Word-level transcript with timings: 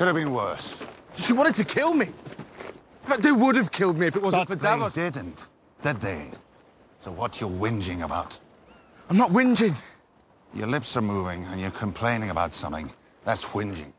Could 0.00 0.06
have 0.06 0.16
been 0.16 0.32
worse. 0.32 0.78
She 1.16 1.34
wanted 1.34 1.54
to 1.56 1.62
kill 1.62 1.92
me. 1.92 2.08
But 3.06 3.22
they 3.22 3.32
would 3.32 3.54
have 3.54 3.70
killed 3.70 3.98
me 3.98 4.06
if 4.06 4.16
it 4.16 4.22
wasn't 4.22 4.48
But 4.48 4.58
for 4.58 4.64
Davos. 4.64 4.94
they 4.94 5.10
didn't, 5.10 5.38
did 5.82 6.00
they? 6.00 6.30
So 7.00 7.12
what 7.12 7.38
You're 7.38 7.50
whinging 7.50 8.02
about? 8.02 8.38
I'm 9.10 9.18
not 9.18 9.30
whinging. 9.30 9.76
Your 10.54 10.68
lips 10.68 10.96
are 10.96 11.02
moving 11.02 11.44
and 11.50 11.60
you're 11.60 11.70
complaining 11.72 12.30
about 12.30 12.54
something. 12.54 12.90
That's 13.26 13.44
whinging. 13.44 13.92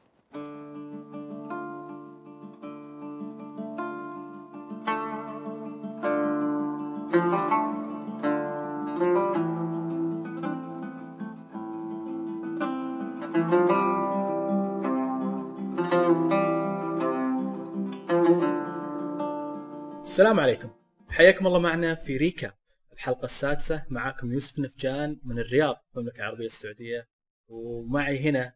السلام 20.21 20.39
عليكم. 20.39 20.70
حياكم 21.09 21.48
الله 21.48 21.59
معنا 21.59 21.95
في 21.95 22.17
ريكاب 22.17 22.53
الحلقة 22.93 23.25
السادسة. 23.25 23.85
معاكم 23.89 24.31
يوسف 24.31 24.59
نفجان 24.59 25.20
من 25.23 25.39
الرياض 25.39 25.85
المملكة 25.95 26.17
العربية 26.17 26.45
السعودية. 26.45 27.07
ومعي 27.47 28.20
هنا 28.20 28.53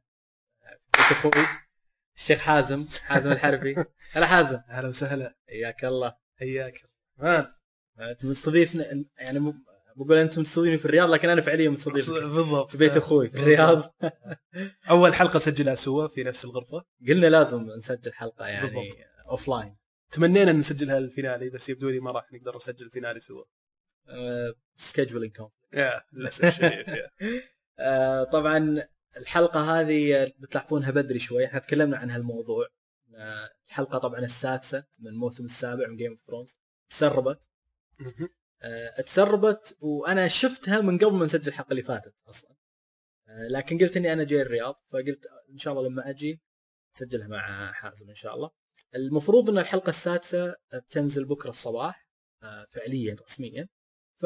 أخوي 0.96 1.32
الشيخ 2.16 2.40
حازم 2.40 2.86
حازم 3.02 3.32
الحربي. 3.32 3.76
هلا 4.14 4.26
حازم. 4.26 4.60
أهلا 4.70 4.88
وسهلا. 4.88 5.36
حياك 5.50 5.86
الله. 5.86 6.16
حياك 6.40 6.82
مان. 7.18 7.54
انت 8.00 8.26
مستضيفنا 8.26 9.06
يعني 9.18 9.54
بقول 9.96 10.18
أنتم 10.18 10.42
مستضيفين 10.42 10.78
في 10.78 10.86
الرياض 10.86 11.10
لكن 11.10 11.30
أنا 11.30 11.42
فعليا 11.42 11.70
مستضيف 11.70 12.10
بالضبط. 12.12 12.72
في 12.72 12.78
بيت 12.78 12.98
أخوي 12.98 13.30
في 13.30 13.38
الرياض. 13.38 13.96
أول 14.90 15.14
حلقة 15.14 15.40
سجلها 15.40 15.76
سوا 15.76 16.08
في 16.08 16.24
نفس 16.24 16.46
الغرفة. 16.46 16.86
قلنا 17.08 17.28
لازم 17.28 17.64
نسجل 17.78 18.14
حلقة 18.14 18.48
يعني. 18.48 18.90
offline 19.30 19.85
تمنينا 20.12 20.52
إن 20.52 20.58
نسجلها 20.58 20.98
ال 20.98 21.05
finale 21.05 21.50
بس 21.50 21.70
يبدو 21.70 21.90
لي 21.90 22.00
ما 22.00 22.12
راح 22.12 22.34
نقدر 22.34 22.56
نسجل 22.56 22.86
ال 22.86 22.91
finale 22.91 23.20
سوا. 23.20 23.44
scheduling 24.78 25.36
كوم 25.36 25.50
يا 25.74 26.02
للأسف. 26.14 26.62
آه، 27.80 28.24
طبعا 28.24 28.88
الحلقة 29.18 29.80
هذه 29.80 30.24
آه، 30.24 30.34
بتلاحظونها 30.40 30.92
بدري 30.92 31.20
شوي. 31.20 31.46
إحنا 31.46 31.60
تكلمنا 31.60 31.98
عن 31.98 32.12
هالموضوع. 32.12 32.68
آه، 33.16 33.50
الحلقة 33.68 33.98
طبعا 33.98 34.20
السادسة 34.20 34.84
من 35.00 35.08
الموسم 35.08 35.46
السابع 35.46 35.88
من 35.88 35.96
Game 35.96 36.12
of 36.12 36.20
Thrones 36.28 36.58
تسربت. 36.90 37.40
آه، 38.62 39.02
تسربت 39.02 39.78
وأنا 39.82 40.28
شفتها 40.28 40.82
من 40.82 40.98
قبل 40.98 41.14
ما 41.14 41.26
نسجل 41.26 41.48
الحلقة 41.48 41.72
اللي 41.72 41.82
فاتت 41.84 42.14
أصلا. 42.28 42.56
آه، 43.28 43.48
لكن 43.48 43.78
قلت 43.78 43.98
إني 43.98 44.14
أنا 44.14 44.24
جاي 44.24 44.42
الرياض 44.42 44.84
فقلت 44.92 45.28
إن 45.50 45.58
شاء 45.58 45.74
الله 45.74 45.90
لما 45.90 46.10
أجي 46.10 46.42
أسجلها 46.96 47.28
مع 47.28 47.72
حازم 47.72 48.10
إن 48.10 48.16
شاء 48.16 48.36
الله. 48.36 48.52
المفروض 48.96 49.50
أن 49.50 49.58
الحلقة 49.58 49.90
السادسة 49.90 50.56
بتنزل 50.74 51.26
بكرة 51.26 51.50
الصباح 51.50 52.08
آه، 52.44 52.68
فعليا 52.72 53.16
رسميا. 53.24 53.68
ف 54.22 54.24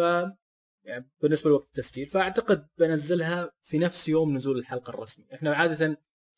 يعني 0.84 1.10
بالنسبة 1.22 1.50
لوقت 1.50 1.66
التسجيل 1.66 2.08
فأعتقد 2.08 2.68
بنزلها 2.78 3.52
في 3.62 3.78
نفس 3.78 4.10
يوم 4.10 4.36
نزول 4.38 4.60
الحلقة 4.60 4.90
الرسمي 4.90 5.26
إحنا 5.34 5.54
عادة 5.54 5.98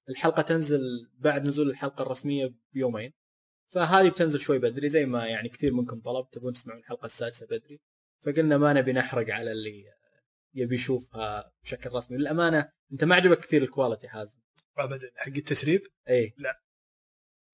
الحلقة 0.10 0.42
تنزل 0.42 0.82
بعد 1.14 1.46
نزول 1.46 1.70
الحلقة 1.70 2.02
الرسمية 2.02 2.56
بيومين. 2.74 3.14
فهذه 3.74 4.10
بتنزل 4.10 4.40
شوي 4.40 4.60
بدري 4.60 4.90
زي 4.90 5.06
ما 5.06 5.28
يعني 5.28 5.50
كثير 5.50 5.74
منكم 5.74 6.02
طلب 6.02 6.30
تبون 6.32 6.54
تسمعون 6.54 6.80
الحلقة 6.80 7.06
السادسة 7.06 7.46
بدري. 7.46 7.82
فقلنا 8.26 8.58
ما 8.58 8.74
نبي 8.74 8.94
نحرق 8.94 9.34
على 9.34 9.52
اللي 9.52 9.86
يبي 10.54 10.76
يشوفها 10.76 11.52
بشكل 11.64 11.90
رسمي. 11.90 12.18
للأمانة 12.18 12.72
أنت 12.92 13.04
ما 13.04 13.16
عجبك 13.16 13.40
كثير 13.40 13.64
الكواليتي 13.64 14.08
حازم 14.08 14.32
ابدا. 14.78 15.12
حق 15.16 15.28
التسريب؟ 15.28 15.82
اي 16.10 16.34
لا. 16.38 16.62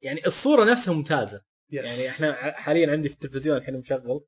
يعني 0.01 0.25
الصورة 0.27 0.63
نفسها 0.71 0.93
ممتازة. 0.93 1.41
yes 1.71 1.99
يعني 1.99 2.09
إحنا 2.09 2.51
حاليا 2.51 2.91
عندي 2.91 3.09
في 3.09 3.15
التلفزيون 3.15 3.57
الحين 3.57 3.79
مشغل. 3.79 4.25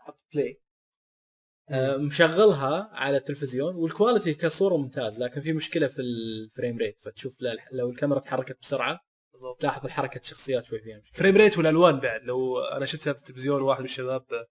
أحط 0.00 0.20
play 0.34 0.60
آه، 1.70 1.96
مشغلها 1.96 2.90
على 2.92 3.16
التلفزيون 3.16 3.74
وال 3.74 3.87
quality 3.87 4.34
كصورة 4.34 4.76
ممتاز 4.76 5.22
لكن 5.22 5.40
في 5.40 5.52
مشكلة 5.52 5.86
في 5.86 6.02
ال 6.02 6.15
frame 6.15 6.78
rate 6.78 6.98
فتشوف 7.00 7.36
لو 7.72 7.90
الكاميرا 7.90 8.18
تحركت 8.18 8.58
بسرعة 8.62 9.00
بالضبط. 9.32 9.60
تلاحظ 9.60 9.86
حركه 9.86 10.18
الشخصيات 10.18 10.64
شوي 10.64 10.78
فيها 10.78 10.98
مشكلة. 10.98 11.18
frame 11.18 11.36
rate 11.36 11.58
والألوان 11.58 12.00
بعد. 12.00 12.22
لو 12.22 12.60
أنا 12.60 12.86
شفتها 12.86 13.12
في 13.12 13.18
التلفزيون 13.18 13.62
واحد 13.62 13.80
من 13.80 13.84
الشباب 13.84 14.46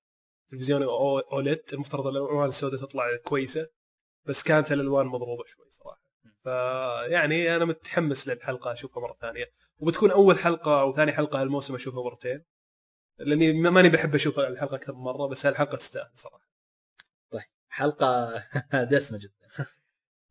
تلفزيون 0.52 0.84
OLED 1.32 1.62
المفترض 1.74 2.08
الألوان 2.08 2.48
السوداء 2.48 2.80
تطلع 2.80 3.16
كويسة 3.24 3.68
بس 4.26 4.44
كانت 4.44 4.72
الألوان 4.72 5.06
مضروبة 5.06 5.44
شوي 5.46 5.66
صراحة. 5.70 6.07
فيعني 6.48 7.56
أنا 7.56 7.66
متحمس 7.66 8.28
للحلقة 8.28 8.74
أشوفها 8.74 9.02
مرة 9.04 9.18
ثانية. 9.22 9.46
وبتكون 9.80 10.12
أول 10.12 10.40
حلقة 10.40 10.82
أو 10.82 10.96
ثاني 10.96 11.12
حلقة 11.12 11.42
هالموسم 11.42 11.76
أشوفها 11.76 12.04
مرتين. 12.04 12.44
لأني 13.20 13.54
ما- 13.54 13.70
ماني 13.70 13.90
بحب 13.90 14.16
أشوف 14.16 14.40
الحلقة 14.40 14.76
أكثر 14.76 14.94
من 14.94 15.00
مرة 15.00 15.28
بس 15.28 15.46
هالحلقة 15.46 15.78
تستاهل 15.78 16.10
صراحة. 16.16 16.48
طيب 17.32 17.42
حلقة 17.70 18.44
دسمة 18.92 19.18
جدا. 19.18 19.68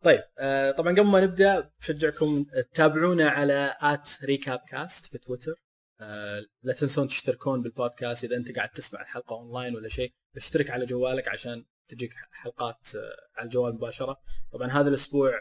طيب 0.02 0.22
آه، 0.38 0.70
طبعا 0.70 0.92
قبل 0.92 1.04
ما 1.06 1.20
نبدأ 1.20 1.70
بشجعكم 1.80 2.44
تتابعونا 2.44 3.28
على 3.30 3.74
at 3.80 4.08
RecapCast 4.24 5.06
في 5.06 5.18
تويتر. 5.18 5.54
آه، 6.00 6.44
لا 6.62 6.72
تنسون 6.72 7.08
تشتركون 7.08 7.62
بالبودكاست 7.62 8.24
إذا 8.24 8.36
أنت 8.36 8.56
قاعد 8.56 8.68
تسمع 8.68 9.00
الحلقة 9.00 9.34
أونلاين 9.36 9.74
ولا 9.76 9.88
شيء. 9.88 10.12
اشترك 10.36 10.70
على 10.70 10.84
جوالك 10.86 11.28
عشان 11.28 11.64
تجيك 11.88 12.14
حلقات 12.32 12.88
آه، 12.96 13.16
على 13.36 13.44
الجوال 13.44 13.74
مباشرة. 13.74 14.20
طبعا 14.52 14.68
هذا 14.68 14.88
الأسبوع 14.88 15.40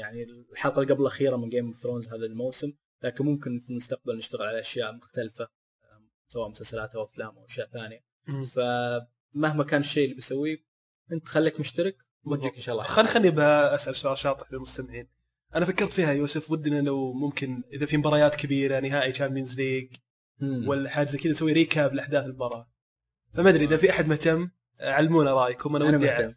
يعني 0.00 0.26
الحلقة 0.52 0.82
اللي 0.82 0.94
قبل 0.94 1.02
الأخيرة 1.02 1.36
من 1.36 1.48
Game 1.48 1.66
of 1.66 1.76
Thrones 1.76 2.08
هذا 2.08 2.26
الموسم. 2.26 2.72
لكن 3.02 3.24
ممكن 3.24 3.58
في 3.58 3.70
المستقبل 3.70 4.16
نشتغل 4.16 4.42
على 4.42 4.60
أشياء 4.60 4.94
مختلفة 4.94 5.44
آه، 5.44 6.02
سواء 6.28 6.48
مسلسلات 6.48 6.94
أو 6.94 7.04
أفلام 7.04 7.36
أو 7.36 7.44
أشياء 7.44 7.68
ثانية. 7.68 8.04
فمهما 8.44 9.64
كان 9.64 9.80
الشيء 9.80 10.04
اللي 10.04 10.16
بسويه 10.16 10.56
أنت 11.12 11.28
خليك 11.28 11.60
مشترك 11.60 11.96
ونجيك 12.24 12.54
إن 12.54 12.60
شاء 12.60 12.74
الله. 12.74 12.86
خليني 12.86 13.08
خليني 13.08 13.30
بسال 13.30 13.96
سؤال 13.96 14.18
شاطح 14.18 14.52
للمستمعين. 14.52 15.08
أنا 15.54 15.64
فكرت 15.64 15.92
فيها 15.92 16.12
يوسف 16.12 16.50
ودنا 16.50 16.80
لو 16.80 17.12
ممكن 17.12 17.62
إذا 17.72 17.86
في 17.86 17.96
مباريات 17.96 18.36
كبيرة 18.36 18.80
نهائي 18.80 19.12
Champions 19.12 19.56
League. 19.56 19.96
ولا 20.42 20.90
حاجة 20.90 21.06
زي 21.06 21.18
كذا 21.18 21.30
نسوي 21.30 21.52
recap 21.52 21.94
لأحداث 21.94 22.26
المباراة. 22.26 22.70
فما 23.34 23.50
أدري 23.50 23.64
إذا 23.64 23.76
في 23.76 23.90
أحد 23.90 24.06
مهتم 24.06 24.50
علمونا 24.80 25.32
رأيكم. 25.32 25.76
أنا 25.76 25.88
أنا 25.88 25.96
ودي 25.96 26.06
مهتم. 26.06 26.34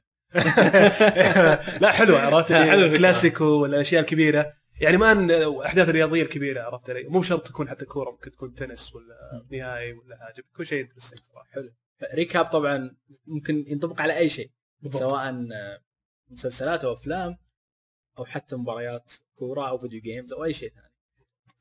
لا 1.81 1.91
حلو 1.91 2.15
عرفت؟ 2.15 2.53
حلو 2.53 2.71
حلو 2.71 2.81
الفكرة. 2.81 2.97
كلاسيكو 2.97 3.45
ولا 3.45 3.75
الاشياء 3.75 4.01
الكبيرة. 4.01 4.53
يعني 4.81 4.97
ما 4.97 5.11
الاحداث 5.11 5.89
الرياضية 5.89 6.21
الكبيرة 6.21 6.61
عرفت 6.61 6.89
علي؟ 6.89 7.03
مو 7.03 7.23
شرط 7.23 7.47
تكون 7.47 7.69
حتى 7.69 7.85
كورة 7.85 8.11
ممكن 8.11 8.31
تكون 8.31 8.53
تنس 8.53 8.95
ولا 8.95 9.45
نهائي 9.51 9.93
ولا 9.93 10.17
حاجة 10.17 10.43
كل 10.55 10.65
شيء 10.65 10.83
interesting 10.83 11.19
صراحة. 11.19 11.69
recap 12.13 12.45
طبعا 12.45 12.95
ممكن 13.27 13.65
ينطبق 13.67 14.01
على 14.01 14.17
أي 14.17 14.29
شيء 14.29 14.51
بالضبط. 14.81 15.01
سواء 15.01 15.47
آه، 15.53 15.79
مسلسلات 16.29 16.83
أو 16.83 16.93
أفلام 16.93 17.37
أو 18.19 18.25
حتى 18.25 18.55
مباريات 18.55 19.13
كورة 19.35 19.69
أو 19.69 19.77
video 19.77 20.01
games 20.01 20.33
أو 20.33 20.43
أي 20.43 20.53
شيء 20.53 20.69
ثاني. 20.69 20.93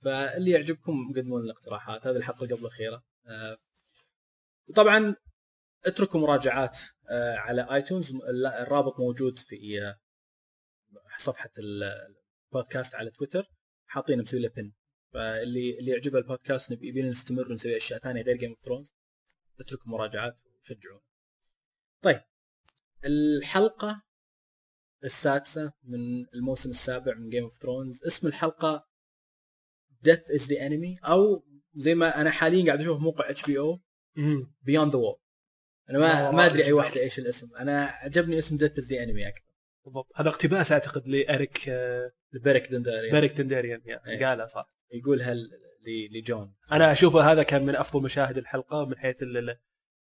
فاللي 0.03 0.51
يعجبكم 0.51 1.13
قدموا 1.17 1.41
لنا 1.41 1.53
اقتراحات 1.53 2.07
هذه 2.07 2.17
الحلقة 2.17 2.47
قبل 2.47 2.61
الأخيرة. 2.61 3.03
آه، 3.27 3.59
وطبعا 4.69 5.15
اتركوا 5.87 6.21
مراجعات 6.21 6.79
آه، 7.11 7.37
على 7.37 7.67
iTunes. 7.75 8.13
الرابط 8.61 9.01
موجود 9.01 9.39
في 9.39 9.83
آه، 9.83 9.99
صفحة 11.19 11.51
ال- 11.59 12.09
البودكاست 12.53 12.95
على 12.95 13.11
تويتر. 13.11 13.51
حاطين 13.87 14.23
مسوي 14.23 14.41
له 14.41 14.49
بن 14.49 14.73
فاللي 15.13 15.79
اللي 15.79 15.91
يعجبه 15.91 16.19
البودكاست 16.19 16.73
نبي 16.73 16.89
يبينا 16.89 17.11
نستمر 17.11 17.51
ونسوي 17.53 17.77
أشياء 17.77 18.01
ثانية 18.01 18.23
غير 18.23 18.37
Game 18.37 18.51
of 18.51 18.59
Thrones 18.65 18.93
اتركوا 19.61 19.91
مراجعات 19.93 20.37
وشجعونا. 20.61 21.01
طيب 22.03 22.21
الحلقة 23.05 24.03
السادسة 25.05 25.73
من 25.83 26.27
الموسم 26.35 26.71
السابع 26.71 27.15
من 27.15 27.29
Game 27.29 27.45
of 27.45 27.59
Thrones 27.63 28.05
اسم 28.05 28.27
الحلقة 28.27 28.89
Death 30.09 30.41
is 30.41 30.43
the 30.43 30.57
enemy 30.59 31.09
أو 31.09 31.45
زي 31.75 31.95
ما 31.95 32.21
أنا 32.21 32.31
حاليا 32.31 32.67
قاعد 32.67 32.81
أشوف 32.81 33.01
موقع 33.01 33.31
HBO. 33.31 33.81
Beyond 34.63 34.93
the 34.93 34.99
Wall 34.99 35.17
أنا 35.91 35.99
ما 35.99 36.31
ما 36.31 36.47
أدري 36.47 36.65
أي. 36.65 36.73
واحدة 36.73 37.01
إيش 37.01 37.19
الاسم. 37.19 37.49
أنا 37.57 37.85
عجبني 37.85 38.39
اسم 38.39 38.57
is 38.59 38.61
the 38.61 38.99
enemy 39.07 39.27
أكثر. 39.27 39.49
بالضبط. 39.85 40.07
هذا 40.17 40.29
اقتباس 40.29 40.73
أعتقد 40.73 41.09
لاريك 41.09 41.69
آه، 41.69 42.13
لبيرك 42.33 42.71
دنداري 42.73 43.11
بيريك 43.11 43.33
دنداريان 43.33 43.81
يعني 43.85 44.11
إيه. 44.11 44.27
قالها 44.27 44.47
صح. 44.47 44.65
يقولها 44.93 45.35
لجون 46.13 46.55
أنا 46.73 46.93
أشوفه 46.93 47.33
هذا 47.33 47.43
كان 47.43 47.67
من 47.67 47.77
أفضل 47.77 48.03
مشاهد 48.03 48.39
الحلقة 48.39 48.85
من 48.85 48.99
حيث 48.99 49.17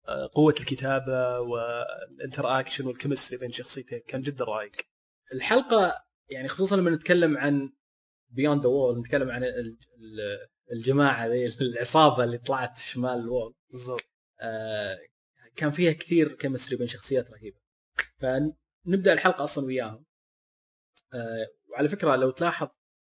آه، 0.08 0.30
قوة 0.34 0.54
الكتابة 0.60 1.40
وال 1.40 1.59
interaction 1.59 2.60
وال 2.60 2.86
chemistry 2.86 3.38
بين 3.38 3.52
شخصيتين. 3.52 4.00
كان 4.08 4.20
جدا 4.20 4.44
رايق 4.44 4.72
الحلقة 5.34 5.94
يعني 6.30 6.48
خصوصا 6.48 6.76
لما 6.76 6.90
نتكلم 6.90 7.38
عن 7.38 7.72
Beyond 8.30 8.62
the 8.62 8.68
Wall 8.68 8.98
نتكلم 9.00 9.30
عن 9.30 9.44
ال- 9.44 9.58
ال- 9.58 10.48
الجماعة 10.72 11.26
ذي 11.26 11.46
العصابة 11.60 12.24
اللي 12.24 12.38
طلعت 12.38 12.78
شمال 12.78 13.18
ال 13.18 13.24
Wall. 13.24 13.54
بالضبط. 13.70 14.04
آه، 14.40 14.98
كان 15.58 15.70
فيها 15.70 15.92
كثير 15.92 16.32
chemistry 16.32 16.76
بين 16.76 16.86
شخصيات 16.88 17.30
رهيبة 17.30 17.58
فنبدأ 18.18 19.12
الحلقة 19.12 19.44
أصلا 19.44 19.64
وياهم 19.66 20.04
آه، 21.14 21.46
وعلى 21.68 21.88
فكرة 21.88 22.16
لو 22.16 22.30
تلاحظ 22.30 22.68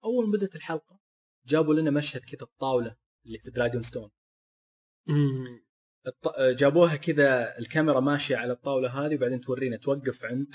أول 0.05 0.27
ما 0.27 0.33
بدأت 0.33 0.57
الحلقة 0.57 1.01
جابوا 1.47 1.75
لنا 1.75 1.91
مشهد 1.91 2.21
كذا 2.21 2.43
الطاولة 2.43 2.97
اللي 3.27 3.39
في 3.39 3.51
Dragonstone. 3.51 4.11
الط- 6.07 6.41
جابوها 6.41 6.97
كذا 6.97 7.59
الكاميرا 7.59 8.01
ماشية 8.01 8.37
على 8.37 8.53
الطاولة 8.53 8.89
هذه 9.07 9.15
وبعدين 9.15 9.41
تورينا 9.41 9.77
توقف 9.77 10.25
عند 10.25 10.55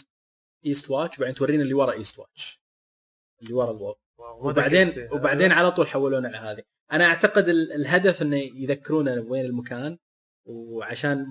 Eastwatch 0.66 1.18
وبعدين 1.18 1.36
تورينا 1.36 1.64
اللي 1.64 1.74
ورا 1.74 1.92
Eastwatch 1.92 2.62
اللي 3.42 3.54
ورا 3.54 3.74
ما 3.74 3.94
وبعدين. 4.50 4.88
وبعدين 5.14 5.52
على 5.52 5.72
طول 5.72 5.88
حولونا 5.88 6.28
على 6.28 6.38
هذه 6.38 6.64
أنا 6.92 7.06
أعتقد 7.06 7.50
ال- 7.50 7.72
الهدف 7.72 8.22
إنه 8.22 8.38
يذكرونا 8.38 9.22
وين 9.22 9.46
المكان 9.46 9.98
وعشان. 10.46 11.30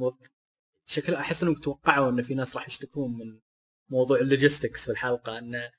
شكل 0.87 1.15
أحس 1.15 1.43
إنهم 1.43 1.55
توقعوا 1.55 2.11
إن 2.11 2.23
في 2.23 2.35
ناس 2.35 2.57
راح 2.57 2.69
يشتكون 2.69 3.19
من 3.19 3.41
موضوع 3.91 4.19
ال 4.19 4.25
logistics 4.25 4.85
في 4.85 4.91
الحلقة 4.91 5.39
انه 5.39 5.71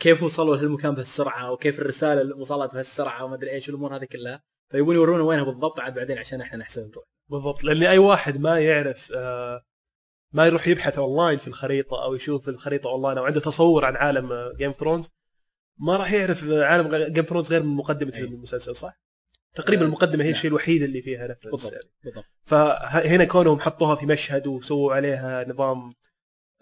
كيف 0.00 0.22
وصلوا 0.22 0.56
لهالمكان 0.56 0.94
بهالسرعة 0.94 1.52
وكيف 1.52 1.80
الرسالة 1.80 2.20
اللي 2.20 2.34
وصلت 2.34 2.72
بهالسرعة 2.72 3.24
وما 3.24 3.34
أدري 3.34 3.50
إيش 3.50 3.68
والأمور 3.68 3.96
هذه 3.96 4.04
كلها 4.04 4.42
فيبون 4.70 4.94
يورونا 4.94 5.22
وينها 5.22 5.44
بالضبط 5.44 5.80
عاد 5.80 5.94
بعدين 5.94 6.18
عشان 6.18 6.40
إحنا 6.40 6.58
نحسب 6.58 6.88
نروح 6.88 7.04
بالضبط 7.28 7.64
لأن 7.64 7.82
أي 7.82 7.98
واحد 7.98 8.40
ما 8.40 8.58
يعرف 8.58 9.12
آه، 9.16 9.62
ما 10.32 10.46
يروح 10.46 10.68
يبحث 10.68 10.98
أونلاين 10.98 11.38
في 11.38 11.48
الخريطة 11.48 12.04
أو 12.04 12.14
يشوف 12.14 12.48
الخريطة 12.48 12.90
أونلاين 12.90 13.18
أو 13.18 13.24
عنده 13.24 13.40
تصور 13.40 13.84
عن 13.84 13.96
عالم 13.96 14.52
Game 14.56 14.72
Thrones 14.72 15.10
ما 15.78 15.96
راح 15.96 16.12
يعرف 16.12 16.44
آه، 16.44 16.64
عالم 16.64 17.12
Game 17.12 17.24
Thrones 17.24 17.52
غير 17.52 17.62
من 17.62 17.76
مقدمة 17.76 18.12
أي. 18.16 18.20
المسلسل 18.20 18.76
صح؟ 18.76 19.00
تقريبا 19.54 19.82
آه، 19.82 19.86
المقدمة 19.86 20.24
هي 20.24 20.28
نعم. 20.28 20.36
الشيء 20.36 20.50
الوحيد 20.50 20.82
اللي 20.82 21.02
فيها 21.02 21.26
reference 21.26 21.64
بالضبط. 21.64 21.90
بالضبط 22.04 22.24
فهنا 22.42 23.24
كونهم 23.24 23.60
حطوها 23.60 23.94
في 23.94 24.06
مشهد 24.06 24.46
وسووا 24.46 24.94
عليها 24.94 25.48
نظام 25.48 25.92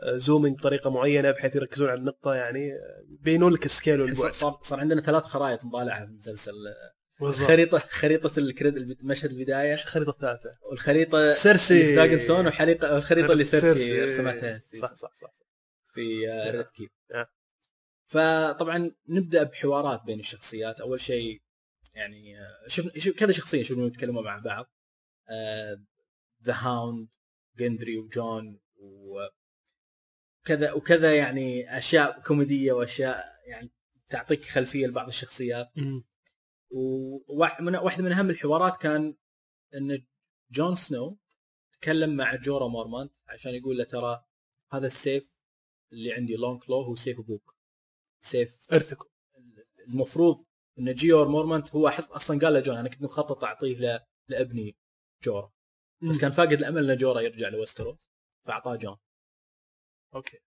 آه، 0.03 0.17
zooming 0.17 0.59
بطريقة 0.59 0.91
معينة 0.91 1.31
بحيث 1.31 1.57
يركزون 1.57 1.89
على 1.89 1.99
النقطة 1.99 2.35
يعني 2.35 2.73
آه، 2.73 3.05
بينوا 3.09 3.51
لك 3.51 3.67
ال 3.67 3.73
scale 3.73 4.01
والبعد 4.01 4.33
صار 4.33 4.59
صار 4.63 4.81
عندنا 4.81 5.01
ثلاث 5.01 5.23
خرائط 5.23 5.65
نطالعها 5.65 6.07
في 6.07 6.13
المسلسل 6.13 6.55
خريطة 7.29 7.79
خريطة 7.79 8.39
الكريد 8.39 8.99
مشهد 9.05 9.31
البداية 9.31 9.73
إيش 9.73 9.83
الخريطه 9.83 10.11
الثالثة؟ 10.11 10.59
والخريطة 10.71 11.33
سيرسي 11.33 11.75
اللي 11.75 11.85
في 11.85 11.95
Dragonstone 11.95 12.45
والحريقه 12.47 12.97
الخريطة 12.97 13.33
اللي 13.33 13.45
سيرسي 13.45 14.05
رسمتها 14.05 14.61
صح 14.81 14.95
صح 14.95 15.15
صح 15.15 15.35
في 15.95 16.27
نعم. 16.27 16.57
Red 16.57 16.67
Keep 16.67 16.91
نعم. 17.15 17.27
فطبعا 18.07 18.91
نبدأ 19.09 19.43
بحوارات 19.43 20.03
بين 20.07 20.21
الشخصيات 20.21 20.81
أول 20.81 21.01
شيء 21.01 21.41
يعني 21.95 22.41
آه، 22.41 22.69
شفنا 22.69 22.99
شوف 22.99 23.17
كذا 23.17 23.33
شخصية 23.33 23.63
شفنا 23.63 23.87
يتكلموا 23.87 24.23
مع 24.23 24.39
بعض. 24.39 24.71
The 26.43 26.55
Hound 26.55 27.09
جندري 27.57 27.99
وجون 27.99 28.61
وكذا 28.77 30.73
وكذا 30.73 31.17
يعني 31.17 31.79
أشياء 31.79 32.23
كوميدية 32.23 32.73
وأشياء 32.73 33.41
يعني 33.47 33.71
تعطيك 34.09 34.43
خلفية 34.43 34.87
لبعض 34.87 35.07
الشخصيات. 35.09 35.71
مم. 35.77 36.05
وواحد 36.71 38.03
من 38.03 38.13
أهم 38.13 38.31
الحوارات 38.31 38.77
كان 38.77 39.17
إن 39.75 40.07
جون 40.51 40.75
سنو 40.75 41.19
تكلم 41.73 42.17
مع 42.17 42.35
جورا 42.35 42.69
مورمانت 42.69 43.13
عشان 43.29 43.55
يقول 43.55 43.79
له 43.79 43.85
ترى 43.85 44.25
هذا 44.73 44.87
السيف 44.87 45.31
اللي 45.93 46.13
عندي 46.13 46.37
Longclaw 46.37 46.81
هو 46.83 46.95
سيف 46.95 47.19
أبوك. 47.19 47.57
سيف 48.21 48.73
ارثكم 48.73 49.09
المفروض 49.89 50.45
إن 50.81 50.95
جيور 50.95 51.29
مورمانت 51.29 51.75
هو 51.75 51.89
أصلا 51.89 52.39
قال 52.41 52.53
لجون 52.55 52.77
أنا 52.77 52.89
كنت 52.89 53.03
مخطط 53.03 53.45
أعطيه 53.45 53.79
ل... 53.79 54.01
لأبني 54.29 54.77
جورا 55.23 55.53
بس 56.11 56.19
كان 56.21 56.31
فاقد 56.31 56.53
الأمل 56.53 56.91
إن 56.91 56.97
جورا 56.97 57.21
يرجع 57.21 57.49
لوستروس 57.49 58.09
فأعطاه 58.47 58.77
جون. 58.77 58.97
أوكي. 60.15 60.39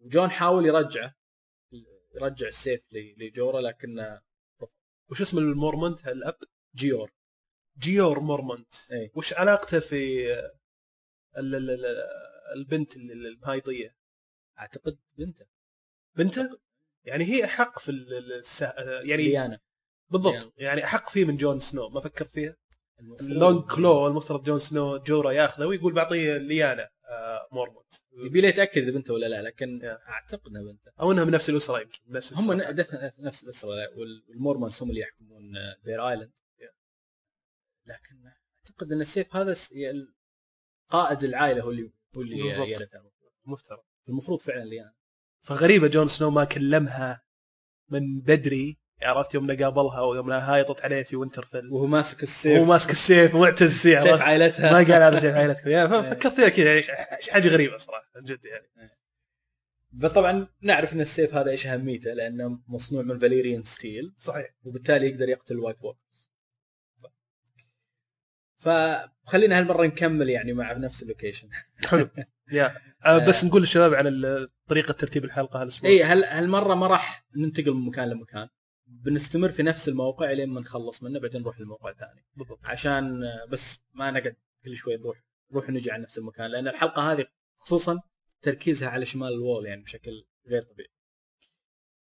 وجون 0.00 0.30
حاول 0.30 0.66
يرجعه 0.66 1.14
يرجع 2.14 2.48
السيف 2.48 2.82
ل- 2.92 3.14
لجورا 3.26 3.60
لكن 3.60 4.18
وش 5.10 5.20
اسم 5.20 5.38
المورمنت 5.38 6.08
الاب؟ 6.08 6.36
جيور. 6.74 7.12
جيور 7.78 8.20
مورمنت 8.20 8.74
إيه. 8.92 9.10
وش 9.14 9.32
علاقته 9.32 9.80
في 9.80 10.32
ال- 11.38 11.54
ال- 11.54 11.70
ال- 11.70 12.06
البنت 12.56 12.96
ال- 12.96 13.12
ال- 13.12 13.26
المهايطيه 13.26 13.96
أعتقد 14.58 14.98
بنته. 15.18 15.46
بنته؟ 16.14 16.58
يعني 17.04 17.24
هي 17.24 17.44
احق 17.44 17.78
في 17.78 17.88
ال- 17.88 18.14
ال- 18.14 18.32
الس... 18.32 18.62
يعني 18.62 19.16
ليانا. 19.16 19.60
بالضبط. 20.10 20.52
يعني 20.56 20.84
أحق 20.84 21.10
فيه 21.10 21.24
من 21.24 21.36
جون 21.36 21.60
سنو 21.60 21.88
ما 21.88 22.00
فكرت 22.00 22.30
فيها. 22.30 22.56
ال 23.20 23.62
Longclaw 23.70 24.06
المفترض 24.06 24.42
جون 24.44 24.58
سنو 24.58 24.96
جورا 24.98 25.30
ياخذه 25.32 25.66
ويقول 25.66 25.92
بعطيه 25.92 26.36
ليانا 26.36 26.88
آه 27.08 27.48
مورمونت 27.52 27.92
يبي 28.12 28.40
له 28.40 28.48
يتأكد 28.48 28.82
إذا 28.82 28.90
بنته 28.90 29.14
ولا 29.14 29.26
لا 29.26 29.42
لكن. 29.42 29.84
أعتقد 29.84 30.46
إنها 30.48 30.62
بنته. 30.62 30.92
أو 31.00 31.12
إنها 31.12 31.24
من 31.24 31.30
نفس 31.32 31.50
الأسرة 31.50 31.80
يمكن 31.80 31.98
من 32.06 32.12
نفس 32.16 32.32
هم 32.32 32.52
نفس 33.18 33.44
الأسرة 33.44 33.68
وال- 33.70 34.24
والمورمونز 34.28 34.82
هم 34.82 34.90
اللي 34.90 35.00
يحكمون 35.00 35.52
Bear 35.84 36.08
Island 36.08 36.32
لكن 37.86 38.26
أعتقد 38.66 38.92
إن 38.92 39.00
السيف 39.00 39.36
هذا 39.36 39.56
قائد 40.90 41.24
العائلة 41.24 41.62
هو 41.62 41.70
اللي 41.70 41.92
هو 42.16 42.22
اللي 42.22 42.42
مفترض. 43.46 43.78
المفروض 44.08 44.38
فعلا 44.38 44.64
ليانا. 44.64 44.94
فغريبة 45.42 45.86
جون 45.88 46.06
سنو 46.08 46.30
ما 46.30 46.44
كلمها 46.44 47.22
من 47.88 48.20
بدري 48.20 48.79
عرفت 49.02 49.34
يوم 49.34 49.50
قابلها 49.50 50.00
ويوم 50.00 50.30
هايطت 50.30 50.84
عليه 50.84 51.02
في 51.02 51.16
وينترفيل 51.16 51.68
وهو 51.72 51.86
ماسك 51.86 52.22
السيف. 52.22 52.58
وهو 52.58 52.64
ماسك 52.64 52.90
السيف 52.90 53.34
ومعتز 53.34 53.82
فيه 53.82 53.98
سيف؟ 54.00 54.20
عائلتها. 54.22 54.70
ما 54.72 54.76
قال 54.76 55.02
هذا 55.02 55.20
سيف 55.20 55.34
عائلتكم. 55.34 55.70
يعني 55.70 55.88
فكرت 56.10 56.32
فيها 56.32 56.48
كذا 56.48 56.74
يعني 56.74 57.06
حاجة 57.30 57.48
غريبة 57.48 57.76
صراحة 57.76 58.04
جد 58.20 58.44
يعني. 58.44 58.90
بس 59.92 60.12
طبعا 60.12 60.46
نعرف 60.62 60.92
إن 60.92 61.00
السيف 61.00 61.34
هذا 61.34 61.50
إيش 61.50 61.66
أهميته 61.66 62.12
لأنه 62.12 62.60
مصنوع 62.68 63.02
من 63.02 63.18
Valyrian 63.18 63.62
steel 63.62 64.14
صحيح. 64.18 64.54
وبالتالي 64.64 65.06
يقدر 65.08 65.28
يقتل 65.28 65.54
ال 65.54 65.58
White 65.58 65.76
Walk 65.82 65.96
فخلينا 68.58 69.58
هالمرة 69.58 69.86
نكمل 69.86 70.30
يعني 70.30 70.52
مع 70.52 70.72
نفس 70.72 71.02
ال 71.02 71.07
location 71.07 71.48
حلو. 71.88 72.08
يا. 72.52 72.76
آه 73.04 73.18
بس 73.18 73.44
نقول 73.44 73.60
للشباب 73.60 73.94
ال- 74.06 74.48
طريقة 74.68 74.92
ترتيب 74.92 75.24
الحلقة 75.24 75.62
هالأسبوع. 75.62 75.90
اي 75.90 76.04
هل 76.04 76.24
هالمرة 76.24 76.74
ما 76.74 76.86
راح 76.86 77.26
ننتقل 77.36 77.74
من 77.74 77.86
مكان 77.86 78.08
لمكان. 78.08 78.48
بنستمر 79.04 79.48
في 79.48 79.62
نفس 79.62 79.88
الموقع 79.88 80.32
لين 80.32 80.48
ما 80.48 80.60
نخلص 80.60 81.02
منه 81.02 81.20
بعدين 81.20 81.40
نروح 81.40 81.60
لموقع 81.60 81.92
ثاني 81.92 82.24
بالضبط 82.36 82.68
عشان 82.68 83.22
بس 83.48 83.78
ما 83.94 84.10
نقعد 84.10 84.36
كل 84.64 84.76
شوي 84.76 84.96
نروح 84.96 85.22
نروح 85.50 85.68
ونجي 85.68 85.90
على 85.90 86.02
نفس 86.02 86.18
المكان 86.18 86.50
لأن 86.50 86.68
الحلقة 86.68 87.12
هذه 87.12 87.26
خصوصا 87.58 88.00
تركيزها 88.42 88.88
على 88.88 89.06
شمال 89.06 89.32
الوول 89.32 89.66
يعني 89.66 89.82
بشكل 89.82 90.24
غير 90.46 90.62
طبيعي. 90.62 90.90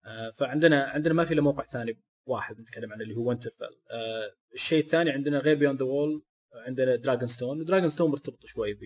آه، 0.05 0.31
فعندنا 0.31 0.83
عندنا 0.83 1.13
ما 1.13 1.25
في 1.25 1.33
إلا 1.33 1.41
موقع 1.41 1.63
ثاني 1.63 2.01
واحد 2.25 2.59
نتكلم 2.59 2.93
عنه 2.93 3.03
اللي 3.03 3.15
هو 3.15 3.29
وينترفيل. 3.29 3.67
آه، 3.91 4.35
الشيء 4.53 4.83
الثاني 4.83 5.09
عندنا 5.11 5.39
غير 5.39 5.57
Beyond 5.57 5.79
the 5.79 5.85
Wall 5.85 6.23
عندنا 6.53 6.95
Dragonstone 6.95 7.27
و 7.27 7.59
Dragonstone 7.59 8.11
مرتبط 8.11 8.45
شوي 8.45 8.73
ب. 8.73 8.79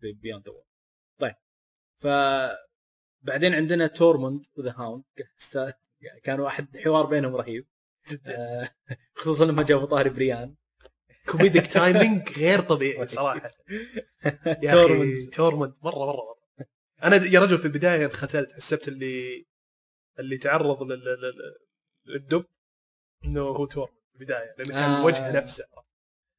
Beyond 0.00 0.46
the 0.46 0.52
Wall. 0.52 0.64
طيب 1.18 1.34
ف 1.98 2.06
بعدين 3.22 3.54
عندنا 3.54 3.86
تورموند 3.86 4.46
و 4.56 4.61
The 4.61 4.74
Hound 4.76 5.04
كان 6.22 6.40
واحد 6.40 6.76
حوار 6.78 7.06
بينهم 7.06 7.36
رهيب. 7.36 7.66
جدا. 8.10 8.36
آه، 8.38 8.70
خصوصا 9.14 9.44
لما 9.44 9.62
جابوا 9.62 9.86
طاري 9.86 10.10
بريان. 10.10 10.54
comedic 11.28 11.66
timing 11.66 12.28
غير 12.38 12.60
طبيعي 12.60 13.06
صراحة. 13.06 13.50
يا 14.62 14.70
تورموند. 14.72 15.12
أخي 15.12 15.26
تورموند 15.26 15.74
مرة 15.82 15.98
مرة 15.98 16.16
مرة. 16.16 16.38
أنا 17.02 17.16
يا 17.16 17.40
رجل 17.40 17.58
في 17.58 17.64
البداية 17.64 18.04
انختلت 18.04 18.52
حسبت 18.52 18.88
اللي 18.88 19.46
اللي 20.18 20.38
تعرض 20.38 20.82
لل- 20.82 20.88
لل- 21.04 21.20
لل- 21.20 21.58
للدب 22.06 22.44
إنه 23.24 23.40
هو 23.40 23.66
تورموند 23.66 23.98
في 24.12 24.18
البداية 24.20 24.54
لأنه 24.58 24.70
كان 24.70 24.90
آه. 24.90 25.04
وجهه 25.04 25.32
نفسه. 25.32 25.64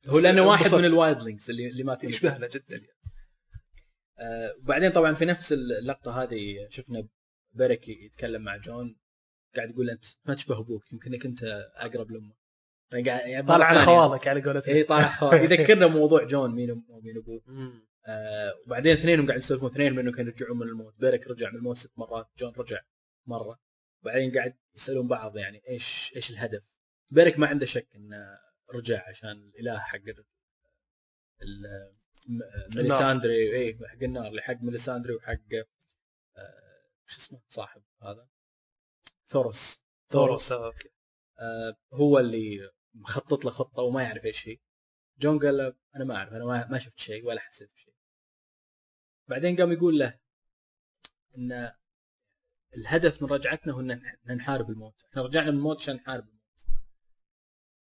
هو 0.08 0.20
لأنه 0.20 0.42
واحد. 0.48 0.76
من 0.76 0.86
ال 0.86 0.92
Wildlings 0.92 1.50
اللي 1.50 1.68
اللي 1.68 1.84
مات 1.84 2.04
يشبه 2.04 2.38
له 2.38 2.48
جدا 2.48 2.78
يعني. 2.78 3.00
آه 4.20 4.54
وبعدين 4.64 4.92
طبعا 4.92 5.14
في 5.14 5.26
نفس 5.26 5.54
اللقطة 5.54 6.24
هذه 6.24 6.68
شفنا 6.70 7.08
بيرك 7.52 7.88
يتكلم 7.88 8.42
مع 8.42 8.58
جون. 8.58 8.96
قاعد 9.56 9.70
يقول 9.70 9.90
انت 9.90 10.06
ما 10.26 10.34
تشبه 10.34 10.60
أبوك 10.60 10.92
يمكنك 10.92 11.26
أنت 11.26 11.44
أقرب 11.76 12.12
لأمه. 12.12 12.34
يعني 12.94 13.08
يعني 13.32 13.48
طالع 13.48 13.66
على. 13.66 13.80
خوالك 13.80 14.28
على 14.28 14.42
قولتهم. 14.42 14.76
اي 14.76 14.84
طالع 14.84 15.08
خوال 15.08 15.52
يذكرنا 15.52 15.88
موضوع 15.88 16.24
جون 16.24 16.56
مين 16.56 16.76
أم- 16.76 16.90
ومين 16.90 17.18
أبوه. 17.18 17.42
آه 18.08 18.54
وبعدين 18.66 18.92
اثنينهم 18.94 19.28
قاعد 19.28 19.40
يسولفون 19.40 19.72
اثنين 19.72 19.96
منهم 19.96 20.14
كانوا 20.14 20.32
يرجعون 20.32 20.58
من 20.58 20.68
الموت. 20.68 20.96
بيرك 21.00 21.28
رجع 21.28 21.50
من 21.50 21.56
الموت 21.56 21.78
ست 21.78 21.92
مرات 21.98 22.28
جون 22.40 22.54
رجع 22.58 22.80
مرة. 23.26 23.60
وبعدين 24.04 24.38
قاعد 24.38 24.56
يسألون 24.76 25.08
بعض 25.08 25.38
يعني 25.38 25.62
إيش 25.70 26.14
إيش 26.16 26.32
الهدف؟ 26.32 26.62
بيرك 27.10 27.40
ما 27.40 27.48
عنده 27.48 27.66
شك 27.66 27.88
إنه 27.96 28.40
رجع 28.74 29.10
عشان 29.10 29.32
الإله 29.60 29.80
حق 29.80 30.00
ميليساندري. 32.76 33.56
اي 33.56 33.78
حق 33.88 34.04
النار 34.04 34.28
اللي 34.28 34.42
حق 34.42 34.62
ميليساندري 34.62 35.14
وحق 35.14 35.54
آه، 36.38 36.90
شو 37.06 37.20
اسمه 37.20 37.42
صاحب 37.48 37.82
هذا؟ 38.02 38.28
ثورس. 39.30 40.52
آه، 40.52 40.66
أوكي. 40.66 40.90
آه، 41.40 41.78
هو 41.94 42.20
اللي 42.20 42.72
مخطط 42.94 43.46
له 43.46 43.52
خطة 43.52 43.82
وما 43.82 44.04
يعرف 44.04 44.26
إيش 44.26 44.48
هي. 44.48 44.58
جون 45.20 45.40
قال 45.40 45.58
له 45.58 45.74
أنا 45.96 46.04
ما 46.04 46.16
أعرف 46.16 46.34
أنا 46.34 46.46
ما, 46.46 46.68
ما 46.68 46.80
شفت 46.80 47.00
شيء 47.00 47.26
ولا 47.26 47.40
حسيت 47.40 47.72
بشيء. 47.74 47.94
بعدين 49.28 49.56
قام 49.56 49.72
يقول 49.72 50.00
له 50.00 50.20
إن 51.38 51.72
الهدف 52.78 53.24
من 53.24 53.30
رجعتنا 53.30 53.74
هو 53.74 53.80
إن 53.80 54.02
نحارب 54.28 54.70
الموت. 54.70 55.04
إحنا 55.10 55.22
رجعنا 55.22 55.52
من 55.52 55.58
الموت 55.58 55.78
عشان 55.78 55.96
نحارب 55.96 56.28
الموت. 56.28 56.40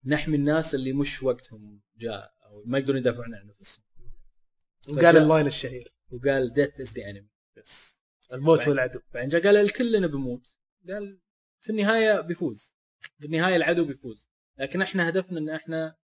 نحمي 0.04 0.36
الناس 0.36 0.74
اللي 0.74 0.92
مش 0.92 1.22
وقتهم 1.22 1.80
جاء 1.96 2.34
أو 2.44 2.62
ما 2.66 2.78
يقدرون 2.78 2.98
يدافعون 2.98 3.34
عن 3.34 3.40
أنفسهم. 3.40 3.84
وقال 4.88 5.16
ال 5.16 5.22
line 5.22 5.46
الشهير. 5.46 5.94
وقال 6.10 6.52
death 6.54 6.86
is 6.86 6.90
the 6.90 7.02
enemy. 7.02 7.56
بس. 7.56 7.98
الموت 8.32 8.60
هو 8.60 8.72
العدو. 8.72 9.00
بعدين 9.14 9.28
جاء 9.28 9.42
قال 9.42 9.56
الكلنا 9.56 10.06
بيموت 10.06 10.46
قال 10.88 11.20
في 11.60 11.70
النهاية 11.70 12.20
بيفوز. 12.20 12.74
في 13.20 13.26
النهاية 13.26 13.56
العدو 13.56 13.84
بيفوز. 13.84 14.28
لكن 14.58 14.82
إحنا 14.82 15.08
هدفنا 15.08 15.38
إن 15.38 15.48
إحنا 15.48 15.96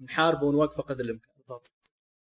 نحاربه 0.00 0.46
ونوقفه 0.46 0.82
قدر 0.82 1.04
الإمكان. 1.04 1.32
بالضبط. 1.36 1.72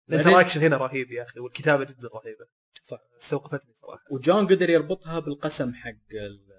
ال 0.08 0.12
interaction 0.12 0.60
هنا 0.60 0.76
رهيب 0.76 1.12
يا 1.12 1.22
أخي 1.22 1.40
والكتابة 1.40 1.84
جدا 1.84 2.08
رهيبة. 2.08 2.46
صح. 2.82 3.00
استوقفتني 3.20 3.74
صراحة. 3.74 4.04
وجون 4.10 4.46
قدر 4.46 4.70
يربطها 4.70 5.18
بالقسم 5.18 5.74
حق 5.74 5.90
ال- 6.12 6.52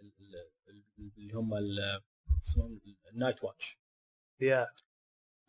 ال- 0.00 0.50
ال- 0.68 1.12
اللي 1.18 1.32
هم 1.34 1.54
اسمهم 2.42 2.80
النايت 3.12 3.44
واتش 3.44 3.78
Yeah. 4.40 4.66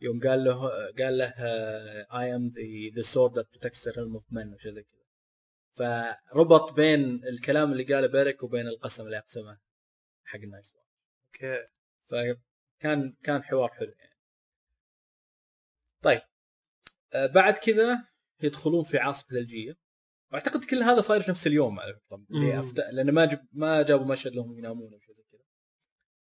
يوم 0.00 0.20
قال 0.20 0.44
له 0.44 0.68
قال 0.98 1.18
له 1.18 1.32
I 2.20 2.34
am 2.36 2.52
the 2.96 3.02
that 3.28 3.46
protects 3.56 3.80
the 3.84 3.92
realm 3.92 4.16
of 4.20 4.34
men 4.34 4.54
وشيء 4.54 4.74
زي 4.74 4.82
كذا. 4.82 4.98
فربط 5.74 6.72
بين 6.72 7.24
الكلام 7.24 7.72
اللي 7.72 7.94
قاله 7.94 8.06
بيرك 8.06 8.42
وبين 8.42 8.68
القسم 8.68 9.04
اللي 9.04 9.18
أقسمه. 9.18 9.58
حق 10.28 10.38
النايت 10.38 10.66
واتش 10.66 10.88
أوكي؟ 11.26 11.66
فكان 12.10 13.16
كان 13.22 13.42
حوار 13.42 13.68
حلو 13.68 13.94
يعني. 13.98 14.18
طيب 16.02 16.20
آه، 17.14 17.26
بعد 17.26 17.58
كذا 17.58 18.08
يدخلون 18.42 18.82
في 18.82 18.98
عاصفه 18.98 19.28
ثلجيه 19.28 19.74
واعتقد 20.32 20.64
كل 20.64 20.76
هذا 20.76 21.00
صاير 21.00 21.22
في 21.22 21.30
نفس 21.30 21.46
اليوم 21.46 21.80
على 21.80 21.94
فكرة. 21.94 22.24
أفت... 22.60 22.78
لأن 22.78 23.10
ما 23.10 23.24
جب... 23.24 23.46
ما 23.52 23.82
جابوا 23.82 24.06
مشهد 24.06 24.32
لهم 24.32 24.58
ينامون 24.58 24.92
أو 24.92 25.00
شيء 25.00 25.14
زي 25.14 25.22
كذا. 25.32 25.40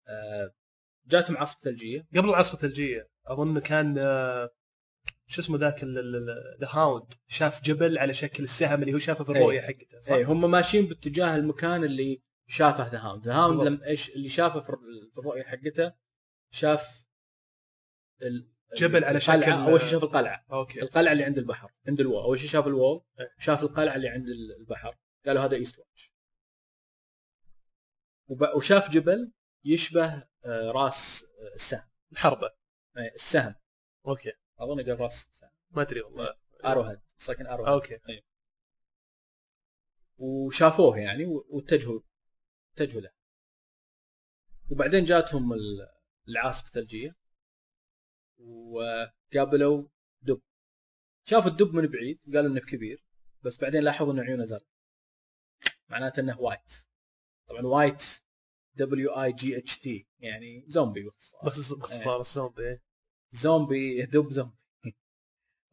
آه، 0.08 0.52
جاتهم 1.06 1.38
عاصفه 1.38 1.60
ثلجيه 1.60 2.08
قبل 2.16 2.30
العاصفه 2.30 2.54
الثلجيه 2.54 3.10
أظن 3.26 3.60
كان 3.60 3.98
آه، 3.98 4.50
شو 5.28 5.42
اسمه 5.42 5.58
ذاك 5.58 5.84
The 6.62 6.68
Hound 6.70 7.14
شاف 7.28 7.64
جبل 7.64 7.98
على 7.98 8.14
شكل 8.14 8.44
السهم 8.44 8.82
اللي 8.82 8.94
هو 8.94 8.98
شافه 8.98 9.24
في 9.24 9.32
الرؤية 9.32 9.62
حقته 9.62 10.02
صح؟ 10.02 10.14
اي 10.14 10.24
هم 10.24 10.52
ماشيين 10.52 10.86
باتجاه 10.86 11.36
المكان 11.36 11.84
اللي 11.84 12.22
شافه 12.52 12.88
The 12.88 13.00
Hound 13.00 13.26
The 13.26 13.34
Hound. 13.36 13.62
لما 13.68 13.86
إيش 13.86 14.10
اللي 14.10 14.30
شافه 14.30 14.60
في 14.60 14.70
الر- 14.70 15.10
في 15.14 15.18
الرؤية 15.18 15.44
حقته 15.44 15.94
شاف 16.52 17.06
ال... 18.22 18.52
جبل 18.78 19.04
على. 19.04 19.20
شكل- 19.22 19.44
أول 19.44 19.80
شيء 19.80 19.90
شاف 19.90 20.04
القلعة. 20.04 20.46
أوكي. 20.52 20.82
القلعة 20.82 21.12
اللي 21.12 21.24
عند 21.24 21.38
البحر 21.38 21.74
عند 21.88 22.00
ال 22.00 22.05
Wall 22.05 22.24
أول 22.24 22.40
شيء 22.40 22.50
شاف 22.50 22.68
ال 22.68 22.74
Wall. 22.74 23.04
شاف 23.40 23.64
القلعة 23.64 23.96
اللي 23.96 24.10
عند 24.10 24.28
ال- 24.28 24.56
البحر. 24.60 24.98
قالوا 25.26 25.44
هذا 25.44 25.56
ايست 25.56 25.80
واتش 25.80 26.14
وشاف 28.56 28.90
جبل 28.90 29.32
يشبه 29.66 30.24
آه، 30.46 30.72
راس 30.72 31.24
آه، 31.24 31.56
السهم. 31.56 31.90
الحربة. 32.12 32.52
إيه، 32.98 33.14
السهم. 33.16 33.56
أوكي. 34.08 34.32
أظن 34.60 34.84
قال 34.84 35.00
راس 35.00 35.28
السهم. 35.28 35.50
ما 35.72 35.82
أدري 35.82 36.02
والله. 36.02 36.36
arrowhead 36.66 37.00
ساكن 37.18 37.48
arrow 37.48 37.68
أوكي. 37.68 38.00
وشافوه 40.18 40.98
يعني 41.00 41.26
واتجهوا 41.26 42.00
اتجهوا 42.74 43.02
له 43.02 43.10
وبعدين 44.72 45.06
جاتهم 45.06 45.54
ال- 45.54 45.88
العاصفة 46.28 46.68
الثلجيه 46.68 47.16
وقابلوا 48.38 49.88
دب. 50.22 50.42
شافوا 51.24 51.52
الدب 51.52 51.74
من 51.74 51.88
بعيد 51.88 52.20
قالوا 52.34 52.52
إنه 52.52 52.60
كبير 52.60 53.04
بس 53.44 53.58
بعدين 53.62 53.84
لاحظوا 53.84 54.14
ان 54.14 54.20
عيونه 54.20 54.46
زرق. 54.46 54.66
معناته 55.90 56.20
إنه 56.20 56.40
وايت. 56.40 56.74
طبعا 57.50 57.62
وايت 57.66 58.04
دبليو 58.76 59.10
آي 59.12 59.32
جي 59.34 59.58
إتش 59.58 59.80
تي 59.80 60.08
يعني 60.20 60.66
زومبي 60.68 61.04
باختصار. 61.04 61.42
بس 61.46 61.74
باختصار 61.74 62.20
الزومبي 62.20 62.64
إيه. 62.68 62.84
زومبي 63.32 64.06
دب 64.06 64.30
زومبي. 64.30 64.58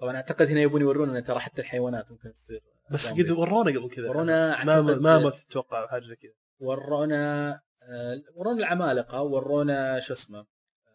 طبعا 0.01 0.17
أعتقد 0.17 0.47
هنا 0.47 0.61
يبون 0.61 0.81
يورونا 0.81 1.21
ترى 1.21 1.41
حتى 1.41 1.63
الحيوانات 1.63 2.11
ممكن 2.13 2.35
تصير 2.35 2.63
بس 2.91 3.07
زومبي. 3.09 3.23
قد 3.23 3.31
ورونا 3.31 3.71
قبل 3.79 3.91
كذا 3.91 4.09
ورونا 4.09 4.65
ما 4.65 4.77
أعتقد- 4.77 5.01
ما 5.01 5.19
ما 5.19 5.29
أتوقع 5.29 5.87
حاجة 5.87 6.05
زي 6.05 6.17
كذا. 6.17 6.33
ورونا 6.59 7.53
آه، 7.83 8.23
ورونا 8.35 8.59
العمالقة 8.59 9.23
ورونا 9.23 10.01
شو 10.01 10.13
اسمه 10.13 10.47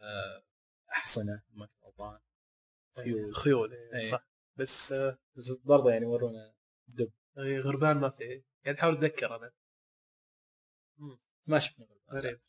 آه، 0.01 0.43
أحصنة 0.91 1.43
ما 1.49 1.65
كنت 1.65 1.83
غلطان 1.83 2.19
خيول. 2.97 3.35
خيول 3.35 3.73
إيه. 3.73 4.11
صح. 4.11 4.27
بس 4.55 4.93
بس 5.35 5.49
برضه 5.63 5.91
يعني 5.91 6.05
ورونا 6.05 6.53
دب. 6.87 7.11
إيه، 7.37 7.59
غربان 7.59 7.97
ما 7.97 8.09
في 8.09 8.43
قاعد 8.65 8.75
احاول 8.77 8.93
أتذكر 8.93 9.35
أنا. 9.35 9.51
ما 11.47 11.59
شفنا 11.59 11.85
غربان. 12.11 12.39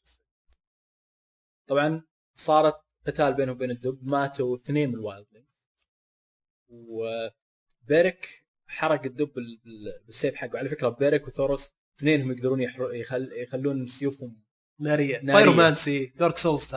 طبعا 1.66 2.02
صارت 2.35 2.80
قتال 3.06 3.35
بينه 3.35 3.52
وبين 3.52 3.71
الدب 3.71 3.99
ماتوا 4.04 4.56
اثنين 4.56 4.88
من 4.88 4.94
الوايلد 4.94 5.47
وبيرك 6.68 8.44
حرق 8.66 9.02
الدب 9.04 9.33
بال- 9.33 9.61
بال- 9.64 10.02
بالسيف 10.06 10.35
حقه. 10.35 10.59
على 10.59 10.68
فكرة 10.68 10.88
بيرك 10.88 11.26
وثوروس 11.28 11.73
اثنينهم 11.98 12.32
يقدرون 12.32 12.60
يحر... 12.62 12.94
يخل... 12.94 13.32
يخلون 13.32 13.86
سيوفهم 13.86 14.42
نارية. 14.80 15.20
نارية. 15.20 15.32
pyromancy 15.33 16.06
دارك 16.06 16.36
سولز 16.38 16.74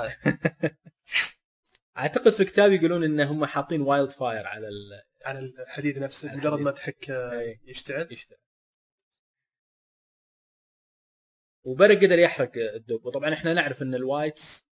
أعتقد 1.97 2.31
في 2.31 2.39
الكتاب 2.39 2.71
يقولون 2.71 3.03
إن 3.03 3.19
هم 3.19 3.45
حاطين 3.45 3.81
wildfire 3.81 4.47
على 4.47 4.67
ال... 4.67 5.01
على 5.25 5.39
الحديد 5.39 5.99
نفسه 5.99 6.29
على 6.29 6.37
مجرد. 6.37 6.59
ما 6.59 6.71
تحك 6.71 7.09
آه، 7.09 7.39
إيه. 7.39 7.61
يشتعل. 7.65 8.07
يشتعل 8.11 8.37
وبيرك 11.63 11.97
قدر 11.97 12.19
يحرق 12.19 12.51
الدب 12.55 13.05
وطبعا 13.05 13.33
إحنا 13.33 13.53
نعرف 13.53 13.81
إن 13.81 13.95
ال 13.95 14.06
wights 14.06 14.67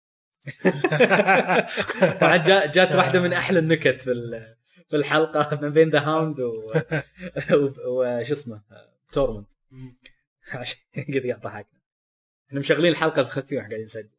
طبعا 2.20 2.36
جا- 2.36 2.66
جات 2.72 2.94
واحدة 2.94 3.20
من 3.20 3.32
أحلى 3.32 3.58
النكت 3.58 4.00
في 4.00 4.12
ال- 4.12 4.56
في 4.88 4.96
الحلقة 4.96 5.60
ما 5.62 5.68
بين 5.68 5.90
The 5.90 5.98
Hound 6.00 6.40
وش 7.86 8.32
اسمه؟ 8.32 8.62
تورمنت 9.12 9.48
كذا 10.92 11.28
قاعد 11.30 11.40
ضحكنا 11.40 11.80
إحنا 12.48 12.58
مشغلين 12.60 12.92
الحلقة 12.92 13.22
بالخلفيه 13.22 13.56
وإحنا 13.56 13.68
قاعدين 13.70 13.86
نسجل. 13.86 14.10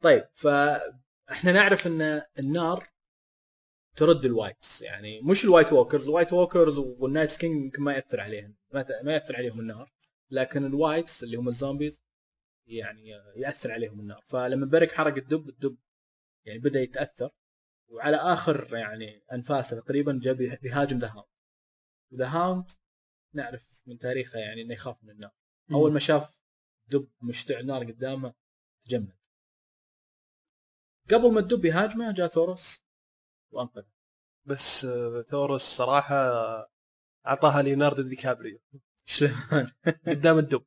طيب 0.00 0.28
فاحنا 0.34 1.52
نعرف 1.52 1.86
إن 1.86 2.22
النار 2.38 2.88
ترد 3.96 4.24
ال 4.24 4.32
wights 4.32 4.82
يعني 4.82 5.20
مش 5.20 5.44
ال 5.44 5.49
White 5.49 5.72
Walkers. 5.72 6.04
ال 6.08 6.12
White 6.12 6.32
Walkers 6.32 6.78
وال 6.78 6.95
Night 6.95 7.36
King 7.36 7.64
يمكن 7.64 7.82
ما 7.82 7.92
يأثر 7.94 8.20
عليهم 8.20 8.56
ما 9.02 9.12
يأثر 9.12 9.36
عليهم 9.36 9.60
النار 9.60 9.92
لكن 10.30 10.64
ال 10.64 10.72
wights 10.72 11.22
اللي 11.22 11.36
هم 11.36 11.48
الزومبيز 11.48 12.00
يعني 12.66 13.08
يأثر 13.36 13.72
عليهم 13.72 14.00
النار. 14.00 14.22
فلما 14.26 14.66
برك 14.66 14.92
حرق 14.92 15.16
الدب 15.16 15.48
الدب 15.48 15.76
يعني 16.44 16.58
بدأ 16.58 16.80
يتأثر 16.80 17.30
وعلى 17.88 18.16
آخر 18.16 18.76
يعني 18.76 19.22
أنفاسه 19.32 19.80
تقريبا 19.80 20.20
جاء 20.22 20.34
بي- 20.34 20.56
بيهاجم 20.62 20.98
The 20.98 21.08
Hound 21.08 21.26
و 22.12 22.16
The 22.16 22.26
Hound 22.28 22.70
نعرف 23.34 23.82
من 23.86 23.98
تاريخه 23.98 24.38
يعني 24.38 24.62
إنه 24.62 24.74
يخاف 24.74 24.96
من 25.04 25.10
النار. 25.10 25.30
أول 25.72 25.92
ما 25.92 25.98
شاف 25.98 26.36
دب 26.88 27.08
مشتعل 27.22 27.66
نار 27.66 27.84
قدامه 27.84 28.34
تجمد. 28.84 29.16
قبل 31.10 31.32
ما 31.32 31.40
الدب 31.40 31.64
يهاجمه 31.64 32.12
جاء 32.12 32.28
ثورس 32.28 32.80
وأنقذه. 33.50 33.90
بس 34.44 34.84
آه، 34.84 35.22
ثورس 35.22 35.60
صراحة 35.60 36.16
أعطاها 37.26 37.62
ليوناردو 37.62 38.02
دي 38.02 38.16
كابريو. 38.16 38.58
شلون؟ 39.04 39.32
قدام 40.06 40.38
الدب. 40.38 40.64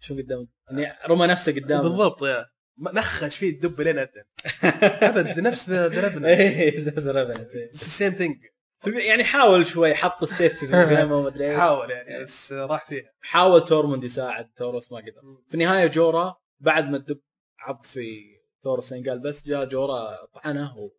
شو 0.00 0.16
قدام؟ 0.16 0.48
يعني 0.70 0.98
رمى 1.08 1.26
نفسه 1.26 1.52
قدامه. 1.52 1.82
بالضبط 1.82 2.22
yeah. 2.22 2.46
نخش 2.78 3.36
فيه 3.36 3.50
الدب 3.50 3.80
لين 3.80 3.98
أبد 5.08 5.40
نفس 5.40 5.70
The 5.70 6.26
إيه 6.28 6.84
Revenant. 6.86 7.74
same 7.74 8.12
thing 8.12 8.46
يعني 8.84 9.24
حاول 9.24 9.66
شوي 9.66 9.94
حط 9.94 10.22
السيف 10.22 10.58
في 10.58 10.66
القيامه 10.66 11.16
وما 11.16 11.28
أدري. 11.28 11.56
حاول 11.56 11.90
يعني 11.90 12.22
بس 12.22 12.52
آه، 12.52 12.66
راح 12.66 12.86
فيها. 12.86 13.12
حاول 13.20 13.64
تورموند 13.64 14.04
يساعد 14.04 14.50
ثورس 14.56 14.92
ما 14.92 14.98
قدر. 14.98 15.42
في 15.48 15.54
النهاية 15.54 15.86
جورا 15.86 16.36
بعد 16.60 16.90
ما 16.90 16.96
الدب 16.96 17.20
عض 17.58 17.84
في 17.84 18.36
ثورس 18.64 18.94
قال 18.94 19.18
بس 19.18 19.46
جاء 19.46 19.64
جورا 19.64 20.24
طعنه 20.24 20.78
و... 20.78 20.90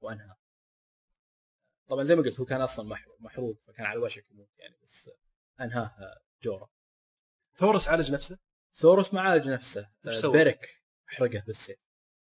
وانهى. 0.00 0.34
طبعا 1.88 2.04
زي 2.04 2.16
ما 2.16 2.22
قلت 2.22 2.40
هو 2.40 2.46
كان 2.46 2.60
أصلا 2.60 2.96
محروق 3.20 3.56
فكان 3.66 3.86
على 3.86 3.98
وشك 3.98 4.24
يموت 4.30 4.48
يعني 4.58 4.76
بس 4.82 5.10
أنهاه 5.60 6.20
جورا. 6.42 6.68
ثورس 7.56 7.88
عالج 7.88 8.12
نفسه؟ 8.12 8.38
ثورس 8.76 9.14
ما 9.14 9.20
عالج 9.20 9.48
نفسه. 9.48 9.88
آه،؟ 10.06 10.28
بيرك 10.28 10.82
حرقه 11.06 11.42
بالسيف. 11.46 11.78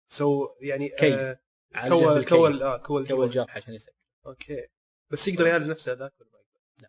so 0.09 0.49
يعني 0.61 0.89
كي. 0.89 1.15
آه، 1.15 1.41
عالجه 1.75 1.95
كول. 1.97 2.25
كول 2.25 2.63
آه 2.63 2.77
كول 2.77 3.25
الجرح 3.25 3.57
عشان 3.57 3.75
يسكت 3.75 3.95
أوكي. 4.27 4.67
بس 5.11 5.29
يقدر 5.29 5.47
يعالج 5.47 5.67
نفسه 5.67 5.93
هذاك 5.93 6.13
ولا 6.21 6.31
ما 6.33 6.39
يقدر؟ 6.39 6.89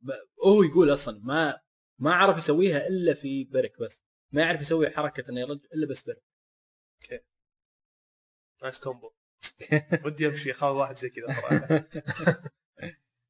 ب- 0.00 0.44
هو 0.46 0.62
يقول 0.62 0.92
أصلا 0.92 1.20
ما 1.24 1.60
ما 1.98 2.14
عرف 2.14 2.38
يسويها 2.38 2.86
إلا 2.86 3.14
في 3.14 3.44
بيرك 3.44 3.80
بس. 3.80 4.02
ما 4.32 4.42
يعرف 4.42 4.60
يسوي 4.60 4.90
حركة 4.90 5.30
إنه 5.30 5.40
يرد 5.40 5.60
إلا 5.74 5.86
بس 5.86 6.02
بيرك 6.02 6.22
nice 8.62 8.80
combo 8.80 9.10
ودي 10.04 10.26
أمشي 10.26 10.50
أخاف 10.52 10.76
واحد 10.76 10.96
زي 10.96 11.10
كذا 11.10 11.26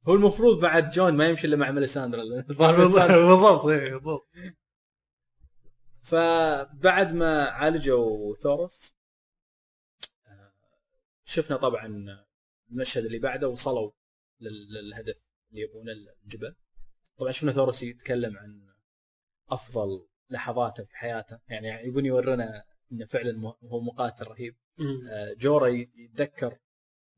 هو 0.09 0.14
المفروض 0.14 0.61
بعد 0.61 0.90
جون 0.90 1.14
ما 1.14 1.28
يمشي 1.28 1.47
إلا 1.47 1.56
مع 1.56 1.71
ميليساندرا. 1.71 2.23
بالضبط 2.49 3.64
إيه، 3.66 3.90
بالضبط. 3.95 4.28
فبعد 6.02 7.12
ما 7.12 7.42
عالجوا 7.45 8.35
ثورس 8.35 8.95
شفنا 11.25 11.56
طبعا 11.56 12.25
المشهد 12.70 13.04
اللي 13.04 13.18
بعده 13.18 13.49
وصلوا 13.49 13.90
لل- 14.40 14.73
للهدف 14.73 15.16
اللي 15.50 15.62
يبونه 15.62 15.92
الجبل. 16.25 16.54
طبعا 17.18 17.32
شفنا 17.32 17.52
ثورس 17.52 17.82
يتكلم 17.82 18.37
عن 18.38 18.75
أفضل 19.50 20.08
لحظاته 20.30 20.85
في 20.85 20.96
حياته. 20.96 21.38
يعني 21.49 21.68
يبون 21.87 22.06
يورنا 22.06 22.64
إنه 22.92 23.06
فعلا 23.06 23.56
هو 23.64 23.80
مقاتل 23.80 24.25
رهيب. 24.26 24.56
آه، 25.11 25.32
جورا 25.38 25.66
يتذكر 25.68 26.58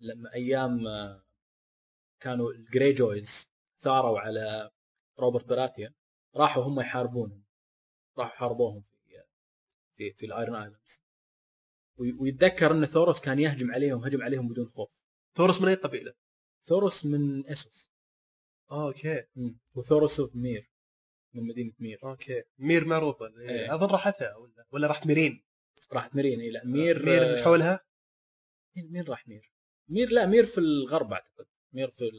لما 0.01 0.35
أيام 0.35 0.87
آه، 0.87 1.25
كانوا 2.21 2.53
الجري 2.53 2.93
جويز 2.93 3.49
ثاروا 3.81 4.19
على 4.21 4.71
روبرت 5.19 5.45
براثيا 5.45 5.95
راحوا 6.37 6.63
هم 6.65 6.81
يحاربونهم 6.81 7.45
راحوا 8.19 8.37
حاربوهم 8.37 8.85
في 8.91 9.23
في 9.97 10.13
في 10.13 10.27
ال 10.27 10.33
Iron 10.33 10.57
Islands. 10.57 11.01
وي- 11.99 12.13
ويتذكر 12.21 12.73
إن 12.73 12.85
ثورس 12.87 13.21
كان 13.21 13.39
يهجم 13.39 13.71
عليهم 13.73 14.05
هجم 14.05 14.23
عليهم 14.23 14.49
بدون 14.49 14.69
خوف. 14.69 14.91
ثورس 15.37 15.61
من 15.63 15.69
أي 15.69 15.75
قبيلة؟ 15.75 16.15
ثورس 16.67 17.05
من 17.07 17.47
إسوس. 17.47 17.91
okay. 18.73 19.25
وثورس 19.75 20.21
of 20.21 20.37
مير 20.37 20.71
من 21.35 21.47
مدينة 21.47 21.73
مير. 21.79 21.99
okay. 22.05 22.43
مير 22.59 22.85
معروفة. 22.85 23.27
إيه. 23.39 23.75
أظن 23.75 23.87
راحتها 23.87 24.37
ولا 24.37 24.67
ولا 24.71 24.87
راحت 24.87 25.07
ميرين؟ 25.07 25.45
راحت 25.93 26.15
ميرين 26.17 26.41
اي 26.41 26.51
لا 26.51 26.65
مير 26.67 27.05
مير 27.07 27.37
من 27.37 27.43
حولها؟ 27.45 27.81
مين 28.77 28.93
مين 28.93 29.03
راح 29.05 29.29
مير؟ 29.29 29.53
مير 29.89 30.11
لا 30.11 30.27
مير 30.27 30.45
في 30.47 30.59
الغرب 30.59 31.13
أعتقد. 31.13 31.47
مير 31.73 31.91
في 31.91 32.11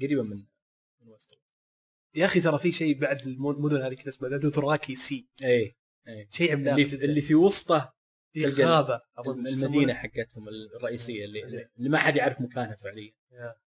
قريبة 0.00 0.22
من 0.22 0.36
من 1.00 1.08
وستر 1.08 1.40
يا 2.14 2.24
أخي 2.24 2.40
ترى 2.40 2.58
في 2.58 2.72
شيء 2.72 2.98
بعد 2.98 3.26
الم- 3.26 3.50
المدن 3.50 3.82
هذه 3.82 3.94
كذا 3.94 4.08
اسمها 4.08 4.36
دوثراكي 4.36 4.94
sea. 4.94 5.28
اي 5.44 5.76
شيء 6.30 6.52
عملاق 6.52 6.74
اللي 6.74 7.04
اللي 7.04 7.20
في 7.20 7.34
وسطه 7.34 7.94
في 8.32 8.46
غابه 8.46 9.00
أظن 9.18 9.46
المدينة 9.46 9.94
حقتهم 9.94 10.48
الرئيسية 10.48 11.24
اللي, 11.24 11.68
اللي 11.78 11.88
ما 11.88 11.98
حد 11.98 12.16
يعرف 12.16 12.40
مكانها 12.40 12.76
فعليا. 12.76 13.12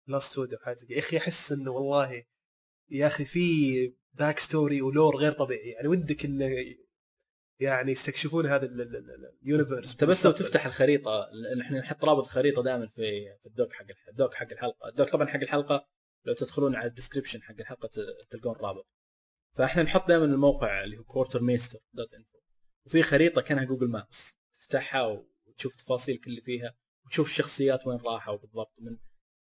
Last 0.08 0.38
Wood 0.38 0.54
أو 0.54 0.60
حاجة. 0.60 0.78
يا 0.90 1.00
أخي 1.00 1.18
أحس 1.18 1.52
إنه 1.52 1.72
والله 1.72 2.24
يا 2.90 3.08
أخي 3.08 3.26
في 3.26 3.94
back 4.14 4.40
story 4.40 4.82
و 4.82 4.89
lore 4.89 5.18
غير 5.18 5.32
طبيعي. 5.32 5.70
يعني 5.70 5.88
ودك 5.88 6.26
انه 6.26 6.66
يعني 7.60 7.92
يستكشفون 7.92 8.46
هذا 8.46 8.66
ال- 8.66 8.82
ال- 8.82 8.96
ال- 8.96 9.38
ال 9.44 9.49
universe 9.49 9.92
أنت 9.92 10.04
بس 10.04 10.26
لو 10.26 10.32
تفتح 10.32 10.66
الخريطة 10.66 11.30
إحنا 11.62 11.80
نحط 11.80 12.06
رابط 12.06 12.24
الخريطه 12.26 12.64
دائما 12.64 12.88
في 12.88 13.36
في 13.42 13.46
ال 13.46 13.53
doc 13.53 13.74
حق 13.74 13.86
ال 14.10 14.16
doc 14.16 14.34
حق 14.34 14.52
الحلقة. 14.52 14.90
ال 14.90 14.95
doc 14.95 15.10
طبعا 15.10 15.28
حق 15.28 15.40
الحلقة 15.42 15.88
لو 16.26 16.34
تدخلون 16.34 16.76
على 16.76 16.88
ال 16.88 16.92
description 16.92 17.42
حق 17.42 17.56
الحلقة 17.60 17.90
تلقون 18.30 18.56
رابط 18.56 18.88
فإحنا 19.56 19.84
نحط 19.84 20.08
دائما 20.08 20.26
الموقع 20.26 20.84
اللي 20.84 20.98
هو 20.98 21.04
quartermaester 21.04 21.80
dot 21.94 22.14
info 22.14 22.38
وفي 22.86 23.04
خريطة 23.04 23.42
كأنها 23.42 23.64
Google 23.64 23.88
Maps 23.88 24.39
تفتحها 24.70 25.24
وتشوف 25.48 25.76
تفاصيل 25.76 26.18
كل 26.18 26.32
اللي 26.32 26.42
فيها 26.42 26.76
وتشوف 27.06 27.28
الشخصيات 27.28 27.88
وين 27.88 27.98
راحوا 27.98 28.38
بالضبط 28.38 28.74
من 28.80 28.98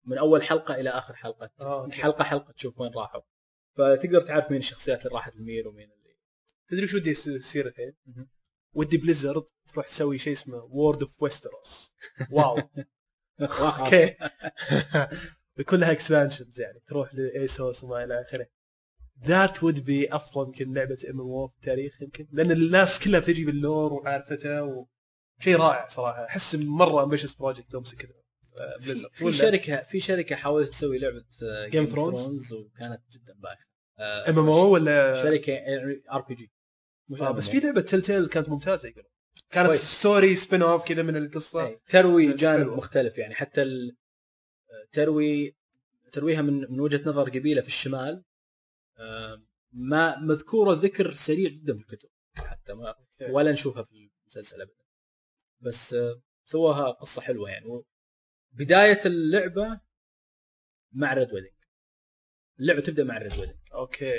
من 0.06 0.18
أول 0.18 0.44
حلقة 0.44 0.76
إلى 0.76 0.90
آخر 0.90 1.16
حلقة 1.16 1.50
آه،. 1.62 1.90
حلقة 1.90 2.24
حلقة 2.24 2.52
تشوف 2.52 2.80
وين 2.80 2.92
راحوا. 2.92 3.22
فتقدر 3.78 4.22
تعرف 4.22 4.52
مين 4.52 4.60
الشخصيات 4.60 5.06
اللي 5.06 5.16
راحت 5.16 5.36
المير 5.36 5.68
ومين 5.68 5.92
اللي 5.92 6.16
تدري 6.70 6.86
وش 6.86 6.94
ودي 6.94 7.10
يصير 7.10 7.68
الحين؟ 7.68 7.94
ودي 8.74 8.98
بليزرد 8.98 9.44
تروح 9.74 9.88
تسوي 9.88 10.18
شيء 10.18 10.34
اسمه 10.34 10.58
World 10.58 11.02
of 11.02 11.24
Westeros 11.24 11.94
WoW. 12.32 12.58
okay. 13.42 14.16
ويكون 15.58 15.80
لها 15.80 15.92
expansions 15.92 16.62
يعني 16.62 16.80
تروح 16.88 17.16
لإيسوس 17.16 17.84
وما 17.84 18.04
إلى 18.04 18.22
آخره. 18.22 18.48
that 19.24 19.64
would 19.64 19.86
be 19.86 20.16
أفضل 20.16 20.48
يمكن 20.48 20.74
لعبة 20.74 20.98
MMO 21.10 21.48
في 21.48 21.56
التاريخ 21.56 22.02
يمكن 22.02 22.28
لأن 22.32 22.52
الناس 22.52 23.00
كلها 23.00 23.20
بتجي 23.20 23.46
بال 23.46 23.62
lore 23.62 23.94
وعارفته 23.94 24.88
وشيء 25.40 25.56
رائع 25.58 25.88
صراحة. 25.88 26.26
أحس 26.26 26.56
مرة 26.56 27.04
ambitious 27.04 27.34
project 27.34 27.74
لو 27.74 27.82
مسك 27.82 28.10
آه، 28.60 28.78
في, 29.12 29.34
شركه 29.34 29.84
في 29.84 30.00
شركة 30.00 30.36
حاولت 30.36 30.70
تسوي 30.70 31.00
لعبة 31.00 31.24
جيم 31.70 31.86
Thrones؟ 31.86 31.90
ثرونز 31.90 32.54
وكانت 32.54 33.02
جدا 33.12 33.34
بايخة. 33.34 33.66
MMO 34.00 34.74
ولا 34.74 35.24
شركة 35.24 35.54
RPG 36.12 36.52
آه 37.22 37.32
بس 37.32 37.50
في 37.50 37.60
لعبة 37.60 37.82
Telltale 37.82 38.28
كانت 38.28 38.50
ممتازة 38.50 38.90
يقولون. 38.90 39.10
كانت 39.52 39.68
كويس. 39.68 39.82
story 39.82 40.36
spin 40.36 40.62
off 40.62 40.84
كذا 40.84 41.02
من 41.04 41.16
القصة. 41.16 41.68
إيه، 41.68 41.82
تروي 41.90 42.34
جانب 42.34 42.60
حلوة. 42.64 42.78
مختلف 42.78 43.18
يعني. 43.18 43.36
حتى 43.36 43.62
ال- 43.64 43.96
تروي 44.92 45.56
ترويها 46.12 46.42
من 46.42 46.72
من 46.72 46.80
وجهة 46.80 47.02
نظر 47.06 47.30
قبيلة 47.30 47.62
في 47.62 47.68
الشمال. 47.68 48.24
آه، 48.98 49.42
ما 49.72 50.20
مذكورة 50.20 50.74
ذكر 50.74 51.14
سريع 51.14 51.50
جدا 51.50 51.74
في 51.78 51.82
الكتب. 51.82 52.10
حتى 52.38 52.74
ما. 52.74 52.96
ولا 53.30 53.52
نشوفها 53.52 53.84
في 53.84 54.10
المسلسل 54.26 54.62
ابدا. 54.62 54.85
بس 55.66 55.94
آه، 55.94 56.22
سواها 56.44 56.92
قصة 56.92 57.22
حلوة 57.22 57.50
يعني. 57.50 57.84
بدايه 58.52 59.00
اللعبة 59.06 59.80
مع 60.92 61.14
Red 61.14 61.34
Wedding 61.34 61.52
اللعبة 62.60 62.82
تبدأ 62.82 63.04
مع 63.04 63.18
Red 63.18 63.34
Wedding 63.40 63.58
okay. 63.74 64.14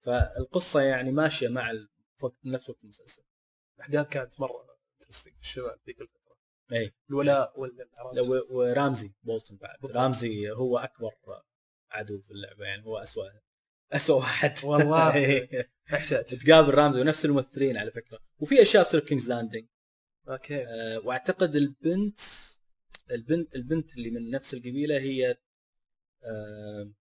فالقصة 0.00 0.80
يعني 0.80 1.12
ماشية 1.12 1.48
مع 1.48 1.70
ال- 1.70 1.88
وقت 2.22 2.36
نفس 2.44 2.70
وقت 2.70 2.84
المسلسل. 2.84 3.22
الأحداث 3.76 4.08
كانت 4.08 4.40
مرة 4.40 4.66
interesting 5.00 5.34
في 5.34 5.40
الشمال 5.40 5.78
ذيك 5.86 6.00
الفترة. 6.00 6.36
اي 6.72 6.94
الولاء 7.10 7.60
والعراس 7.60 8.18
و- 8.28 8.56
ورامزي 8.58 9.12
بولتون 9.22 9.56
بعد. 9.56 9.78
بالضبط. 9.80 9.96
رامزي 9.96 10.50
هو 10.50 10.78
أكبر 10.78 11.10
عدو 11.90 12.20
في 12.20 12.30
اللعبة 12.30 12.64
يعني 12.64 12.84
هو 12.84 12.98
اسوء 12.98 13.24
اسوء 13.92 14.16
واحد. 14.16 14.54
والله. 14.64 15.14
إيه. 15.24 15.70
يحتاج 15.92 16.24
تقابل 16.24 16.74
رامزي 16.74 17.00
ونفس 17.00 17.24
الممثلين 17.24 17.76
على 17.76 17.90
فكرة. 17.90 18.18
وفي 18.38 18.62
أشياء 18.62 18.84
تصير 18.84 19.00
King's 19.00 19.28
Landing 19.28 19.66
okay. 20.28 20.64
أه 20.66 20.98
وأعتقد 21.04 21.56
البنت 21.56 22.18
البنت 23.10 23.54
البنت 23.56 23.96
اللي 23.96 24.10
من 24.10 24.30
نفس 24.30 24.54
القبيلة 24.54 24.98
هي 24.98 25.36
أه 26.24 26.92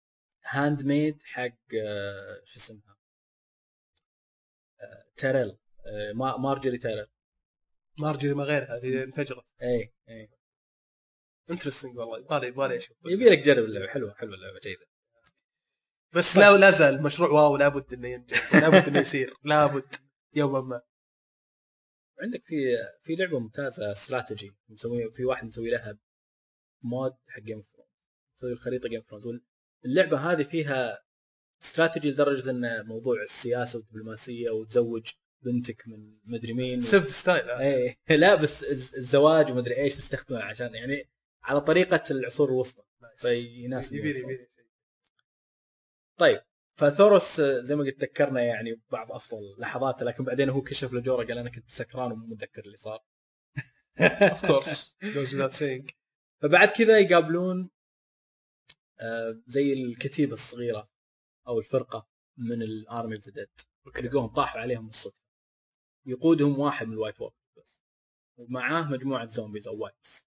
handmaid 0.46 1.22
حق 1.22 1.52
أه 1.82 2.42
شو 2.44 2.58
اسمها؟ 2.60 2.96
أه 4.80 5.04
تيرل 5.16 5.58
أه 5.86 6.12
ما- 6.12 6.36
مارجري 6.36 6.78
تيرل 6.78 7.06
مارجري 7.98 8.34
ما 8.34 8.44
غيرها 8.44 8.78
اللي 8.78 9.02
انفجرت. 9.04 9.44
اي 9.62 9.92
اي 10.08 10.30
interesting 11.50 11.98
والله. 11.98 12.18
يبغالي 12.18 12.46
يبغالي 12.46 12.76
أشوف. 12.76 12.96
يبي 13.06 13.24
لك 13.24 13.38
تجرب 13.44 13.64
اللعبة. 13.64 13.86
حلوة 13.86 14.14
حلوة 14.14 14.34
اللعبة 14.34 14.58
جيدة. 14.62 14.86
بس 16.12 16.36
لا 16.36 16.56
لا 16.56 16.70
زال 16.70 17.02
مشروع 17.02 17.28
WoW 17.30 17.56
لابد 17.56 17.92
إنه 17.92 18.08
ينجح 18.08 18.54
لابد 18.54 18.88
إنه 18.88 19.00
يصير 19.00 19.34
لابد 19.44 19.94
يوما 20.34 20.60
ما. 20.60 20.82
عندك 22.20 22.42
في 22.46 22.76
في 23.02 23.16
لعبة 23.16 23.38
ممتازة 23.38 23.92
استراتيجي 23.92 24.52
مسوي 24.68 25.10
في 25.12 25.24
واحد 25.24 25.46
مسوي 25.46 25.70
لها 25.70 25.98
mod 26.82 27.12
حق 27.28 27.40
Game 27.40 27.56
of 27.58 27.66
Thrones 27.72 27.88
مسوي 28.38 28.52
الخريطة 28.52 28.88
Game 28.88 29.00
of 29.00 29.22
Thrones 29.22 29.40
اللعبة 29.84 30.18
هذه 30.32 30.42
فيها 30.42 30.98
استراتيجي 31.62 32.10
لدرجة 32.10 32.50
إن 32.50 32.86
موضوع 32.86 33.22
السياسة 33.22 33.78
والدبلوماسية 33.78 34.50
وتزوج 34.50 35.10
بنتك 35.42 35.88
من 35.88 36.18
مدري 36.24 36.52
مين 36.52 36.80
سيف 36.80 37.14
style 37.14 37.50
آه. 37.50 37.60
إيه. 37.60 37.96
لا 38.16 38.34
بس 38.34 38.64
الز- 38.64 38.94
الزواج 38.94 39.50
ومدري 39.50 39.76
إيش 39.76 39.96
تستخدمه 39.96 40.42
عشان 40.42 40.74
يعني 40.74 41.08
على 41.42 41.60
طريقة 41.60 42.02
العصور 42.10 42.48
الوسطى. 42.48 42.82
فيناسب 43.16 43.94
طيب. 46.16 46.40
فثورس 46.76 47.40
آه، 47.40 47.60
زي 47.60 47.76
ما 47.76 47.84
قلت 47.84 48.00
تذكرنا 48.00 48.42
يعني 48.42 48.82
بعض 48.90 49.12
أفضل 49.12 49.56
لحظاته 49.58 50.04
لكن 50.04 50.24
بعدين 50.24 50.50
هو 50.50 50.62
كشف 50.62 50.92
لجورا 50.92 51.24
قال 51.24 51.38
أنا 51.38 51.50
كنت 51.50 51.70
سكران 51.70 52.12
ومو 52.12 52.26
متذكر 52.26 52.64
اللي 52.64 52.76
صار. 52.76 53.04
Of 54.00 54.46
course 54.46 54.96
goes 55.02 55.36
without 55.36 55.54
saying. 55.54 55.94
فبعد 56.42 56.68
كذا 56.68 56.98
يقابلون 56.98 57.70
آه، 59.00 59.42
زي 59.46 59.72
الكتيبة 59.72 60.32
الصغيرة 60.32 60.90
أو 61.48 61.58
الفرقة 61.58 62.08
من 62.36 62.62
ال 62.62 62.73
army 62.73 63.16
of 63.16 63.24
the 63.24 63.32
dead 63.32 63.48
يلقوهم 64.04 64.26
طاحوا 64.26 64.60
عليهم 64.60 64.86
بالصدفة. 64.86 65.24
يقودهم 66.06 66.58
واحد 66.58 66.86
من 66.86 66.92
ال 66.92 66.97
White 66.97 67.20
Walk 67.20 67.34
بس. 67.56 67.82
ومعاه 68.36 68.90
مجموعة 68.90 69.26
zombies 69.26 69.68
أو 69.68 69.78
wights. 69.78 70.26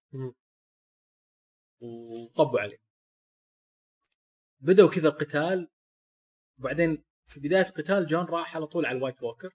وطبوا 1.80 2.60
عليهم 2.60 2.80
بدأوا 4.60 4.90
كذا 4.90 5.08
القتال 5.08 5.68
وبعدين 6.58 7.04
في 7.26 7.40
بداية 7.40 7.62
القتال 7.66 8.06
جون 8.06 8.24
راح 8.24 8.56
على 8.56 8.66
طول 8.66 8.86
على 8.86 8.98
ال 8.98 9.02
White 9.02 9.22
Walker. 9.22 9.54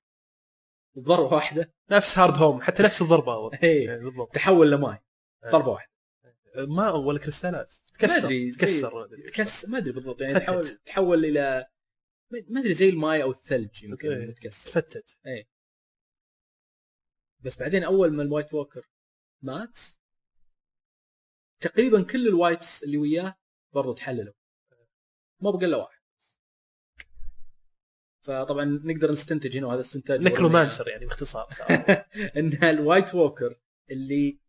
وضربة 0.95 1.35
واحدة. 1.35 1.73
نفس 1.91 2.17
Hardhome 2.17 2.61
حتى 2.61 2.83
نفس 2.83 3.01
الضربة. 3.01 3.49
هي 3.53 3.59
إيه، 3.63 3.97
بالضبط. 4.03 4.33
تحول 4.35 4.71
لماي. 4.71 4.97
ضربة 5.51 5.71
واحدة. 5.71 5.91
ما 6.55 6.91
ولا 6.91 7.19
crystalات. 7.19 7.73
تكسر 7.93 8.27
زي- 8.29 8.51
تكسر 8.51 8.95
ما 8.95 9.03
أدري. 9.05 9.21
تكسر. 9.23 9.69
ما 9.69 9.77
أدري 9.77 9.91
بالضبط. 9.91 10.21
يعني. 10.21 10.39
تحول 10.39 10.65
تحول 10.67 11.25
إلى 11.25 11.67
ما 12.49 12.59
أدري 12.59 12.73
زي 12.73 12.89
الماي 12.89 13.23
أو 13.23 13.31
الثلج 13.31 13.83
يمكن. 13.83 14.27
متكسر. 14.27 14.71
تفتت. 14.71 15.17
بس 17.39 17.57
بعدين 17.57 17.83
أول 17.83 18.13
ما 18.13 18.23
ال 18.23 18.28
White 18.28 18.53
Walker 18.53 18.89
مات 19.41 19.79
تقريبا 21.59 22.03
كل 22.03 22.27
ال 22.27 22.35
wights 22.35 22.83
اللي 22.83 22.97
وياه 22.97 23.35
برضو 23.73 23.93
تحللوا. 23.93 24.33
ما 25.41 25.51
بقى 25.51 25.65
إلا 25.65 25.77
واحد. 25.77 25.92
فطبعا 28.23 28.65
نقدر 28.65 29.11
نستنتج 29.11 29.57
هنا 29.57 29.67
وهذا 29.67 29.81
استنتاج 29.81 30.23
necromancer 30.23 30.87
يعني 30.87 31.05
باختصار. 31.05 31.47
صار. 31.57 32.05
إن 32.37 32.63
ال 32.63 32.72
White 32.72 33.15
Walker 33.15 33.59
اللي 33.91 34.39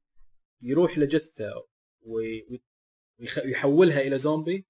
يروح 0.62 0.98
لجثة 0.98 1.66
ويحولها 3.18 4.00
إلى 4.00 4.18
زومبي 4.18 4.66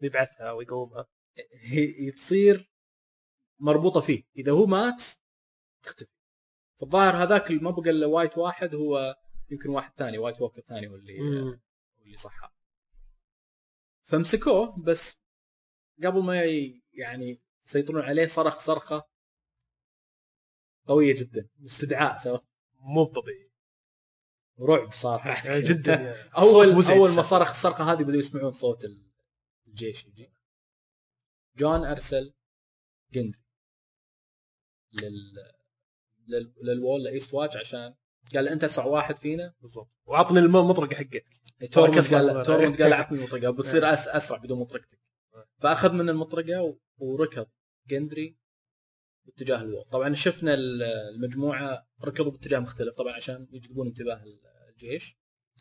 يبعثها 0.00 0.52
ويقومها. 0.52 1.06
هي 1.52 2.10
تصير 2.10 2.70
مربوطة 3.58 4.00
فيه. 4.00 4.22
إذا 4.36 4.52
هو 4.52 4.66
مات 4.66 5.02
تختفي. 5.82 6.10
فالظاهر 6.80 7.16
هذاك 7.16 7.50
اللي 7.50 7.62
ما 7.62 7.70
بقى 7.70 7.90
إلا 7.90 8.06
wight 8.06 8.38
واحد 8.38 8.74
هو 8.74 9.16
يمكن 9.50 9.70
واحد 9.70 9.92
ثاني 9.96 10.18
White 10.18 10.40
Walker 10.40 10.60
ثاني 10.60 10.88
هو 10.88 10.94
اللي. 10.94 11.20
هو 11.20 11.58
اللي 12.04 12.16
صحى. 12.16 12.48
فمسكوه 14.02 14.82
بس 14.82 15.20
قبل 16.04 16.22
ما 16.22 16.44
يعني 16.92 17.40
يسيطرون 17.70 18.02
عليه 18.02 18.26
صرخ 18.26 18.58
صرخة 18.60 19.08
قوية 20.86 21.14
جدا 21.14 21.48
استدعاء 21.64 22.18
سوى 22.18 22.40
مو 22.80 23.04
طبيعي 23.04 23.50
رعب 24.60 24.90
صار 24.90 25.34
جدا 25.70 25.94
يعني. 25.94 26.30
أول 26.38 26.70
أول 26.90 27.14
ما. 27.16 27.22
صرخ 27.22 27.50
الصرخة 27.50 27.92
هذه 27.92 28.02
بدوا 28.02 28.20
يسمعون 28.20 28.52
صوت 28.52 28.84
الجيش 29.66 30.06
يجي 30.06 30.32
جون 31.56 31.84
أرسل 31.84 32.34
جندي 33.12 33.38
لل 34.92 35.34
لل... 36.26 36.54
لل 36.62 36.73
Wall 36.73 36.96
ل 36.96 37.02
Eastwatch 37.02 37.56
عشان 37.56 37.94
قال 38.34 38.48
أنت 38.48 38.64
اسرع 38.64 38.84
واحد 38.84 39.18
فينا 39.18 39.54
بالضبط 39.60 39.90
وعطني 40.06 40.38
المطرقه 40.46 40.94
حقتك 40.96 41.26
تورموند 41.72 41.98
كسر 41.98 42.16
قال. 42.16 42.42
تورموند 42.42 42.82
قال 42.82 42.92
اعطني 42.92 43.22
مطرقه 43.22 43.50
بتصير. 43.50 43.92
أسرع 43.94 44.38
بدون 44.38 44.58
مطرقتك 44.58 45.00
فأخذ 45.58 45.92
من 45.92 46.08
المطرقة. 46.08 46.76
وركض 46.98 47.46
جندري 47.86 48.36
باتجاه 49.24 49.62
ال 49.62 49.66
Wall 49.66 49.84
طبعا 49.84 50.14
شفنا 50.14 50.54
ال- 50.54 50.82
المجموعة 50.82 51.88
ركضوا 52.04 52.32
باتجاه 52.32 52.58
مختلف 52.58 52.96
طبعا 52.96 53.12
عشان 53.12 53.48
يجذبون 53.52 53.86
انتباه 53.86 54.24
الجيش. 54.68 55.16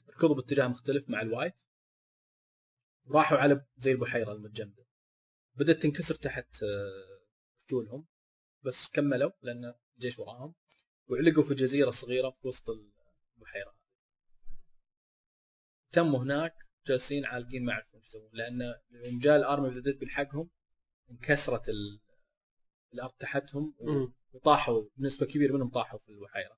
ركضوا 0.10 0.36
باتجاه 0.36 0.68
مختلف 0.68 1.10
مع 1.10 1.22
ال 1.22 1.26
wight. 1.26 1.54
راحوا 3.08 3.38
على 3.38 3.66
زي 3.78 3.92
البحيره 3.92 4.32
المتجمدة. 4.32 4.86
بدأت 5.56 5.82
تنكسر 5.82 6.16
تحت 6.16 6.64
آه، 6.64 7.20
رجولهم. 7.64 8.08
بس 8.64 8.90
كملوا 8.90 9.32
لأن 9.42 9.74
الجيش 9.96 10.20
وراهم. 10.20 10.54
وعلقوا 11.08 11.44
في 11.44 11.54
جزيرة 11.54 11.92
صغيرة 11.92 12.30
في 12.30 12.48
وسط 12.48 12.70
البحيرة. 13.38 13.76
تموا 15.92 16.20
هناك 16.20 16.56
جالسين 16.88 17.26
عالقين 17.26 17.66
ما 17.66 17.72
يعرفون 17.72 18.00
إيش 18.00 18.08
يسوون. 18.10 18.30
لأن 18.34 18.76
يوم 18.92 19.20
جاء 19.20 19.38
الأرمي 19.38 19.82
بيلحقهم 19.82 20.50
انكسرت 21.12 21.70
ال... 21.70 22.00
الأرض 22.94 23.12
تحتهم. 23.20 23.74
وطاحوا 24.34 24.84
نسبه 24.98 25.26
كبيرة 25.26 25.54
منهم 25.54 25.70
طاحوا 25.70 26.00
في 26.00 26.10
البحيره 26.10 26.58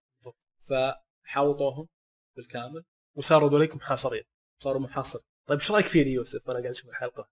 فحاوطوهم 0.60 1.88
بالكامل. 2.36 2.84
وصاروا 3.16 3.50
ذوليك 3.50 3.76
محاصرين. 3.76 4.24
صاروا 4.64 4.82
محاصر 4.82 5.20
طيب 5.46 5.60
إيش 5.60 5.72
رأيك 5.72 5.86
فيني 5.86 6.12
يوسف؟ 6.12 6.50
أنا 6.50 6.60
قاعد 6.60 6.72
أشوف 6.72 6.90
الحلقة. 6.90 7.30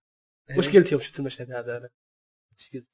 وش 0.58 0.68
قلت 0.68 0.92
يوم 0.92 1.00
شفت 1.00 1.20
المشهد 1.20 1.52
هذا 1.52 1.76
أنا؟ 1.76 1.88
إيش 2.52 2.70
قلت؟ 2.74 2.86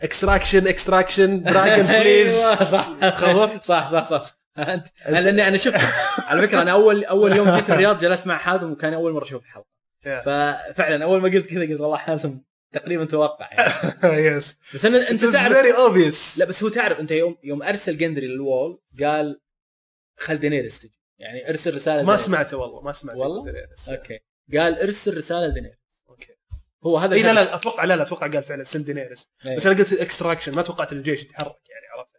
extraction 0.00 0.66
extraction 0.68 1.42
dragons 1.42 1.90
please 1.90 2.34
صح. 2.72 3.10
تخوف 3.10 3.64
صح 3.64 3.92
صح 3.92 4.10
صح. 4.10 4.38
أنت 4.58 4.88
لأني 5.06 5.48
أنا 5.48 5.56
شفت 5.56 5.74
على 6.18 6.48
فكرة 6.48 6.62
أنا 6.62 6.72
اول 6.72 7.04
أول 7.04 7.32
يوم 7.32 7.50
جيت 7.50 7.70
الرياض 7.70 7.98
جلست 7.98 8.26
مع 8.26 8.36
حازم 8.36 8.72
وكان 8.72 8.94
أول 8.94 9.12
مرة 9.12 9.24
أشوف 9.24 9.42
الحلقة. 9.42 9.68
ففعلا 10.02 11.04
أول 11.04 11.20
ما 11.20 11.28
قلت 11.28 11.46
كذا 11.46 11.60
قلت 11.60 11.80
والله 11.80 11.96
حازم 11.96 12.40
تقريبا 12.72 13.04
توقع 13.04 13.48
يعني. 13.52 14.18
yes 14.36 14.56
بس 14.74 14.84
أنا 14.84 15.10
أنت 15.10 15.24
تعرف 15.24 15.56
very 15.56 15.76
obvious 15.76 16.38
لا 16.38 16.44
بس 16.44 16.62
هو 16.62 16.68
تعرف 16.68 17.00
أنت 17.00 17.10
يوم 17.10 17.36
يوم 17.44 17.62
أرسل 17.62 17.96
جندري 17.96 18.26
لل 18.26 18.44
Wall 18.44 18.80
قال 19.00 19.40
خل 20.16 20.36
دينيريس 20.38 20.80
تجي. 20.80 20.98
يعني 21.18 21.50
ارسل 21.50 21.74
رسالة 21.74 22.02
ما. 22.02 22.16
سمعته 22.16 22.56
والله 22.56 22.80
ما 22.80 22.92
سمعته 22.92 23.18
والله؟ 23.18 23.52
okay. 23.88 24.18
قال 24.52 24.80
ارسل 24.82 25.16
رسالة 25.16 25.46
لدينيريس. 25.46 25.78
okay. 26.08 26.32
هو 26.86 26.98
هذا 26.98 27.14
اي 27.14 27.22
لا. 27.22 27.32
لا 27.32 27.54
أتوقع 27.54 27.84
لا 27.84 27.96
لا 27.96 28.02
أتوقع 28.02 28.26
قال 28.26 28.44
فعلا 28.44 28.64
send 28.64 28.90
دينيرس 28.90 29.30
إيه. 29.46 29.56
بس 29.56 29.66
أنا 29.66 29.78
قلت 29.78 29.92
extraction 29.92 30.54
ما 30.54 30.62
توقعت 30.62 30.92
ان 30.92 30.98
الجيش 30.98 31.22
يتحرك 31.22 31.68
يعني 31.68 31.86
عرفت 31.96 32.12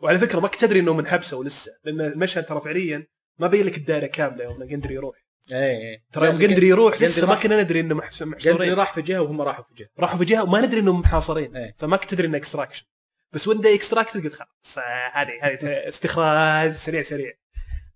وعلى 0.00 0.18
فكرة 0.18 0.40
ما 0.40 0.48
كنت 0.48 0.60
تدري 0.60 0.80
إنه 0.80 0.94
منحبسه 0.94 1.42
لسه 1.42 1.72
لأن 1.84 2.00
المشهد 2.00 2.46
ترى 2.46 2.60
فعليا 2.60 3.06
ما 3.38 3.46
بين 3.46 3.66
لك 3.66 3.76
الدائرة 3.76 4.06
كاملة 4.06 4.44
يوم 4.44 4.64
جندري 4.64 4.94
يروح. 4.94 5.23
اي 5.52 5.90
اي 5.92 6.02
ترى 6.12 6.26
يوم 6.26 6.38
جندري 6.38 6.68
يروح 6.68 7.02
لسه 7.02 7.26
ما 7.26 7.34
كنا 7.34 7.62
ندري 7.62 7.80
إنه 7.80 7.94
محصورين 7.94 8.72
راح 8.74 8.92
في 8.94 9.02
جهة 9.02 9.22
وهم 9.22 9.40
راحوا 9.40 9.64
في 9.64 9.74
جهة. 9.74 9.88
راحوا 9.98 10.18
في 10.18 10.24
جهة 10.24 10.42
وما 10.42 10.60
ندري 10.60 10.80
إنهم 10.80 11.00
محاصرين. 11.00 11.56
إيه. 11.56 11.74
فما 11.78 11.96
كنت 11.96 12.10
تدري 12.10 12.26
إنه 12.26 12.36
extraction 12.36 12.84
بس 13.32 13.48
وين 13.48 13.66
extract 13.66 14.14
قلت 14.16 14.32
خلاص 14.32 14.78
آه، 14.78 15.10
هذه 15.12 15.38
هذه 15.42 15.88
استخراج 15.88 16.72
سريع 16.72 17.02
سريع. 17.02 17.32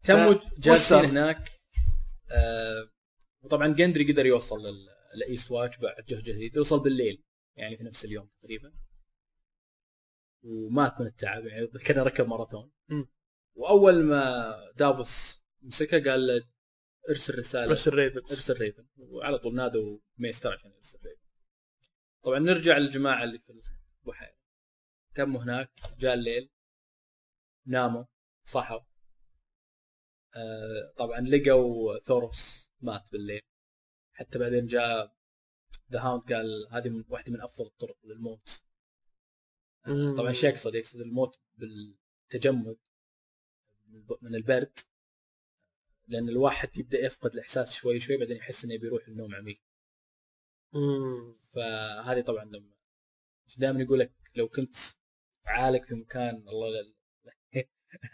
ف- 0.03 0.11
جالسين. 0.59 1.05
هناك 1.05 1.51
آه 2.31 2.89
وطبعا 3.43 3.67
جندري 3.69 4.13
قدر 4.13 4.27
يوصل 4.27 4.59
لإيست 5.15 5.51
واتش 5.51 5.77
بعد 5.77 6.05
جهد 6.09 6.21
جهيد 6.21 6.59
وصل 6.59 6.81
بالليل 6.83 7.23
يعني 7.57 7.77
في 7.77 7.85
نفس 7.85 8.05
اليوم 8.05 8.29
تقريبا. 8.43 8.73
ومات 10.43 11.01
من 11.01 11.07
التعب 11.07 11.47
يعني 11.47 11.67
كان 11.67 11.99
ركب 11.99 12.29
ماراثون. 12.29 12.71
وأول 13.55 14.05
ما 14.05 14.55
دافوس 14.77 15.43
مسكه 15.63 16.11
قال 16.11 16.27
له 16.27 16.43
إرسل 17.09 17.39
رسالة. 17.39 17.73
نفس 17.73 17.89
ال 17.89 17.95
ravens 17.95 18.33
إرسل 18.33 18.55
raven 18.55 18.87
وعلى 18.99 19.39
طول 19.39 19.55
نادوا 19.55 19.99
maester 20.19 20.53
عشان 20.53 20.73
يرسل 20.73 20.99
raven 21.05 21.29
طبعا 22.23 22.39
نرجع 22.39 22.79
للجماعة 22.79 23.25
اللي 23.25 23.39
في 23.39 23.63
البحيرة. 24.03 24.39
تموا 25.15 25.43
هناك؟ 25.43 25.71
جاء 25.99 26.15
الليل. 26.15 26.51
ناموا. 27.67 28.05
صحوا. 28.45 28.81
آه 30.35 30.93
طبعا 30.97 31.21
لقوا 31.21 31.99
ثوروس 31.99 32.71
مات 32.81 33.13
بالليل. 33.13 33.41
حتى 34.13 34.39
بعدين 34.39 34.67
جاء 34.67 35.17
ذا 35.93 36.01
هاوند 36.01 36.33
قال 36.33 36.69
هذه 36.71 36.89
من 36.89 37.05
واحدة 37.09 37.33
من 37.33 37.41
أفضل 37.41 37.67
الطرق 37.67 37.99
للموت. 38.05 38.63
آه 39.87 40.15
طبعا 40.17 40.29
إيش 40.29 40.45
يقصد؟ 40.45 40.75
يقصد 40.75 41.01
الموت 41.01 41.41
بالتجمد 41.55 42.77
من 44.23 44.35
البرد. 44.35 44.79
لأن 46.09 46.29
الواحد 46.29 46.79
يبدأ 46.79 46.99
يفقد 46.99 47.33
الإحساس 47.33 47.73
شوي 47.75 48.01
شوي 48.01 48.17
بعدين 48.17 48.37
يحس 48.37 48.65
إنه 48.65 48.79
بيروح 48.79 49.09
النوم 49.09 49.35
عميق. 49.35 49.61
فهذه 51.53 52.21
طبعا 52.21 52.45
لما 52.45 52.75
دائما 53.59 53.83
يقول 53.83 53.99
لك 53.99 54.13
لو 54.35 54.49
كنت 54.49 54.77
عالق 55.47 55.85
في 55.85 55.95
مكان 55.95 56.35
الله 56.35 56.69
لا 56.71 56.93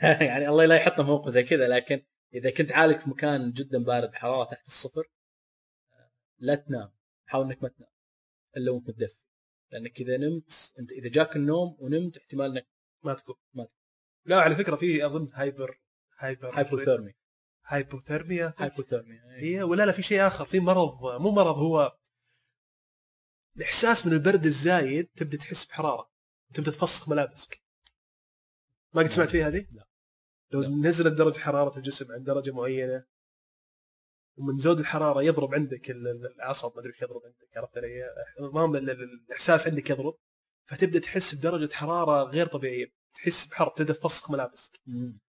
يعني 0.27 0.49
الله 0.49 0.67
لا 0.67 0.77
يحطنا 0.77 1.05
موقف 1.07 1.31
زي 1.31 1.43
كذا 1.43 1.69
لكن 1.69 2.03
إذا 2.35 2.51
كنت 2.51 2.73
عالق 2.73 2.99
في 2.99 3.11
مكان 3.11 3.53
جدا 3.53 3.85
بارد 3.85 4.15
حراره 4.15 4.45
تحت 4.45 4.67
الصفر 4.67 5.11
لا 6.39 6.55
تنام. 6.55 6.93
حاول 7.27 7.47
إنك 7.47 7.63
ما 7.63 7.69
تنام 7.69 7.91
إلا 8.57 8.71
وأنت 8.73 8.89
متدفي. 8.89 9.17
لأنك 9.73 10.01
إذا 10.01 10.17
نمت 10.17 10.73
أنت 10.79 10.93
إذا 10.93 11.09
جاك 11.09 11.37
النوم 11.37 11.77
ونمت 11.81 12.17
احتمال 12.17 12.51
إنك 12.51 12.69
ما 13.03 13.15
تقول 13.15 13.37
ما 13.55 13.69
لا 14.27 14.41
على 14.41 14.55
فكرة 14.55 14.77
في 14.77 15.07
أظن 15.07 15.29
hyper 15.33 15.81
hyper 16.19 16.59
hypothermi 16.59 17.15
hypothermia 17.67 18.55
hypothermi 18.59 19.21
هي 19.37 19.63
ولا 19.63 19.87
لا 19.87 19.93
في 19.93 20.03
شيء 20.03 20.27
آخر 20.27 20.45
في 20.45 20.61
مرض 20.61 21.21
مو 21.21 21.31
مرض 21.31 21.59
هو 21.59 21.97
الاحساس 23.57 24.07
من 24.07 24.13
البرد 24.13 24.45
الزايد 24.47 25.07
تبدأ 25.17 25.39
تحس 25.39 25.65
بحرارة 25.65 26.11
تبدأ 26.55 26.71
تفسخ 26.71 27.09
ملابسك 27.09 27.63
ما 28.95 29.03
قد 29.03 29.09
سمعت 29.09 29.29
فيها 29.29 29.49
هذه؟ 29.49 29.67
لا. 29.71 29.89
لو 30.51 30.61
لا. 30.61 30.69
نزلت 30.89 31.13
درجة 31.13 31.39
حرارة 31.39 31.77
الجسم 31.79 32.13
عند 32.13 32.25
درجة 32.27 32.51
معينة 32.51 33.05
ومن 34.37 34.59
زود 34.59 34.79
الحرارة 34.79 35.23
يضرب 35.23 35.55
عندك 35.55 35.91
ال- 35.91 36.09
ال- 36.09 36.35
العصب 36.37 36.73
ما 36.75 36.81
أدري 36.81 36.93
إيش 36.93 37.03
يضرب 37.03 37.23
عندك 37.25 37.57
عرفت 37.57 37.79
علي؟ 37.79 38.05
المهم 38.41 38.77
الإحساس 38.77 39.69
عندك 39.69 39.91
يضرب 39.91 40.15
فتبدأ 40.69 40.99
تحس 40.99 41.35
بدرجة 41.35 41.73
حرارة 41.75 42.23
غير 42.23 42.47
طبيعية 42.47 42.87
تحس 43.15 43.47
بحر 43.47 43.69
تبدأ 43.77 43.93
تفسخ 43.93 44.31
ملابسك 44.31 44.81
مم. 44.87 45.21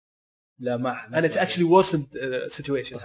لا 0.58 0.76
ما 0.76 1.06
أنا 1.06 1.42
actually 1.42 1.64
worsened 1.64 2.06
situation 2.46 3.00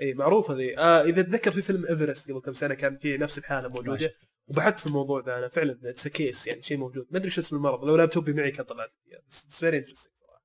اي 0.00 0.14
معروفه 0.14 0.54
ذي 0.54 0.78
آه 0.78 1.02
إذا 1.02 1.22
تذكر 1.22 1.50
في 1.50 1.62
فيلم 1.62 1.86
إيفرست 1.86 2.30
قبل 2.30 2.40
كم 2.40 2.52
سنة 2.52 2.74
كان 2.74 2.98
في 2.98 3.16
نفس 3.18 3.38
الحالة 3.38 3.68
موجودة. 3.68 4.14
وبحثت 4.46 4.78
في 4.78 4.86
الموضوع 4.86 5.22
ذا 5.26 5.38
أنا 5.38 5.48
فعلا 5.48 5.78
it's 5.84 6.08
case 6.08 6.46
يعني 6.46 6.62
شيء 6.62 6.76
موجود. 6.76 7.06
ما 7.10 7.18
أدري 7.18 7.30
شو 7.30 7.40
اسم 7.40 7.56
المرض 7.56 7.84
لو 7.84 7.96
لابتوبي 7.96 8.32
معي 8.32 8.50
كان 8.50 8.66
طلعت 8.66 8.92
it's 9.12 9.60
very 9.60 9.78
interesting 9.78 10.12
صراحة. 10.20 10.42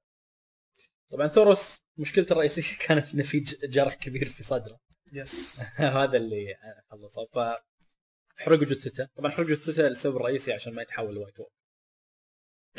طبعا 1.11 1.27
ثوروس 1.27 1.79
مشكلته 1.97 2.33
الرئيسية 2.33 2.77
كانت 2.87 3.13
انه 3.13 3.23
في 3.23 3.39
جرح 3.63 3.93
كبير 3.93 4.29
في 4.29 4.43
صدره. 4.43 4.79
yes 5.13 5.59
هذا 5.79 6.17
اللي 6.17 6.55
خلصه. 6.91 7.25
ف 7.33 7.39
حرقوا 8.35 8.65
جثته. 8.65 9.07
طبعا 9.15 9.31
حرقوا 9.31 9.51
جثته 9.51 9.87
السبب 9.87 10.15
الرئيسي 10.15 10.53
عشان 10.53 10.73
ما 10.73 10.81
يتحول 10.81 11.15
ل 11.15 11.19
White 11.19 11.39
Walk 11.39 11.58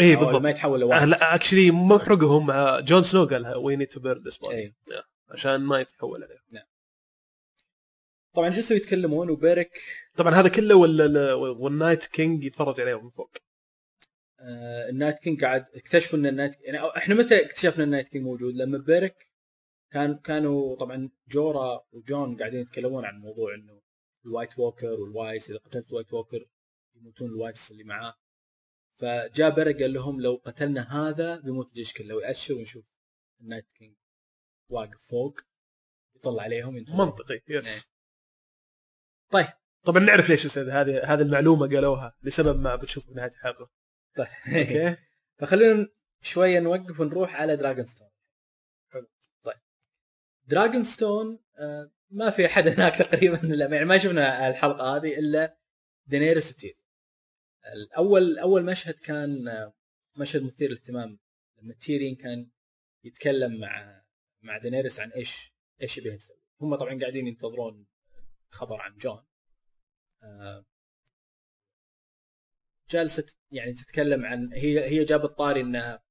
اي 0.00 0.14
أو 0.14 0.20
بالضبط. 0.20 0.42
ما 0.42 0.50
يتحول 0.50 0.80
ل 0.80 0.84
White 0.84 1.02
لا 1.02 1.34
actually 1.34 1.70
مو 1.70 1.98
حرقهم 1.98 2.50
جون 2.80 3.02
سنو 3.02 3.24
قالها 3.24 3.56
we 3.56 3.76
need 3.76 3.88
to 3.88 4.00
burn 4.00 4.22
this. 4.22 4.38
عشان 5.30 5.60
ما 5.60 5.80
يتحول 5.80 6.24
عليه. 6.24 6.66
طبعا 8.34 8.48
جلسوا 8.48 8.76
يتكلمون 8.76 9.30
وبيرك 9.30 9.82
طبعا 10.16 10.34
هذا 10.34 10.48
كله 10.48 10.74
ولا 10.74 11.34
وال 11.34 11.54
Night 11.54 12.04
King 12.04 12.44
يتفرج 12.44 12.80
عليهم 12.80 13.04
من 13.04 13.10
فوق. 13.10 13.30
آه 14.40 14.88
ال 14.88 14.93
Night 14.93 15.18
King 15.18 15.44
قاعد 15.44 15.66
اكتشفوا 15.74 16.18
إن 16.18 16.26
ال 16.26 16.31
Night 16.31 16.56
يعني 16.60 16.78
إحنا 16.96 17.14
متى 17.14 17.44
اكتشفنا 17.44 17.84
ال 17.84 17.88
Night 17.88 18.08
King 18.08 18.24
موجود؟ 18.24 18.54
لما 18.54 18.78
بيرك 18.78 19.26
كان 19.92 20.18
كانوا 20.18 20.76
طبعا 20.76 21.10
جورا 21.28 21.84
وجون 21.92 22.36
قاعدين 22.36 22.60
يتكلمون 22.60 23.04
عن 23.04 23.20
موضوع 23.20 23.54
إنه 23.54 23.80
ال 24.26 24.32
White 24.32 24.58
Walker 24.58 25.00
وال 25.00 25.13
wights 25.13 25.50
إذا 25.50 25.58
قتلت 25.58 25.90
ال 25.90 25.94
White 25.94 26.12
Walker 26.12 26.46
يموتون 26.96 27.28
ال 27.28 27.34
wights 27.34 27.70
اللي 27.70 27.84
معاه. 27.84 28.14
فجاء 29.00 29.50
بيرك 29.50 29.72
قال 29.72 29.92
لهم 29.92 30.20
لو 30.20 30.42
قتلنا 30.44 31.08
هذا 31.08 31.36
بيموت 31.36 31.68
الجيش 31.68 31.92
كله 31.92 32.14
ويأشر 32.14 32.54
ونشوف. 32.54 32.84
ال 33.40 33.46
Night 33.46 33.72
King 33.72 33.96
واقف 34.70 35.02
فوق 35.02 35.40
يطلع 36.16 36.42
عليهم 36.42 36.76
ينتهي. 36.76 36.96
منطقي 36.96 37.40
yes 37.48 37.66
إيه. 37.66 37.82
طيب. 39.30 39.46
طبعا 39.84 40.02
نعرف 40.02 40.30
ليش 40.30 40.46
أستاذ 40.46 40.68
هذه 40.68 41.14
هذه 41.14 41.22
المعلومة 41.22 41.68
قالوها 41.68 42.16
لسبب 42.22 42.60
ما 42.60 42.76
بتشوف 42.76 43.10
بنهايه 43.10 43.30
الحلقة. 43.30 43.70
طيب. 44.16 44.26
okay. 44.56 44.96
فخلونا 45.38 45.88
شوية 46.22 46.60
نوقف 46.60 47.00
ونروح 47.00 47.36
على 47.40 47.56
دراجون 47.56 47.86
ستون 47.86 48.08
حلو. 48.92 49.06
طيب. 49.42 49.60
دراجون 50.44 50.84
ستون 50.84 51.38
آه، 51.58 51.90
ما 52.10 52.30
في 52.30 52.46
أحد 52.46 52.68
هناك 52.68 52.96
تقريبا 52.96 53.36
لا 53.46 53.66
يعني 53.66 53.84
ما 53.84 53.98
شفنا 53.98 54.48
الحلقة 54.48 54.96
هذه 54.96 55.18
إلا 55.18 55.56
دينيرس 56.06 56.52
وتيريون 56.52 58.38
أول 58.38 58.51
أول 58.51 58.64
مشهد 58.64 58.94
كان 58.94 59.44
مشهد 60.16 60.42
مثير 60.42 60.70
للاهتمام 60.70 61.18
لما 61.62 61.74
تيرين 61.74 62.16
كان 62.16 62.50
يتكلم 63.04 63.60
مع 63.60 64.02
مع 64.42 64.58
دينيرس 64.58 65.00
عن 65.00 65.10
إيش 65.10 65.54
إيش 65.82 65.98
يبيها 65.98 66.16
تسوي. 66.16 66.36
هم 66.60 66.74
طبعا 66.74 66.98
قاعدين 67.00 67.26
ينتظرون 67.26 67.86
خبر 68.48 68.80
عن 68.80 68.96
جون. 68.96 69.26
آه، 70.22 70.64
جالسة 72.90 73.26
يعني 73.50 73.72
تتكلم 73.72 74.24
عن 74.24 74.52
هي 74.52 74.84
هي 74.84 75.04
جابت 75.04 75.38
طاري 75.38 75.60
إنها 75.60 76.02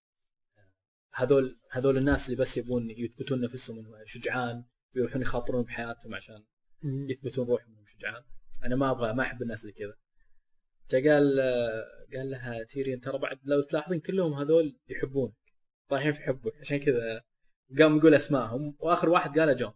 هذول 1.14 1.60
هذول 1.72 1.98
الناس 1.98 2.26
اللي 2.26 2.38
بس 2.38 2.58
يبون 2.58 2.90
يثبتون 2.90 3.42
نفسهم 3.42 3.80
انه 3.80 4.06
شجعان 4.06 4.66
ويروحون 4.96 5.22
يخاطرون 5.22 5.64
بحياتهم 5.64 6.16
عشان 6.16 6.46
يثبتون 6.84 7.48
روحهم 7.48 7.72
إنهم 7.72 7.86
شجعان. 7.86 8.24
أنا 8.64 8.76
ما 8.76 8.92
أبغى 8.92 9.14
ما 9.14 9.24
أحب 9.24 9.42
الناس 9.42 9.62
اللي 9.62 9.74
كذا. 9.74 9.96
جاء 10.92 11.14
قال 11.14 11.42
قال 12.16 12.30
لها 12.32 12.64
تيرين 12.64 13.02
ترى 13.02 13.18
بعد 13.18 13.40
لو 13.44 13.62
تلاحظين 13.62 14.00
كلهم 14.00 14.34
هذول 14.34 14.80
يحبونك 14.90 15.34
طايحين 15.90 16.14
في 16.14 16.22
حبك. 16.22 16.54
عشان 16.60 16.80
كذا 16.80 17.24
قام 17.80 17.98
يقول 17.98 18.14
اسمائهم 18.14 18.76
وآخر 18.80 19.10
واحد 19.10 19.40
قاله 19.40 19.54
جون. 19.54 19.74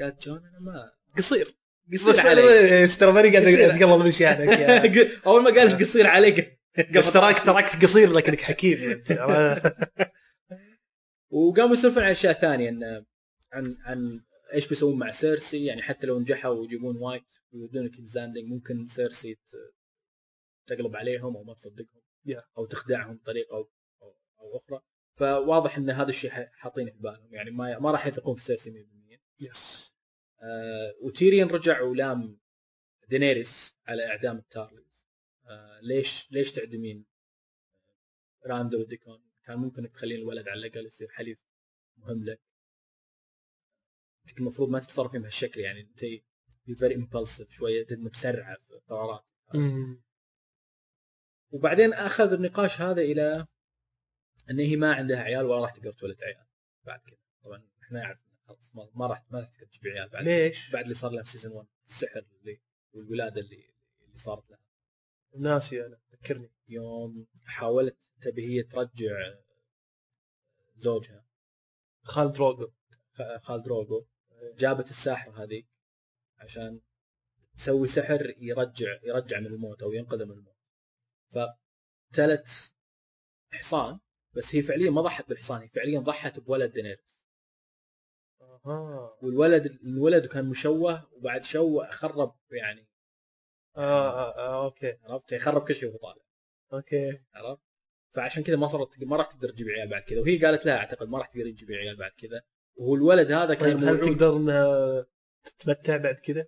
قالت 0.00 0.26
جون 0.26 0.36
أنا 0.38 0.60
ما 0.60 0.92
قصير 1.18 1.56
قصير 1.92 2.08
بس 2.08 2.26
عليك. 2.26 2.98
ترى 2.98 3.12
ماني 3.12 3.30
قاعد. 3.30 3.46
أتقلب 3.46 4.04
من 4.04 4.10
شانك 4.10 4.60
أول 5.26 5.42
ما 5.42 5.50
قالت 5.50 5.82
قصير 5.82 6.06
عليك. 6.06 6.60
بس 6.94 7.12
تراك 7.12 7.38
تراك 7.38 7.82
قصير 7.82 8.12
لكنك 8.12 8.40
حكيم. 8.40 8.78
وقاموا 11.30 11.72
يسولفون 11.72 12.02
عن 12.02 12.10
أشياء 12.10 12.32
ثانية 12.32 12.68
ان 12.68 13.04
عن 13.52 13.76
عن 13.84 14.20
إيش 14.54 14.68
بيسوون 14.68 14.98
مع 14.98 15.10
سيرسي 15.10 15.64
يعني 15.64 15.82
حتى 15.82 16.06
لو 16.06 16.20
نجحوا 16.20 16.54
ويجيبون 16.54 16.96
wight. 16.96 17.22
ويودون 17.54 17.88
كينجز 17.90 18.18
لاندنج 18.18 18.44
ممكن 18.44 18.86
سيرسي 18.86 19.34
ت- 19.34 19.74
تقلب 20.66 20.96
عليهم 20.96 21.36
أو 21.36 21.44
ما 21.44 21.54
تصدقهم 21.54 22.04
Yeah. 22.30 22.42
أو 22.58 22.66
تخدعهم 22.66 23.16
بطريقة 23.16 23.56
أو, 23.56 23.70
أو, 24.02 24.16
أو 24.40 24.56
أخرى. 24.56 24.80
فواضح 25.14 25.76
إن 25.76 25.90
هذا 25.90 26.08
الشيء 26.08 26.30
حاطينه 26.30 26.90
في 26.90 26.98
بالهم 26.98 27.34
يعني 27.34 27.50
ما 27.50 27.78
ما 27.78 27.90
راح 27.90 28.06
يثقون 28.06 28.34
في 28.36 28.42
سيرسي 28.44 28.70
100% 28.70 29.20
yes 29.40 29.92
آه 30.42 30.94
وتيريان 31.02 31.48
رجع 31.48 31.80
ولام 31.82 32.40
دينيريس 33.08 33.76
على 33.86 34.06
إعدام 34.06 34.36
التارليز 34.38 35.04
آه 35.46 35.80
ليش 35.82 36.28
ليش 36.32 36.52
تعدمين؟ 36.52 37.06
راندل 38.46 38.80
وديكون 38.80 39.30
كان 39.44 39.58
ممكن 39.58 39.92
تخلين 39.92 40.16
الولد 40.18 40.48
على 40.48 40.66
الأقل 40.66 40.86
يصير 40.86 41.08
حليف 41.10 41.38
مهم 41.96 42.24
لك. 42.24 42.40
المفروض 44.38 44.68
ما 44.68 44.78
تتصرفين 44.78 45.20
بهالشكل 45.22 45.60
يعني 45.60 45.80
أنت 45.80 46.04
very 46.74 46.94
impulsive 46.94 47.50
شوية 47.50 47.86
تد- 47.86 47.98
متسرعه 47.98 48.56
في 48.68 48.80
قرارات 48.88 49.24
وبعدين 51.50 51.92
أخذ 51.92 52.32
النقاش 52.32 52.80
هذا 52.80 53.02
إلى 53.02 53.46
إن 54.50 54.60
هي 54.60 54.76
ما 54.76 54.94
عندها 54.94 55.18
عيال 55.22 55.44
ولا 55.46 55.60
راح 55.60 55.70
تقدر 55.70 55.92
تولد 55.92 56.22
عيال. 56.22 56.46
بعد 56.84 57.00
كذا 57.00 57.16
طبعا 57.42 57.68
إحنا 57.82 58.00
نعرف 58.00 58.18
خلاص 58.46 58.70
ما 58.94 59.06
راح 59.06 59.24
ما 59.30 59.38
راح 59.40 59.48
تقدر 59.48 59.66
تجيب 59.66 59.86
عيال 59.92 60.08
بعد. 60.08 60.24
ليش؟ 60.24 60.70
بعد 60.70 60.82
اللي 60.82 60.94
صار 60.94 61.10
لها 61.10 61.22
في 61.22 61.30
season 61.30 61.52
1 61.52 61.68
السحر 61.86 62.26
اللي 62.40 62.60
والولادة 62.92 63.40
اللي 63.40 63.74
اللي 64.02 64.18
صارت 64.18 64.50
لها. 64.50 64.60
ناسي 65.36 65.86
أنا 65.86 66.00
ذكرني. 66.12 66.52
يوم 66.68 67.26
حاولت 67.44 67.96
تبي 68.20 68.46
هي 68.46 68.62
ترجع 68.62 69.34
زوجها. 70.76 71.24
خال 72.02 72.36
دروجو. 72.38 72.72
خال 73.42 73.68
دروجو. 73.68 74.06
جابت 74.58 74.90
الساحر 74.90 75.44
هذيك. 75.44 75.66
عشان 76.38 76.80
تسوي 77.56 77.88
سحر 77.88 78.34
يرجع 78.38 78.98
يرجع 79.02 79.40
من 79.40 79.46
الموت 79.46 79.82
أو 79.82 79.92
ينقذه 79.92 80.24
من 80.24 80.32
الموت. 80.32 80.56
فقتلت 81.30 82.74
حصان 83.52 84.00
بس 84.32 84.54
هي 84.54 84.62
فعليا 84.62 84.90
ما 84.90 85.02
ضحت 85.02 85.28
بالحصان 85.28 85.60
هي 85.62 85.68
فعليا 85.68 85.98
ضحت 86.00 86.40
بولد 86.40 86.72
دينيريس 86.72 87.14
أها. 88.66 89.16
والولد 89.22 89.66
الولد 89.66 90.26
كان 90.26 90.44
مشوه 90.48 91.08
وبعد 91.12 91.44
شوه 91.44 91.90
خرب 91.90 92.34
يعني. 92.50 92.88
آه, 93.76 94.10
آه, 94.10 94.38
آه 94.38 94.64
okay. 94.64 94.98
عرفت؟ 95.04 95.32
يخرب 95.32 95.64
كل 95.64 95.74
شيء 95.74 95.88
وهو 95.88 95.98
طالع. 95.98 96.22
okay. 96.72 97.20
عرفت؟ 97.34 97.62
فعشان 98.14 98.42
كذا 98.42 98.56
ما 98.56 98.66
صارت 98.68 99.02
ما 99.02 99.16
راح 99.16 99.26
تقدر 99.26 99.48
تجيب 99.48 99.68
عيال 99.68 99.88
بعد 99.88 100.02
كذا. 100.02 100.20
وهي 100.20 100.38
قالت 100.44 100.66
لها 100.66 100.76
أعتقد 100.76 101.08
ما 101.08 101.18
راح 101.18 101.26
تقدر 101.26 101.50
تجيب 101.50 101.72
عيال 101.72 101.96
بعد 101.96 102.10
كذا. 102.10 102.42
وهو 102.76 102.94
الولد 102.94 103.32
هذا 103.32 103.54
كان 103.54 103.78
طيب 103.78 103.88
هل 103.88 104.00
تقدر 104.00 104.36
إنها 104.36 105.06
تتمتع 105.44 105.96
بعد 105.96 106.14
كذا؟ 106.14 106.46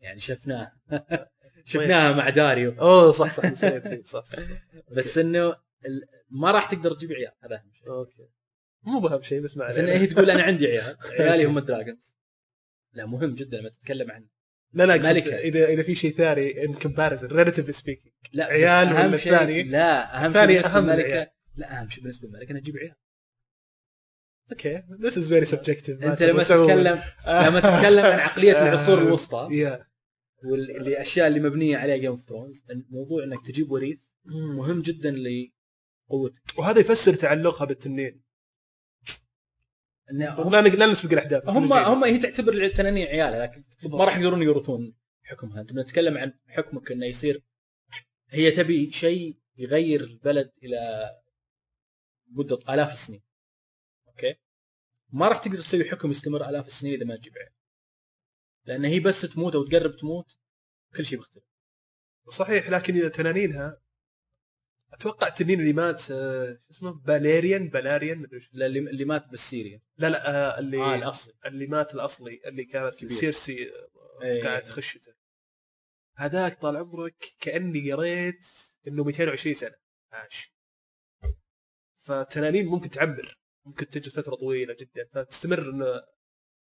يعني 0.00 0.20
شفناه 0.20 0.72
شفناها 1.64 2.12
مع 2.12 2.28
داريو 2.28 2.70
أوه 2.80 3.12
صح 3.12 3.30
صح 3.30 3.44
نسيت 3.44 4.06
صح, 4.06 4.24
صح, 4.24 4.40
صح. 4.40 4.62
بس 4.96 5.18
إنه 5.18 5.56
ما 6.30 6.50
راح 6.50 6.70
تقدر 6.70 6.94
تجيب 6.94 7.12
عيال 7.12 7.32
هذا 7.42 7.56
أهم 7.56 7.72
شيء 7.72 7.88
okay 7.88 8.28
مو 8.82 9.00
بهم 9.00 9.22
شيء 9.22 9.40
بس 9.40 9.56
ما 9.56 9.68
بس 9.68 9.78
إنه. 9.78 9.92
هي 9.92 10.06
تقول 10.06 10.30
أنا 10.30 10.42
عندي 10.42 10.66
عيال 10.66 10.96
عيالي 11.20 11.44
هم 11.44 11.58
ال 11.58 11.65
dragons 11.65 12.14
لا 12.92 13.06
مهم 13.06 13.34
جدا 13.34 13.58
لما 13.58 13.68
تتكلم 13.68 14.10
عن 14.10 14.28
لا 14.72 14.86
لا. 14.86 14.94
إذا 14.94 15.68
إذا 15.68 15.82
في 15.82 15.94
شيء 15.94 16.14
ثاني 16.14 16.64
in 16.64 16.74
comparison 16.74 17.28
relative 17.28 17.76
speaking 17.76 18.14
لا 18.32 18.44
عيال 18.44 18.88
أهم 18.88 19.16
شيء؟ 19.16 19.64
لا 19.66 20.24
أهم 20.24 20.32
شيء 20.32 20.46
بالنسبة 20.46 20.80
للملكه. 20.80 21.30
لا 21.56 21.80
أهم 21.80 21.88
شيء 21.88 22.02
بالنسبة 22.02 22.28
للملكه 22.28 22.50
إنها 22.50 22.60
تجيب 22.60 22.76
عيال 22.76 22.94
okay. 24.50 24.82
this 25.00 25.18
is 25.18 25.28
very 25.28 25.44
subjective 25.44 26.04
أنت 26.04 26.22
لما 26.22 26.42
تتكلم 26.42 26.98
لما 27.46 27.60
تتكلم 27.60 28.04
عن 28.04 28.18
عقلية 28.18 28.52
العصور 28.62 28.98
الوسطى 28.98 29.48
yeah 29.50 29.88
والأشياء 30.44 31.28
اللي 31.28 31.40
مبنية 31.40 31.76
عليها 31.76 31.96
Game 31.96 32.10
of 32.10 32.28
Thrones 32.28 32.64
الموضوع 32.70 33.24
إنك 33.24 33.46
تجيب 33.46 33.70
وريث 33.70 33.98
مهم 34.24 34.82
جدا 34.82 35.10
لقوتك. 35.10 36.58
وهذا 36.58 36.80
يفسر 36.80 37.14
تعلقها 37.14 37.64
بالتنين. 37.64 38.22
لا 40.10 40.60
لا 40.60 40.86
نسبق 40.86 41.12
الأحداث. 41.12 41.48
هم 41.48 41.72
هم 41.72 42.04
هي 42.04 42.18
تعتبر 42.18 42.52
التنانين 42.54 43.06
عيالها 43.06 43.42
لكن 43.42 43.64
ما 43.84 44.04
راح 44.04 44.18
يقدرون 44.18 44.42
يورثون 44.42 44.94
حكمها. 45.22 45.60
أنت 45.60 45.72
نتكلم 45.72 46.18
عن 46.18 46.32
حكمك 46.46 46.92
إنه 46.92 47.06
يصير 47.06 47.42
هي 48.28 48.50
تبي 48.50 48.90
شيء 48.92 49.36
يغير 49.58 50.00
البلد 50.00 50.50
إلى 50.62 51.10
مدة 52.30 52.58
آلاف 52.74 52.92
السنين. 52.92 53.27
أوكي؟ 54.24 54.38
ما 55.12 55.28
راح 55.28 55.38
تقدر 55.38 55.58
تسوي 55.58 55.84
حكم 55.84 56.10
يستمر 56.10 56.48
آلاف 56.48 56.66
السنين 56.68 56.94
إذا 56.94 57.04
ما 57.04 57.16
تجيب 57.16 57.38
عيال 57.38 57.52
لأن 58.64 58.84
هي 58.84 59.00
بس 59.00 59.20
تموت 59.22 59.54
أو 59.54 59.64
تقرب 59.64 59.96
تموت 59.96 60.36
كل 60.96 61.04
شيء 61.04 61.18
بيختلف. 61.18 61.44
صحيح 62.28 62.70
لكن 62.70 63.12
تنانينها 63.12 63.80
أتوقع 64.92 65.28
التنين 65.28 65.60
اللي 65.60 65.72
مات 65.72 66.10
آه، 66.10 66.52
شو 66.52 66.60
اسمه؟ 66.70 66.90
باليريان 66.90 67.68
بالاريان 67.68 68.18
مدري. 68.18 68.48
لا، 68.52 68.66
اللي 68.66 68.78
اللي 68.78 69.04
مات 69.04 69.28
بالسيريا. 69.28 69.82
لا 69.98 70.10
لا 70.10 70.30
آه، 70.30 70.58
اللي 70.58 70.78
آه 70.78 70.94
الأصلي. 70.94 71.34
اللي 71.46 71.66
مات 71.66 71.94
الأصلي 71.94 72.40
اللي 72.46 72.64
كانت 72.64 72.96
كبير. 72.96 73.10
سيرسي 73.10 73.70
آه، 73.70 74.22
إيه. 74.22 74.42
قاعد 74.42 74.62
تخشته 74.62 75.14
هذاك 76.16 76.60
طال 76.60 76.76
عمرك 76.76 77.34
كأني 77.40 77.92
قريت 77.92 78.46
إنه 78.88 79.04
220 79.04 79.54
سنة 79.54 79.76
عاش. 80.12 80.52
فالتنانين 82.00 82.66
ممكن 82.66 82.90
تعمر 82.90 83.38
ممكن 83.66 83.88
تجلس 83.88 84.14
فترة 84.20 84.34
طويلة 84.34 84.76
جدا 84.80 85.08
فتستمر 85.12 85.70
إنه 85.70 86.02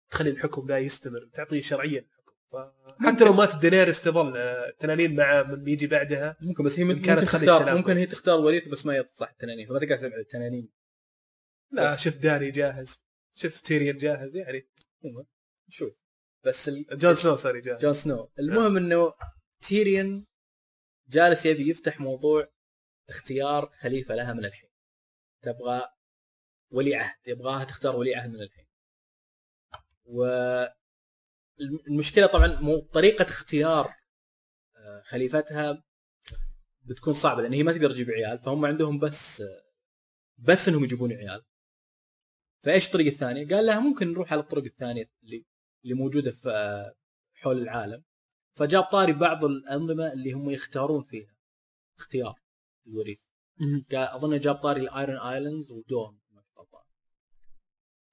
تخلي 0.09 0.29
الحكم 0.29 0.67
ذا 0.67 0.77
يستمر 0.77 1.29
تعطي 1.33 1.61
شرعيه 1.61 1.99
للحكم 1.99 2.25
حتى 2.99 3.25
لو 3.25 3.33
مات 3.33 3.55
دينيريس 3.55 4.03
تظل 4.03 4.37
آه، 4.37 4.69
التنانين 4.69 5.15
مع 5.15 5.43
من 5.43 5.67
يجي 5.67 5.87
بعدها 5.87 6.37
ممكن 6.41 6.63
بس 6.63 6.79
هي 6.79 6.83
ممكن, 6.83 7.01
كانت 7.01 7.19
ممكن 7.19 7.31
تختار. 7.31 7.75
ممكن 7.75 7.97
هي 7.97 8.05
تختار 8.05 8.39
وريث 8.39 8.67
بس 8.67 8.85
ما 8.85 8.97
يصح 8.97 9.29
التنانين. 9.29 9.67
فما 9.67 9.79
تقدر 9.79 9.97
تبعد 9.97 10.19
التنانين. 10.19 10.69
لا 11.71 11.93
بس. 11.93 11.99
شوف 11.99 12.17
داني 12.17 12.51
جاهز. 12.51 12.99
شوف 13.33 13.61
تيريون 13.61 13.97
جاهز 13.97 14.35
يعني. 14.35 14.69
شوف. 15.69 15.93
بس 16.43 16.69
ال... 16.69 16.85
جون 16.91 17.13
سنو 17.13 17.35
صار 17.35 17.59
جاهز. 17.59 17.81
جون 17.81 17.93
سنو. 17.93 18.31
المهم 18.39 18.77
إنه 18.77 19.13
تيريان 19.61 20.25
جالس 21.09 21.45
يبي 21.45 21.69
يفتح 21.69 21.99
موضوع 21.99 22.47
اختيار 23.09 23.71
خليفة 23.79 24.15
لها 24.15 24.33
من 24.33 24.45
الحين. 24.45 24.69
تبغى 25.41 25.81
ولي 26.71 26.95
عهد 26.95 27.27
يبغاها 27.27 27.63
تختار 27.63 27.95
ولي 27.95 28.15
عهد 28.15 28.29
من 28.29 28.41
الحين. 28.41 28.65
والمشكلة 30.05 32.27
طبعا 32.27 32.47
مو 32.47 32.79
طريقة 32.79 33.23
اختيار 33.23 33.93
آه، 34.77 35.01
خليفتها 35.05 35.83
بتكون 36.81 37.13
صعبة 37.13 37.41
لأن 37.41 37.53
هي 37.53 37.63
ما 37.63 37.71
تقدر 37.71 37.91
تجيب 37.91 38.09
عيال 38.11 38.39
فهم 38.39 38.65
عندهم 38.65 38.99
بس 38.99 39.43
بس 40.37 40.67
إنهم 40.67 40.83
يجيبون 40.83 41.13
عيال. 41.13 41.41
فإيش 42.63 42.87
الطريقة 42.87 43.09
الثانية؟ 43.13 43.47
قال 43.47 43.65
لها 43.65 43.79
ممكن 43.79 44.11
نروح 44.11 44.33
على 44.33 44.41
الطرق 44.41 44.63
الثانية 44.63 45.09
اللي 45.23 45.45
اللي 45.83 45.93
موجودة 45.95 46.31
في 46.31 46.49
آه، 46.49 46.93
حول 47.33 47.57
العالم. 47.61 48.03
فجاب 48.57 48.83
طاري 48.83 49.13
بعض 49.13 49.45
الأنظمة 49.45 50.13
اللي 50.13 50.31
هم 50.33 50.49
يختارون 50.49 51.03
فيها. 51.03 51.35
اختيار 51.99 52.39
الوريث. 52.87 53.19
أظن 53.93 54.39
جاب 54.39 54.55
طاري 54.55 54.81
ال 54.81 54.88
Iron 54.88 55.17
Islands 55.17 55.71
ودوم. 55.71 56.19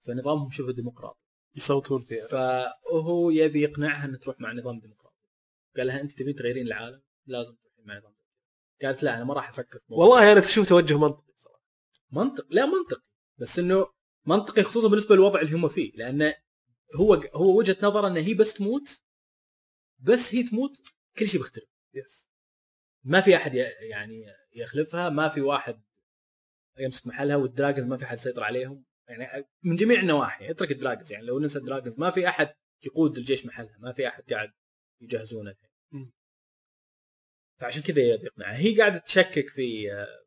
فنظامهم 0.07 0.51
شبه 0.51 0.73
ديمقراطي. 0.73 1.19
يصوتون 1.57 2.05
فيها. 2.05 2.27
فهو 2.27 3.31
يبي 3.31 3.63
يقنعها 3.63 4.05
ان 4.05 4.19
تروح 4.19 4.41
مع 4.41 4.53
نظام 4.53 4.81
ديمقراطي. 4.81 5.17
قال 5.77 5.87
لها 5.87 6.01
أنت 6.01 6.13
تبين 6.13 6.35
تغيرين 6.35 6.67
العالم 6.67 7.03
لازم 7.27 7.55
تروحين 7.55 7.85
مع 7.85 7.99
نظام 7.99 8.13
ديمقراطي. 8.13 8.23
قالت 8.83 9.03
لا 9.03 9.17
أنا 9.17 9.25
ما 9.25 9.35
راح 9.35 9.49
أفكر 9.49 9.81
والله 9.89 10.33
أنا 10.33 10.41
تشوف 10.41 10.69
توجه 10.69 10.99
منطقي 10.99 11.33
صراحة. 11.39 11.63
منطق 12.11 12.47
لا 12.51 12.67
منطقي 12.67 13.03
بس 13.39 13.59
إنه 13.59 13.87
منطقي 14.27 14.63
خصوصا 14.63 14.89
بالنسبة 14.89 15.15
للوضع 15.15 15.41
اللي 15.41 15.53
هم 15.53 15.69
فيه 15.69 15.93
لأنه 15.95 16.35
هو 16.97 17.15
هو 17.15 17.59
وجهة 17.59 17.77
نظره 17.83 18.07
إن 18.07 18.17
هي 18.17 18.35
بس 18.35 18.55
تموت 18.55 19.03
بس 19.99 20.35
هي 20.35 20.43
تموت 20.43 20.83
كل 21.19 21.29
شيء 21.29 21.41
بيختلف. 21.41 21.65
yes 21.95 22.27
ما 23.05 23.21
في 23.21 23.37
أحد 23.37 23.55
يعني 23.91 24.25
يخلفها 24.53 25.09
ما 25.09 25.29
في 25.29 25.41
واحد 25.41 25.83
يمسك 26.79 27.07
محلها 27.07 27.37
وال 27.37 27.48
dragons 27.48 27.87
ما 27.87 27.97
في 27.97 28.05
أحد 28.05 28.17
يسيطر 28.17 28.43
عليهم. 28.43 28.85
يعني 29.13 29.47
من 29.63 29.77
جميع 29.77 30.01
النواحي 30.01 30.51
اترك 30.51 30.71
ال 30.71 30.76
dragons 30.76 31.13
يعني 31.13 31.27
لو 31.27 31.39
ننسى 31.39 31.59
ال 31.59 31.64
dragons 31.64 31.99
ما 31.99 32.11
في 32.11 32.29
أحد 32.29 32.55
يقود 32.87 33.19
الجيش 33.19 33.47
محلها 33.47 33.79
ما 33.79 33.93
في 33.93 34.09
أحد 34.09 34.33
قاعد 34.33 34.53
يجهزونه. 35.01 35.51
الحين. 35.51 36.13
فعشان 37.61 37.83
كذا 37.83 38.01
يبي 38.01 38.25
يقنعها 38.25 38.57
هي 38.57 38.81
قاعدة 38.81 38.99
تشكك 38.99 39.49
في 39.49 39.93
آه، 39.93 40.25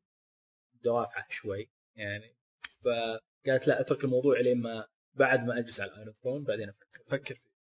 دوافعه 0.83 1.25
شوي 1.29 1.69
يعني. 1.95 2.35
فقالت 2.81 3.67
لا 3.67 3.81
اترك 3.81 4.03
الموضوع 4.03 4.39
لين 4.39 4.61
ما 4.61 4.87
بعد 5.13 5.45
ما 5.45 5.57
أجلس 5.57 5.79
على 5.79 5.91
ال 5.91 5.96
Iron 5.96 6.15
Throne 6.23 6.43
بعدين 6.43 6.69
أفكر. 6.69 7.03
فكر 7.07 7.35
فيه. 7.35 7.55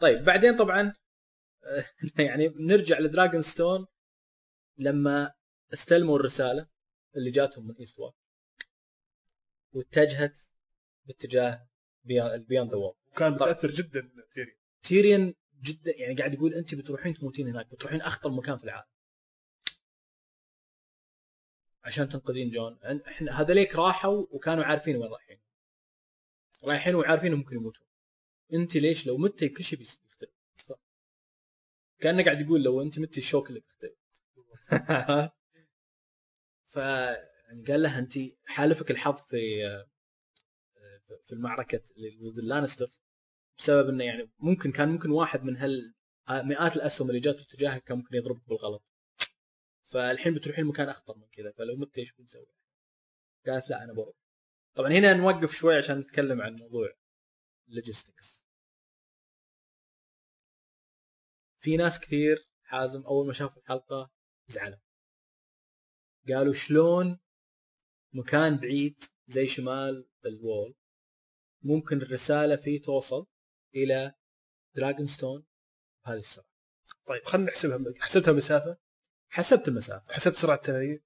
طيب 0.00 0.24
بعدين 0.24 0.56
طبعا 0.56 0.92
آه، 1.64 1.84
يعني 2.22 2.48
نرجع 2.48 2.98
ل 2.98 3.42
Dragonstone 3.42 3.86
لما 4.78 5.32
استلموا 5.72 6.16
الرسالة 6.16 6.68
اللي 7.16 7.30
جاتهم 7.30 7.66
من 7.66 7.74
Eastwatch 7.74 8.14
واتجهت 9.74 10.40
باتجاه 11.06 11.68
beyond 12.04 12.70
the 12.70 12.76
wall 12.76 12.94
وكان. 13.06 13.32
متاثر 13.32 13.70
جدا 13.70 14.10
تيريون. 14.34 14.56
تيريون 14.82 15.34
جدا 15.62 15.92
يعني 15.96 16.14
قاعد 16.14 16.34
يقول 16.34 16.54
أنت 16.54 16.74
بتروحين 16.74 17.14
تموتين 17.14 17.48
هناك 17.48 17.66
بتروحين 17.66 18.00
أخطر 18.00 18.30
مكان 18.30 18.56
في 18.56 18.64
العالم. 18.64 18.88
عشان 21.84 22.08
تنقذين 22.08 22.50
جون. 22.50 22.78
إحنا 23.08 23.40
هذوليك 23.40 23.76
راحوا 23.76 24.26
وكانوا 24.30 24.64
عارفين 24.64 24.96
وين 24.96 25.10
رايحين. 25.10 25.40
رايحين 26.64 26.94
وعارفين 26.94 27.34
ممكن 27.34 27.56
يموتون. 27.56 27.86
أنت 28.54 28.76
ليش 28.76 29.06
لو 29.06 29.18
متي 29.18 29.48
كل 29.48 29.64
شيء 29.64 29.78
بيختلف. 29.78 30.30
كأنه 32.00 32.24
قاعد 32.24 32.40
يقول 32.40 32.62
لو 32.62 32.82
أنت 32.82 32.98
متي 32.98 33.20
الشوك 33.20 33.48
اللي 33.48 33.60
بيختلف. 33.60 33.98
ف 36.74 36.78
يعني 37.54 37.66
قال 37.66 37.82
لها 37.82 37.98
انت 37.98 38.12
حالفك 38.46 38.90
الحظ 38.90 39.22
في 39.28 39.38
في 41.22 41.32
المعركة 41.32 41.80
ضد 42.22 42.38
اللانستر 42.38 42.86
بسبب 43.58 43.88
إنه 43.88 44.04
يعني 44.04 44.30
ممكن 44.38 44.72
كان 44.72 44.88
ممكن 44.88 45.10
واحد 45.10 45.44
من 45.44 45.56
هال 45.56 45.94
مئات 46.30 46.76
الأسهم 46.76 47.08
اللي 47.08 47.20
جات 47.20 47.40
اتجاهك 47.40 47.82
كان 47.84 47.96
ممكن 47.98 48.16
يضربك 48.16 48.48
بالغلط. 48.48 48.84
فالحين 49.82 50.34
بتروحين 50.34 50.64
مكان 50.64 50.88
أخطر 50.88 51.16
من 51.16 51.26
كذا 51.32 51.52
فلو 51.52 51.76
مت 51.76 51.98
إيش 51.98 52.12
بنسوي؟ 52.12 52.46
قالت 53.46 53.70
لا 53.70 53.84
أنا 53.84 53.92
بروح. 53.92 54.16
طبعا 54.74 54.90
هنا 54.90 55.14
نوقف 55.14 55.52
شوي 55.52 55.76
عشان 55.76 55.98
نتكلم 55.98 56.42
عن 56.42 56.56
موضوع 56.56 56.88
logistics 57.68 58.44
في 61.58 61.76
ناس 61.76 62.00
كثير 62.00 62.48
حازم 62.62 63.02
أول 63.02 63.26
ما 63.26 63.32
شافوا 63.32 63.62
الحلقة 63.62 64.10
زعلوا. 64.46 64.78
قالوا 66.28 66.52
شلون 66.52 67.18
مكان 68.14 68.56
بعيد 68.56 69.04
زي 69.26 69.46
شمال 69.46 70.06
ال 70.26 70.34
wall. 70.34 70.74
ممكن 71.62 72.02
الرسالة 72.02 72.56
فيه 72.56 72.82
توصل 72.82 73.26
إلى 73.74 74.12
Dragonstone 74.76 75.44
بهذه 76.06 76.18
السرعه 76.18 76.46
طيب 77.06 77.24
خلينا 77.24 77.50
نحسبها 77.50 77.94
حسبتها 78.00 78.32
مسافة؟ 78.32 78.76
حسبت 79.28 79.68
المسافة. 79.68 80.12
حسبت 80.12 80.36
سرعة 80.36 80.54
التنانين؟ 80.54 81.00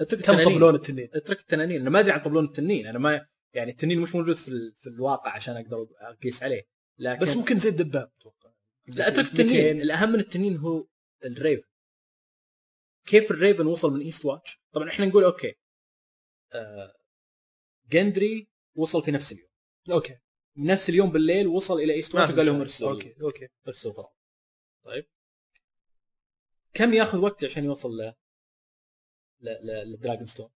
أترك 0.00 0.20
كم. 0.20 0.44
طبلون 0.44 0.74
التنين؟ 0.74 1.08
أترك 1.14 1.40
التنانين. 1.40 1.80
أنا 1.80 1.90
ما 1.90 2.00
أدري 2.00 2.12
عن 2.12 2.20
طبلون 2.20 2.44
التنين. 2.44 2.86
أنا 2.86 2.98
ما 2.98 3.26
يعني 3.54 3.70
التنين 3.70 4.00
مش 4.00 4.14
موجود 4.14 4.36
في, 4.36 4.48
ال... 4.48 4.74
في 4.78 4.88
الواقع 4.88 5.30
عشان 5.30 5.56
أقدر 5.56 5.88
أقيس 6.00 6.42
عليه. 6.42 6.62
لكن 6.98 7.20
بس 7.20 7.36
ممكن 7.36 7.58
زي 7.58 7.68
الدباب 7.68 8.10
أتوقع. 8.20 8.52
لا 8.86 9.08
أترك 9.08 9.26
التنين. 9.26 9.48
200. 9.48 9.82
الأهم 9.82 10.12
من 10.12 10.20
التنين 10.20 10.56
هو 10.56 10.86
ال 11.24 11.30
raven. 11.30 11.68
كيف 13.06 13.30
ال 13.30 13.36
raven 13.36 13.66
وصل 13.66 13.92
من 13.92 14.00
Eastwatch 14.00 14.60
طبعا 14.72 14.88
إحنا 14.88 15.06
نقول 15.06 15.24
okay. 15.24 15.54
جندري 17.88 18.48
وصل 18.74 19.02
في 19.02 19.10
نفس 19.10 19.32
اليوم. 19.32 19.48
okay. 19.90 20.18
نفس 20.56 20.88
اليوم 20.90 21.10
بالليل 21.10 21.46
وصل 21.46 21.74
إلى 21.78 21.92
Eastwatch 21.92 22.30
وقال 22.30 22.46
لهم. 22.46 22.60
ارسلوا 22.60 22.90
أوكي 22.90 23.14
أوكي. 23.22 23.48
ارسلوا 23.66 24.06
طيب. 24.84 25.06
كم 26.74 26.92
ياخذ 26.94 27.18
وقت 27.18 27.44
عشان 27.44 27.64
يوصل 27.64 27.90
ل 28.00 28.14
ل 29.40 29.48
ل- 29.48 29.92
ل 29.92 30.26
Dragonstone؟ 30.26 30.50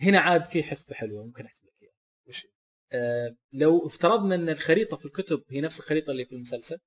هنا 0.00 0.18
عاد 0.20 0.44
في 0.44 0.62
حسبة 0.62 0.94
حلوة 0.94 1.24
ممكن 1.26 1.44
أحسب 1.46 1.64
لك 1.66 1.82
إياها. 1.82 1.94
وش 2.26 2.46
آه 2.92 3.36
لو 3.52 3.86
افترضنا 3.86 4.34
أن 4.34 4.48
الخريطة 4.48 4.96
في 4.96 5.06
الكتب 5.06 5.44
هي 5.48 5.60
نفس 5.60 5.80
الخريطة 5.80 6.10
اللي 6.10 6.24
في 6.24 6.32
المسلسل 6.32 6.78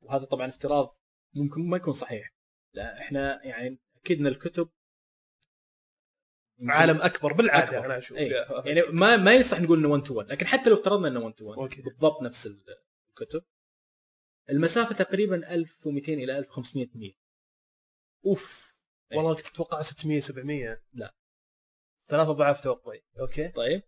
وهذا 0.00 0.24
طبعا 0.24 0.48
افتراض 0.48 0.98
ممكن 1.34 1.60
ما 1.68 1.76
يكون 1.76 1.92
صحيح. 1.92 2.34
لا 2.74 2.98
إحنا 3.00 3.44
يعني 3.44 3.78
أكيد 3.96 4.20
إن 4.20 4.26
الكتب 4.26 4.70
عالم 6.62 7.02
أكبر 7.02 7.32
بالعادة 7.32 7.64
أكبر. 7.78 7.86
أنا 7.86 7.98
أشوف. 7.98 8.18
فيها. 8.18 8.62
يعني 8.66 8.82
ما 8.92 9.16
ما 9.16 9.34
يصح 9.34 9.60
نقول 9.60 9.78
إنه 9.78 9.88
1 9.88 10.02
to 10.02 10.14
1 10.14 10.28
لكن 10.30 10.46
حتى 10.46 10.70
لو 10.70 10.76
افترضنا 10.76 11.08
إنه 11.08 11.20
1 11.20 11.34
to 11.34 11.44
1 11.50 11.58
أوكي. 11.58 11.82
بالضبط 11.82 12.22
نفس 12.22 12.50
الكتب. 13.10 13.42
المسافة 14.50 14.94
تقريبا 14.94 15.54
1200 15.54 16.12
إلى 16.14 16.38
1500 16.38 16.86
ميل. 16.94 17.16
أوف. 18.26 18.76
إيه. 19.12 19.18
والله 19.18 19.34
كنت 19.34 19.46
أتوقع 19.46 19.82
600 19.82 20.20
700 20.20 20.82
لا. 20.92 21.14
ثلاث 22.08 22.28
أضعاف 22.28 22.60
توقعي. 22.60 23.04
okay. 23.20 23.48
طيب. 23.48 23.82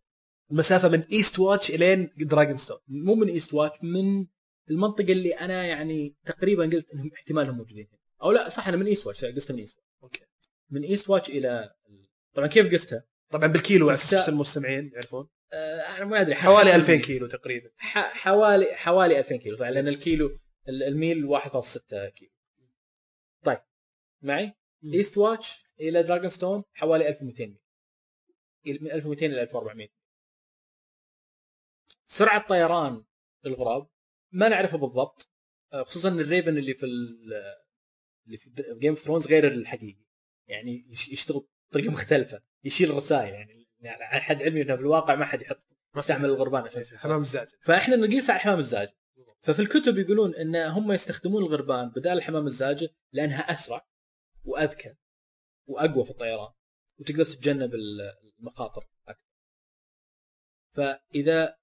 المسافة 0.51 0.89
من 0.89 1.01
Eastwatch 1.01 1.71
إلين 1.71 2.11
Dragonstone 2.17 2.79
مو 2.89 3.15
من 3.15 3.29
Eastwatch 3.29 3.79
من 3.83 4.27
المنطقة 4.71 5.13
اللي 5.13 5.33
أنا 5.35 5.67
يعني 5.67 6.17
تقريبا 6.25 6.63
قلت 6.65 6.91
إنهم 6.91 7.11
احتمالهم 7.15 7.57
موجودين 7.57 7.89
أو 8.23 8.33
لا 8.33 8.49
صح 8.49 8.69
أنا 8.69 8.77
من 8.77 8.87
ايست 8.87 9.07
واتش 9.07 9.25
قصتها 9.25 9.55
من 9.55 9.61
ايست 9.61 9.77
واتش 9.79 9.93
أوكي. 10.03 10.21
من 10.71 10.83
ايست 10.83 11.11
واتش 11.11 11.31
إلى 11.31 11.75
طبعا 12.35 12.47
كيف 12.47 12.75
قستها؟ 12.75 13.05
طبعا 13.31 13.47
بالكيلو 13.47 13.87
على 13.89 13.95
أساس 13.95 14.29
المستمعين 14.29 14.91
يعرفون. 14.95 15.29
آه 15.53 15.81
أنا 15.81 16.05
ما 16.05 16.21
أدري 16.21 16.35
حوالي 16.35 16.75
2000 16.75 16.97
كيلو 16.97 17.27
تقريبا. 17.27 17.71
حوالي 17.79 18.75
حوالي 18.75 19.19
2000 19.19 19.37
كيلو 19.37 19.57
صح؟ 19.57 19.69
لأن 19.69 19.89
الكيلو 19.89 20.39
ال- 20.69 20.83
الميل 20.83 21.25
1.6 21.41 22.09
كيلو. 22.09 22.33
طيب 23.45 23.59
معي؟ 24.23 24.53
مم. 24.83 24.93
Eastwatch 24.93 25.65
إلى 25.81 26.03
Dragonstone 26.03 26.63
حوالي 26.73 27.09
1200 27.09 27.47
ميل. 28.67 28.79
من 28.83 28.91
1200 28.91 29.27
إلى 29.27 29.43
1400 29.43 29.89
سرعة 32.07 32.49
طيران 32.49 33.05
الغراب 33.47 33.89
ما 34.33 34.49
نعرفها 34.49 34.79
بالضبط 34.79 35.29
آه، 35.73 35.83
خصوصا 35.83 36.09
ال 36.09 36.17
raven 36.17 36.59
اللي 36.59 36.75
في 36.75 36.87
ال- 36.87 37.35
اللي 38.27 38.37
في 38.37 38.51
Game 38.81 38.91
of 38.93 38.99
Thrones 39.03 39.27
غير 39.27 39.49
الحقيقي. 39.53 40.05
يعني 40.49 40.87
يش- 40.91 41.09
يشتغل 41.09 41.47
بطريقه 41.73 41.93
مختلفة 41.93 42.43
يشيل 42.65 42.91
الرسائل 42.91 43.35
يعني 43.35 43.69
يعني 43.81 44.05
على 44.05 44.21
حد 44.21 44.43
علمي 44.43 44.63
إنه 44.63 44.77
في 44.77 44.83
الواقع 44.83 45.15
ما 45.15 45.25
حد 45.25 45.43
يحط 45.43 45.63
يستعمل 45.97 46.25
الغربان 46.25 46.63
عشان 46.65 46.99
حمام 46.99 47.21
الزاجل 47.21 47.57
فإحنا 47.61 47.97
نقيس 47.97 48.31
على 48.31 48.37
الحمام 48.37 48.59
الزاجل 48.59 48.93
ففي 49.41 49.63
الكتب 49.63 49.99
يقولون 49.99 50.35
إن 50.35 50.57
هم 50.57 50.93
يستخدمون 50.93 51.43
الغربان 51.43 51.89
بدال 51.89 52.13
الحمام 52.13 52.47
الزاجل 52.47 52.89
لأنها 53.13 53.41
أسرع 53.53 53.87
وأذكى 54.45 54.95
وأقوى 55.67 56.05
في 56.05 56.11
الطيران 56.11 56.53
وتقدر 56.99 57.25
تتجنب 57.25 57.75
المخاطر 58.41 58.89
أكثر. 59.09 59.25
فإذا 60.73 61.57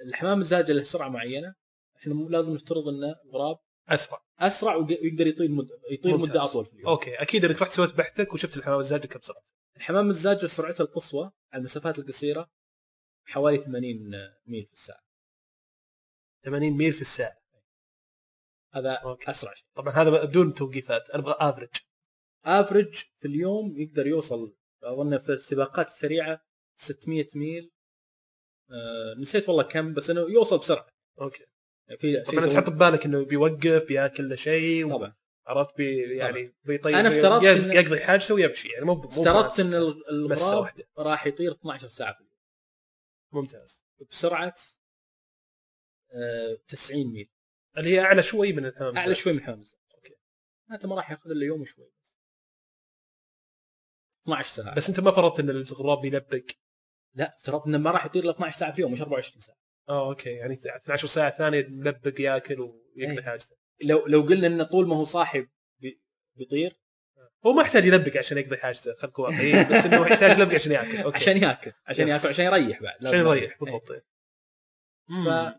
الحمام 0.00 0.40
الزاجل 0.40 0.76
له 0.76 0.84
سرعة 0.84 1.08
معينة 1.08 1.54
إحنا 1.96 2.12
لازم 2.12 2.54
نفترض 2.54 2.88
ان 2.88 3.14
الغراب 3.24 3.58
أسرع. 3.94 4.24
أسرع 4.38 4.74
ويقدر 4.74 5.26
يطير 5.26 5.50
مد... 5.50 5.68
يطير. 5.90 6.16
مدة 6.16 6.44
أطول 6.44 6.66
في 6.66 6.72
اليوم 6.72 6.88
okay 6.88 7.14
أكيد 7.14 7.44
إنك 7.44 7.62
رحت 7.62 7.72
سويت 7.72 7.94
بحثك 7.94 8.34
وشفت 8.34 8.56
الحمام 8.56 8.80
الزاجل 8.80 9.08
كم 9.08 9.20
سرعه 9.20 9.42
الحمام 9.76 10.10
الزاجل 10.10 10.50
سرعته 10.50 10.82
القصوى 10.82 11.30
على 11.52 11.60
المسافات 11.60 11.98
القصيرة 11.98 12.50
حوالي 13.24 13.58
80 13.58 14.10
ميل 14.46 14.66
في 14.66 14.72
الساعة. 14.72 15.02
80 16.44 16.70
ميل 16.70 16.92
في 16.92 17.00
الساعة. 17.00 17.42
هذا 18.72 18.92
okay. 18.92 19.30
أسرع 19.30 19.54
شيء. 19.54 19.66
طبعا 19.74 19.92
هذا 19.92 20.24
بدون 20.24 20.54
توقيفات. 20.54 21.10
أنا 21.10 21.22
أبغى 21.22 21.34
افرج 21.38 21.70
افرج 22.44 22.94
في 22.94 23.28
اليوم 23.28 23.76
يقدر 23.76 24.06
يوصل 24.06 24.56
أظن 24.82 25.18
في 25.18 25.32
السباقات 25.32 25.86
السريعة 25.86 26.40
600 26.76 27.28
ميل. 27.34 27.70
آه 28.70 29.14
نسيت 29.18 29.48
والله 29.48 29.62
كم 29.62 29.94
بس 29.94 30.10
إنه 30.10 30.20
يوصل 30.20 30.58
بسرعة. 30.58 30.88
okay. 31.20 31.44
في 31.96 32.20
طبعا 32.20 32.46
تحط 32.46 32.70
ببالك 32.70 33.04
إنه 33.06 33.24
بيوقف 33.24 33.84
بياكل 33.88 34.28
له 34.28 34.36
شيء 34.36 34.86
و- 34.86 34.90
طبعا. 34.98 35.14
عرفت؟ 35.46 35.76
بي 35.76 36.16
يعني 36.16 36.54
بيطيب 36.64 36.94
أنا 36.94 37.08
افترضت 37.08 37.42
يقضي- 37.42 37.72
إن- 37.72 37.74
يقضي 37.74 38.00
حاجته 38.00 38.34
ويمشي 38.34 38.68
يعني 38.68 38.84
مو 38.84 39.04
افترضت 39.04 39.60
إن 39.60 39.74
الغراب 39.74 40.68
راح 40.98 41.26
يطير 41.26 41.52
12 41.52 41.88
ساعة 41.88 42.12
في 42.14 42.20
اليوم. 42.20 42.32
ممتاز. 43.32 43.84
بسرعة 44.10 44.54
آه 46.12 46.58
90 46.68 47.12
ميل. 47.12 47.28
اللي 47.78 47.90
هي 47.94 48.00
أعلى 48.00 48.22
شوي 48.22 48.52
من 48.52 48.66
الحمام 48.66 48.96
أعلى. 48.96 49.14
شوي 49.14 49.32
من 49.32 49.40
حمام 49.42 49.60
الزاجل 49.60 49.78
okay 49.94 50.14
هذا 50.70 50.88
ما 50.88 50.94
راح 50.94 51.10
ياخذ 51.10 51.30
إلا 51.30 51.46
يوم 51.46 51.60
وشوي. 51.60 51.92
12 54.26 54.48
ساعه 54.54 54.74
بس 54.74 54.88
أنت 54.88 55.00
ما 55.00 55.10
فرضت 55.10 55.40
إن 55.40 55.50
الغراب 55.50 56.04
يلبق 56.04 56.44
لا 57.14 57.36
افترضت 57.36 57.66
إنه 57.66 57.78
ما 57.78 57.90
راح 57.90 58.06
يطير 58.06 58.22
إلا 58.24 58.30
12 58.32 58.58
ساعة 58.58 58.70
في 58.72 58.76
اليوم 58.78 58.92
مش 58.92 59.00
24 59.00 59.40
ساعة. 59.40 59.56
آه 59.92 60.08
okay. 60.08 60.30
يعني 60.30 60.54
12 60.54 61.06
ساعة 61.06 61.30
ثانية 61.30 61.66
ملبق 61.68 62.20
ياكل 62.20 62.60
ويقضي 62.60 63.18
إيه. 63.18 63.20
حاجته. 63.22 63.56
لو 63.82 64.06
لو 64.06 64.20
قلنا 64.20 64.46
انه 64.46 64.64
طول 64.64 64.88
ما 64.88 64.96
هو 64.96 65.04
صاحي 65.04 65.46
بي- 65.80 66.00
بيطير؟ 66.36 66.76
هو 67.46 67.52
ما 67.52 67.62
يحتاج 67.62 67.84
يلبق 67.84 68.16
عشان 68.16 68.38
يقضي 68.38 68.56
حاجته 68.56 68.94
خليك 68.94 69.18
واقعيين 69.18 69.68
بس 69.68 69.86
إنه 69.86 70.06
يحتاج 70.06 70.38
يلبق 70.38 70.54
عشان 70.54 70.72
ياكل. 70.72 70.96
okay. 71.04 71.16
عشان 71.18 71.36
ياكل. 71.36 71.72
عشان. 71.86 72.08
ياكل 72.08 72.28
عشان 72.28 72.44
يريح 72.44 72.82
بعد. 72.82 73.06
عشان 73.06 73.18
يريح 73.18 73.58
بالضبط. 73.60 73.90
إيه. 73.90 74.04
ف 75.08 75.54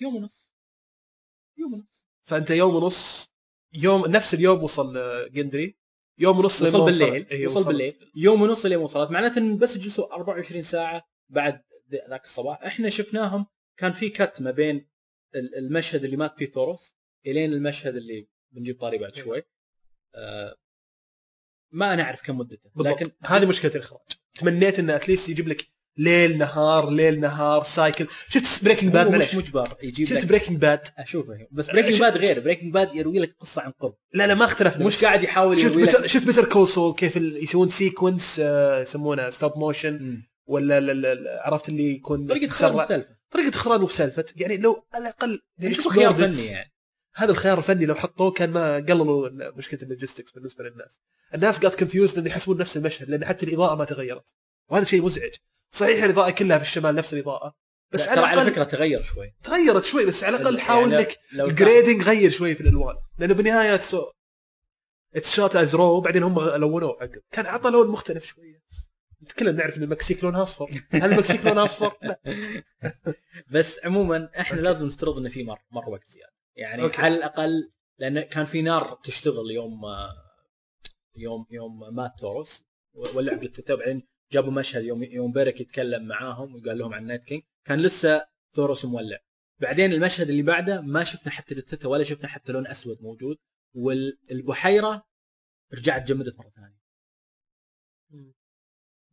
يوم 0.00 0.16
ونص. 0.16 0.52
يوم 1.58 1.74
ونص. 1.74 2.06
فأنت 2.24 2.50
يوم 2.50 2.74
ونص 2.74 3.30
يوم 3.74 4.06
نفس 4.06 4.34
اليوم 4.34 4.62
وصل 4.62 4.96
آه، 4.96 5.26
جندري 5.26 5.78
يوم 6.18 6.38
ونص 6.38 6.62
وصل 6.62 6.84
بالليل. 6.84 7.26
إيه، 7.30 7.46
وصل. 7.46 7.64
بالليل. 7.64 8.10
يوم 8.16 8.42
ونص 8.42 8.66
لين 8.66 8.78
وصلت. 8.78 9.10
معناته 9.10 9.38
إن 9.38 9.58
بس 9.58 9.78
جلسوا 9.78 10.14
24 10.14 10.62
ساعة 10.62 11.02
بعد 11.28 11.62
ذاك 12.10 12.24
الصباح. 12.24 12.62
إحنا 12.62 12.88
شفناهم 12.90 13.46
كان 13.76 13.92
في 13.92 14.08
كت 14.08 14.40
ما 14.40 14.50
بين 14.50 14.86
ال- 15.34 15.54
المشهد 15.58 16.04
اللي 16.04 16.16
مات 16.16 16.38
فيه 16.38 16.50
ثوروس 16.50 16.94
إلين 17.26 17.52
المشهد 17.52 17.96
اللي 17.96 18.28
بنجيب 18.52 18.80
طاري 18.80 18.98
بعد 18.98 19.14
شوي. 19.14 19.42
آه 20.14 20.56
ما 21.72 21.96
نعرف 21.96 22.22
كم 22.22 22.38
مدته 22.38 22.70
بالضبط. 22.74 23.00
لكن 23.00 23.10
هذه 23.24 23.46
مشكلة 23.46 23.72
الإخراج. 23.74 24.00
تمنيت 24.38 24.78
انه 24.78 24.96
at 24.96 25.05
least 25.05 25.28
يجيب 25.28 25.48
لك 25.48 25.66
ليل 25.98 26.38
نهار 26.38 26.90
ليل 26.90 27.20
نهار 27.20 27.62
cycle 27.62 28.06
شفت 28.28 28.64
Breaking 28.64 28.92
Bad 28.92 29.14
مش 29.14 29.34
مجبر 29.34 29.68
يجيب 29.82 30.08
شفت 30.08 30.26
Breaking 30.26 30.58
Bad 30.58 30.88
أشوفه 30.98 31.46
بس 31.50 31.66
Breaking 31.70 31.92
شفت- 31.92 32.00
Bad 32.02 32.16
غير 32.16 32.40
Breaking 32.40 32.72
Bad 32.74 32.94
يروي 32.94 33.18
لك 33.18 33.36
قصة 33.40 33.62
عن 33.62 33.70
قرب. 33.70 33.94
لا 34.12 34.26
لا 34.26 34.34
ما 34.34 34.44
اختلفنا. 34.44 34.86
مش 34.86 35.04
قاعد 35.04 35.22
يحاول 35.22 35.60
شفت 35.60 35.70
يروي 35.72 35.82
Better... 35.86 36.00
لك. 36.00 36.06
شفت 36.06 36.26
Better 36.26 36.44
Call 36.44 36.68
Saul 36.68 36.94
كيف 36.94 37.16
يسوون 37.16 37.68
sequence 37.68 38.40
آه، 38.40 38.80
يسمونه 38.82 39.30
stop 39.30 39.58
motion. 39.58 40.22
ولا 40.46 40.80
لا- 40.80 41.14
لا- 41.14 41.42
عرفت 41.46 41.68
اللي 41.68 41.90
يكون 41.94 42.26
طريقة 42.26 42.46
مسرع. 42.46 42.70
مختلفة 42.70 43.16
طريقة 43.30 43.48
اخراج 43.48 43.80
مختلفه 43.80 44.24
يعني 44.36 44.56
لو 44.56 44.84
على 44.94 45.02
الأقل 45.02 45.40
شوف 45.72 45.86
explored 45.86 45.90
خيار. 45.92 46.14
فني 46.14 46.46
يعني 46.46 46.72
هذا 47.14 47.30
الخيار 47.30 47.58
الفني 47.58 47.86
لو 47.86 47.94
حطوه 47.94 48.30
كان 48.30 48.50
ما 48.50 48.74
قللوا 48.76 49.28
مشكلة 49.56 49.80
ال 49.82 49.87
logistics 49.87 50.30
بالنسبة 50.32 50.64
للناس. 50.64 51.00
الناس 51.34 51.58
قاعد 51.58 51.74
confused 51.74 52.16
لأن 52.18 52.26
يحسبون 52.26 52.58
نفس 52.58 52.76
المشهد 52.76 53.10
لأن 53.10 53.24
حتى 53.24 53.46
الإضاءة 53.46 53.74
ما 53.74 53.84
تغيرت. 53.84 54.34
وهذا 54.70 54.84
شيء 54.84 55.02
مزعج. 55.02 55.32
صحيح 55.72 56.04
الإضاءة 56.04 56.30
كلها 56.30 56.58
في 56.58 56.64
الشمال 56.64 56.94
نفس 56.94 57.14
الإضاءة 57.14 57.54
بس 57.92 58.08
على 58.08 58.20
على 58.20 58.32
الأقل 58.32 58.50
فكرة 58.52 58.64
تغير 58.64 59.02
شوي 59.02 59.34
تغيرت 59.42 59.84
شوي 59.84 60.04
بس 60.04 60.24
على 60.24 60.36
الأقل 60.36 60.60
حاول 60.60 60.92
يعني 60.92 61.04
إنك 61.04 61.18
ال 61.50 61.57
grading 61.57 62.02
غير 62.02 62.30
شوي 62.30 62.54
في 62.54 62.60
الألوان 62.60 62.96
لأنه 63.18 63.34
بالنهاية 63.34 63.74
it's 63.74 65.34
shot 65.34 65.56
as 65.56 65.74
raw 65.74 66.00
بعدين 66.00 66.22
هم 66.22 66.40
لونوه 66.56 66.96
عقب 67.00 67.22
كان 67.30 67.46
أعطى 67.46 67.70
لون 67.70 67.88
مختلف 67.88 68.24
شوية 68.24 68.55
كلنا 69.32 69.52
نعرف 69.52 69.78
إن 69.78 69.82
المكسيك 69.82 70.24
لونها 70.24 70.42
أصفر. 70.42 70.70
هل 70.90 71.12
المكسيك 71.12 71.46
لونها 71.46 71.64
أصفر؟ 71.64 71.96
لا. 72.02 72.20
بس 73.52 73.80
عموما 73.84 74.30
إحنا 74.40 74.58
okay. 74.58 74.68
لازم 74.68 74.86
نفترض 74.86 75.18
إنه 75.18 75.28
في 75.28 75.44
مر 75.44 75.58
مر 75.70 75.88
وقت 75.90 76.08
زيادة. 76.08 76.32
يعني 76.56 76.82
okay. 76.82 77.02
على 77.02 77.16
الأقل 77.16 77.72
لأن 77.98 78.20
كان 78.20 78.44
في 78.44 78.62
نار 78.62 78.98
تشتغل 79.04 79.50
يوم 79.50 79.80
يوم 81.16 81.46
يوم 81.50 81.94
مات 81.94 82.12
ثوروس 82.18 82.64
ولعوا 83.14 83.38
جثته 83.38 83.74
وبعدين 83.74 84.02
جابوا 84.32 84.52
مشهد 84.52 84.84
يوم 84.84 85.02
يوم 85.02 85.32
بيرك 85.32 85.60
يتكلم 85.60 86.08
معاهم 86.08 86.54
وقال 86.54 86.78
لهم 86.78 86.94
عن 86.94 87.06
نايت 87.06 87.24
كينج. 87.24 87.42
كان 87.64 87.80
لسه 87.80 88.26
ثوروس 88.54 88.84
مولع. 88.84 89.18
بعدين 89.60 89.92
المشهد 89.92 90.28
اللي 90.28 90.42
بعده 90.42 90.80
ما 90.80 91.04
شفنا 91.04 91.32
حتى 91.32 91.54
جثته 91.54 91.88
ولا 91.88 92.04
شفنا 92.04 92.28
حتى 92.28 92.52
لون 92.52 92.66
أسود 92.66 93.02
موجود 93.02 93.36
والبحيرة 93.74 95.02
رجعت 95.74 96.08
جمدت 96.08 96.38
مرة 96.38 96.50
ثانية. 96.56 96.75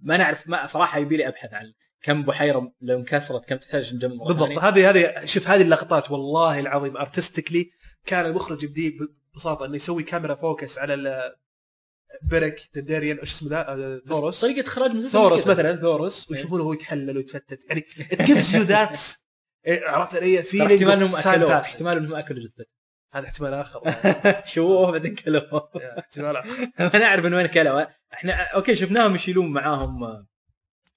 ما 0.03 0.17
نعرف 0.17 0.47
ما 0.47 0.67
صراحة 0.67 0.99
يبي 0.99 1.17
لي 1.17 1.27
أبحث 1.27 1.53
عن 1.53 1.73
كم 2.01 2.23
بحيرة 2.23 2.71
لو 2.81 2.97
انكسرت 2.97 3.45
كم 3.45 3.55
تحتاج 3.55 4.05
مره 4.05 4.27
بالضبط. 4.27 4.59
هذه 4.59 4.89
هذه 4.89 5.25
شوف 5.25 5.47
هذه 5.47 5.61
اللقطات 5.61 6.11
والله 6.11 6.59
العظيم 6.59 6.97
artistically 6.97 7.71
كان 8.05 8.25
المخرج 8.25 8.63
يبدي 8.63 8.99
ببساطه 9.33 9.65
إنه 9.65 9.75
يسوي 9.75 10.03
كاميرا 10.03 10.35
focus 10.35 10.77
على 10.77 11.33
بيرك 12.21 12.69
دنديريان 12.75 13.17
إيش 13.17 13.33
اسمه 13.33 13.49
ذا؟ 13.49 13.69
آه، 13.69 14.01
ثورس 14.07 14.41
طريقة 14.41 14.67
إخراج 14.67 15.07
ثورس. 15.07 15.47
مثلا 15.47 15.75
ثورس 15.75 16.31
ويشوفونه 16.31 16.63
هو 16.63 16.73
يتحلل 16.73 17.17
ويتفتت. 17.17 17.65
يعني 17.69 17.85
gives 18.11 18.53
you 18.53 18.67
that 18.69 18.99
إيه، 19.67 19.87
عرفت 19.87 20.15
علي؟ 20.15 20.43
في 20.43 20.61
احتمال 20.61 20.91
إنهم 20.91 21.15
أكلوه 21.15 21.59
احتمال 21.59 21.97
إنهم 21.97 22.15
أكلوا 22.15 22.43
جثته. 22.43 22.65
هذا 23.13 23.25
احتمال 23.25 23.53
آخر. 23.53 23.81
شووه 24.53 24.91
بعدين 24.91 25.15
كلوه. 25.15 25.69
احتمال 25.99 26.35
آخر. 26.37 26.69
ما 26.93 26.97
نعرف 26.97 27.25
من 27.25 27.33
وين 27.33 27.45
كلوه. 27.45 27.87
إحنا 28.13 28.33
okay 28.55 28.75
شفناهم 28.75 29.15
يشيلون 29.15 29.47
معاهم 29.51 30.03
آه، 30.03 30.27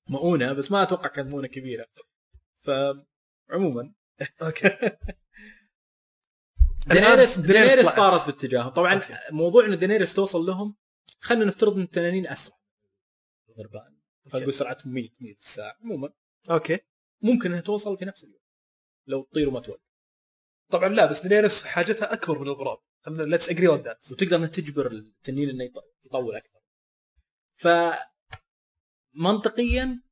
مؤونة 0.09 0.53
بس 0.53 0.71
ما 0.73 0.83
أتوقع 0.83 1.09
كانت 1.09 1.29
مؤونة 1.31 1.49
كبيرة. 1.49 1.87
فعموما 2.61 3.93
okay. 4.43 4.71
دينيريس 6.87 7.39
دينيريس. 7.39 7.87
طارت 7.95 8.27
باتجاههم. 8.27 8.69
طبعا 8.69 8.95
okay. 8.95 9.15
موضوع 9.31 9.67
إن 9.67 9.79
دينيريس 9.79 10.15
توصل 10.15 10.41
لهم 10.47 10.77
خلينا 11.21 11.45
نفترض 11.45 11.77
إن 11.77 11.83
التنانين 11.83 12.27
أسرع. 12.27 12.57
الغربان 13.49 13.97
فنقول 14.31 14.55
سرعتهم 14.55 14.93
100 14.95 15.09
100 15.21 15.35
في 15.35 15.41
الساعة 15.41 15.77
عموما. 15.85 16.13
okay. 16.51 16.79
ممكن 17.23 17.51
إنها 17.51 17.61
توصل 17.61 17.99
في 17.99 18.05
نفس 18.05 18.25
اليوم 18.25 18.41
لو 19.07 19.23
تطير 19.23 19.49
وما 19.49 19.61
توقف 19.61 19.81
طبعا 20.71 20.89
لا 20.89 21.07
بس 21.07 21.27
دينيرس 21.27 21.65
حاجتها 21.65 22.13
أكبر 22.13 22.39
من 22.39 22.47
الغراب. 22.47 22.79
let's 23.09 23.49
agree 23.51 23.69
on 23.69 23.81
that 23.81 24.11
وتقدر 24.13 24.37
إنها 24.37 24.49
تجبر 24.49 24.87
التنين 24.93 25.49
إنه 25.51 25.65
يط- 25.65 25.85
يطول 26.05 26.35
أكثر. 26.37 26.56
ف 27.57 27.69
منطقيا 29.15 30.03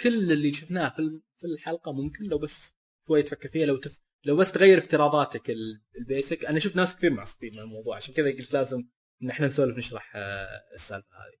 كل 0.00 0.32
اللي 0.32 0.52
شفناه 0.52 0.88
في 0.88 1.20
في 1.36 1.46
الحلقة 1.46 1.92
ممكن 1.92 2.24
لو 2.24 2.38
بس 2.38 2.72
شوية 3.06 3.24
تفكر 3.24 3.48
فيها 3.48 3.66
لو 3.66 3.76
تف... 3.76 4.00
لو 4.24 4.36
بس 4.36 4.52
تغير 4.52 4.78
افتراضاتك 4.78 5.50
ال- 5.50 5.82
ال 5.98 6.05
basic. 6.05 6.44
أنا 6.44 6.58
شفت 6.58 6.76
ناس 6.76 6.96
كثير 6.96 7.10
معصبين 7.12 7.52
من 7.54 7.58
الموضوع 7.60 7.96
عشان 7.96 8.14
كذا 8.14 8.30
قلت 8.30 8.52
لازم 8.52 8.88
إن 9.22 9.30
إحنا 9.30 9.46
نسولف 9.46 9.78
نشرح 9.78 10.12
آه، 10.16 10.62
السالفة 10.74 11.08
هذه. 11.16 11.38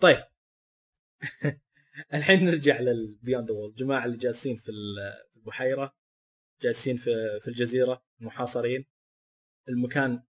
طيب. 0.00 0.24
الحين 2.14 2.44
نرجع 2.44 2.80
لل 2.80 2.97
Beyond 2.97 3.48
the 3.50 3.54
Wall 3.56 3.70
الجماعه 3.70 4.04
اللي 4.04 4.16
جالسين 4.16 4.56
في 4.56 4.68
ال- 4.70 5.18
في 5.30 5.36
البحيرة 5.36 5.96
جالسين 6.62 6.96
في 6.96 7.40
في 7.40 7.48
الجزيرة 7.48 8.04
محاصرين. 8.20 8.86
المكان 9.68 10.22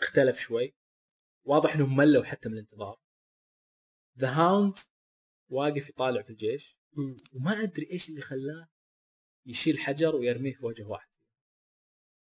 اختلف 0.00 0.38
شوي. 0.40 0.74
واضح 1.44 1.74
إنهم 1.74 1.96
ملوا 1.96 2.24
حتى 2.24 2.48
من 2.48 2.54
الانتظار. 2.54 3.00
The 4.18 4.30
Hound 4.30 4.78
واقف 5.48 5.88
يطالع 5.88 6.22
في 6.22 6.30
الجيش. 6.30 6.76
وما 7.34 7.62
أدري 7.62 7.88
إيش 7.92 8.08
اللي 8.08 8.20
خلاه 8.20 8.68
يشيل 9.46 9.78
حجر 9.78 10.16
ويرميه 10.16 10.54
في 10.54 10.66
وجه 10.66 10.82
واحد. 10.82 11.08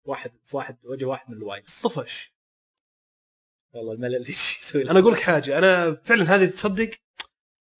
واحد 0.05 0.31
في 0.45 0.57
واحد 0.57 0.79
وجه 0.85 1.05
واحد 1.05 1.31
من 1.31 1.37
ال 1.37 1.43
wights 1.43 1.83
طفش 1.83 2.35
والله 3.75 3.93
الملل 3.93 4.17
اللي 4.17 4.29
يسوي. 4.29 4.91
أنا 4.91 4.99
أقول 4.99 5.13
لك 5.13 5.21
حاجة 5.21 5.59
أنا 5.59 5.95
فعلا 5.95 6.35
هذه 6.35 6.47
تصدق 6.47 6.91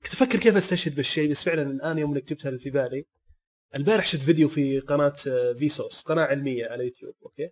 كنت 0.03 0.13
أفكر 0.13 0.39
كيف 0.39 0.57
أستشهد 0.57 0.95
بالشيء 0.95 1.31
بس 1.31 1.45
فعلا 1.45 1.63
الآن 1.63 1.99
يوم 1.99 2.13
انك 2.13 2.25
جبتها 2.25 2.59
في 2.59 2.71
بالي 2.71 3.07
البارح 3.77 4.07
شفت 4.07 4.23
فيديو 4.23 4.49
في 4.49 4.81
قناة 4.81 5.17
آه، 5.29 5.53
Vsauce 5.53 6.03
قناة 6.03 6.25
علمية 6.25 6.67
على 6.67 6.85
يوتيوب 6.85 7.15
okay. 7.23 7.51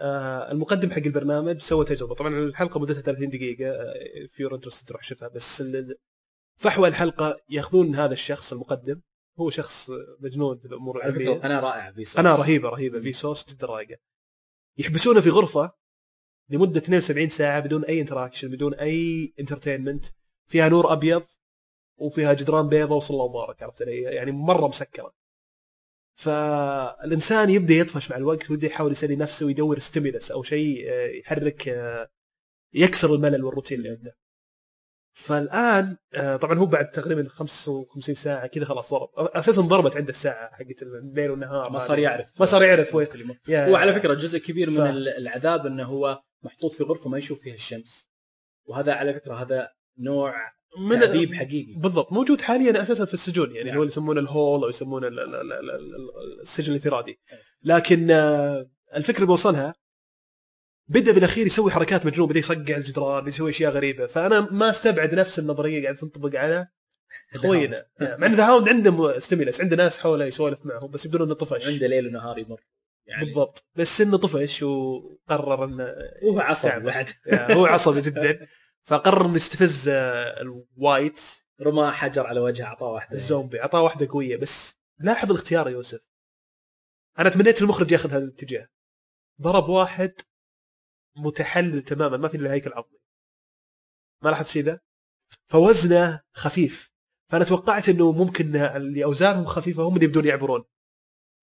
آه 0.00 0.52
المقدم 0.52 0.90
حق 0.90 1.02
البرنامج 1.06 1.60
سوى 1.60 1.84
تجربة. 1.84 2.14
طبعا 2.14 2.34
الحلقة 2.34 2.80
مدتها 2.80 3.00
30 3.02 3.28
دقيقة 3.28 3.70
آه، 3.70 4.26
if 4.26 4.42
you're 4.42 4.54
interested 4.54 4.88
تروح 4.88 5.02
شوفها 5.02 5.28
بس 5.28 5.62
فحوى 6.56 6.88
الحلقة 6.88 7.36
يأخذون 7.48 7.94
هذا 7.94 8.12
الشخص 8.12 8.52
المقدم. 8.52 9.00
هو 9.40 9.50
شخص 9.50 9.90
مجنون 10.20 10.58
في 10.58 10.64
الأمور 10.64 11.02
على 11.02 11.10
العلمية. 11.10 11.44
أنا 11.44 11.60
رائع 11.60 11.92
في 11.92 12.04
قناه 12.04 12.40
رهيبة 12.40 12.68
رهيبة 12.68 13.00
Vsauce 13.00 13.46
جدا 13.48 13.66
رايقه 13.66 13.96
يحبسونه 14.78 15.20
في 15.20 15.30
غرفة 15.30 15.72
لمدة 16.48 16.80
72 16.80 17.28
ساعة 17.28 17.60
بدون 17.60 17.84
أي 17.84 18.00
interaction 18.00 18.48
بدون 18.48 18.74
أي 18.74 19.32
entertainment 19.40 20.06
فيها 20.46 20.68
نور 20.68 20.92
أبيض 20.92 21.22
وفيها 21.98 22.32
جدران 22.32 22.68
بيضاء 22.68 22.96
وصلى 22.96 23.14
الله 23.14 23.28
وبارك 23.28 23.62
عرفت 23.62 23.82
علي؟ 23.82 24.02
يعني 24.02 24.32
مرة 24.32 24.68
مسكرة. 24.68 25.12
فالإنسان 26.20 27.50
يبدأ 27.50 27.74
يطفش 27.74 28.10
مع 28.10 28.16
الوقت 28.16 28.50
ويبدأ 28.50 28.66
يحاول 28.66 28.92
يسلي 28.92 29.16
نفسه 29.16 29.46
ويدور 29.46 29.78
ستيمولس 29.78 30.30
أو 30.30 30.42
شيء 30.42 30.84
آه، 30.90 31.06
يحرك 31.06 31.68
آه، 31.68 32.08
يكسر 32.74 33.14
الملل 33.14 33.44
والروتين 33.44 33.78
اللي 33.78 33.88
عنده. 33.90 34.16
فالآن 35.12 35.96
آه، 36.14 36.36
طبعا 36.36 36.58
هو 36.58 36.66
بعد 36.66 36.90
تقريبا 36.90 37.28
55 37.28 38.14
ساعة 38.14 38.46
كذا 38.46 38.64
خلاص 38.64 38.90
ضرب. 38.94 39.08
أساسا 39.16 39.60
ضربت 39.62 39.96
عنده 39.96 40.10
الساعة 40.10 40.50
حقت 40.54 40.82
الليل 40.82 41.30
والنهار. 41.30 41.70
ما 41.70 41.78
صار 41.78 41.98
يعرف. 41.98 42.40
ما 42.40 42.46
صار 42.46 42.62
يعرف. 42.62 42.94
وين 42.94 43.06
يا- 43.48 43.68
هو 43.68 43.76
على 43.76 43.92
فكرة 43.92 44.14
جزء 44.14 44.38
كبير 44.38 44.70
من 44.70 44.76
ف- 44.76 44.80
ال- 44.80 45.08
العذاب 45.08 45.66
إنه 45.66 45.84
هو 45.84 46.22
محطوط 46.42 46.74
في 46.74 46.82
غرفة 46.84 47.10
ما 47.10 47.18
يشوف 47.18 47.40
فيها 47.40 47.54
الشمس. 47.54 48.08
وهذا 48.64 48.92
على 48.94 49.14
فكرة 49.14 49.34
هذا 49.34 49.70
نوع 49.98 50.34
من 50.78 51.00
تعذيب 51.00 51.34
حقيقي. 51.34 51.74
بالضبط. 51.76 52.12
موجود 52.12 52.40
حاليا 52.40 52.82
أساسا 52.82 53.04
في 53.04 53.14
السجون 53.14 53.56
يعني 53.56 53.58
نعم. 53.58 53.66
اللي 53.68 53.78
هو 53.78 53.82
اللي 53.82 53.92
يسمونه 53.92 54.20
الهول 54.20 54.62
أو 54.62 54.68
يسمونه 54.68 55.08
ال- 55.08 55.20
ال- 55.20 55.34
ال- 55.34 55.52
ال- 55.52 55.70
ال- 55.70 56.40
السجن 56.40 56.66
الانفرادي. 56.68 57.20
لكن 57.62 58.10
آه، 58.10 58.70
الفكرة 58.96 59.16
اللي 59.16 59.26
بوصلها 59.26 59.74
بدأ 60.88 61.12
بالأخير 61.12 61.46
يسوي 61.46 61.70
حركات 61.70 62.06
مجنونة 62.06 62.28
بدأ 62.30 62.38
يصقع 62.38 62.76
الجدران 62.76 63.26
يسوي 63.28 63.50
أشياء 63.50 63.72
غريبة. 63.72 64.06
فأنا 64.06 64.40
ما 64.52 64.70
أستبعد 64.70 65.14
نفس 65.14 65.38
النظرية 65.38 65.82
قاعد 65.82 65.94
تنطبق 65.96 66.38
على 66.38 66.68
خوينا 67.36 67.84
مع 68.00 68.26
ان 68.26 68.34
The 68.34 68.46
Hound 68.48 68.68
عنده 68.68 69.18
stimulus 69.18 69.60
عنده 69.60 69.76
ناس 69.76 69.98
حوله 69.98 70.24
يسولف 70.24 70.66
معهم 70.66 70.90
بس 70.90 71.04
يبدون 71.06 71.22
إنه 71.22 71.34
طفش. 71.34 71.66
عنده 71.66 71.86
ليل 71.86 72.06
ونهار 72.06 72.38
يمر 72.38 72.60
يعني. 73.06 73.24
بالضبط. 73.24 73.64
بس 73.74 74.00
إنه 74.00 74.16
طفش 74.16 74.62
وقرر 74.62 75.64
إنه 75.64 75.94
وهو 76.22 76.40
عصبي. 76.40 76.80
بعد. 76.80 77.08
يعني 77.26 77.54
هو 77.56 77.66
عصبي 77.66 78.00
جدا. 78.00 78.46
فقرر 78.82 79.26
إنه 79.26 79.36
يستفز 79.36 79.88
آه، 79.88 80.40
ال 80.40 80.51
wight. 80.51 81.20
رمى 81.60 81.90
حجر 81.90 82.26
على 82.26 82.40
وجهه 82.40 82.64
أعطاه 82.64 82.88
واحدة. 82.88 83.12
الزومبي 83.16 83.60
أعطاه 83.60 83.82
واحدة 83.82 84.08
قوية. 84.10 84.36
بس 84.36 84.80
لاحظ 84.98 85.30
الاختيار 85.30 85.66
يا 85.66 85.72
يوسف. 85.72 86.00
أنا 87.18 87.28
تمنيت 87.30 87.62
المخرج 87.62 87.92
ياخذ 87.92 88.10
هذا 88.10 88.24
الاتجاه. 88.24 88.68
ضرب 89.40 89.68
واحد 89.68 90.14
متحلل 91.16 91.82
تماما 91.82 92.16
ما 92.16 92.28
في 92.28 92.36
إلا 92.36 92.52
هيكل 92.52 92.72
عظمي 92.72 92.98
ما 94.22 94.30
لاحظت 94.30 94.48
شيء 94.48 94.64
ذا؟ 94.64 94.80
فوزنه 95.46 96.20
خفيف. 96.32 96.92
فأنا 97.30 97.44
توقعت 97.44 97.88
إنه 97.88 98.12
ممكن 98.12 98.56
اللي 98.56 99.04
أوزانهم 99.04 99.44
خفيفة 99.44 99.82
هم 99.82 99.94
اللي 99.94 100.04
يبدون 100.04 100.26
يعبرون. 100.26 100.64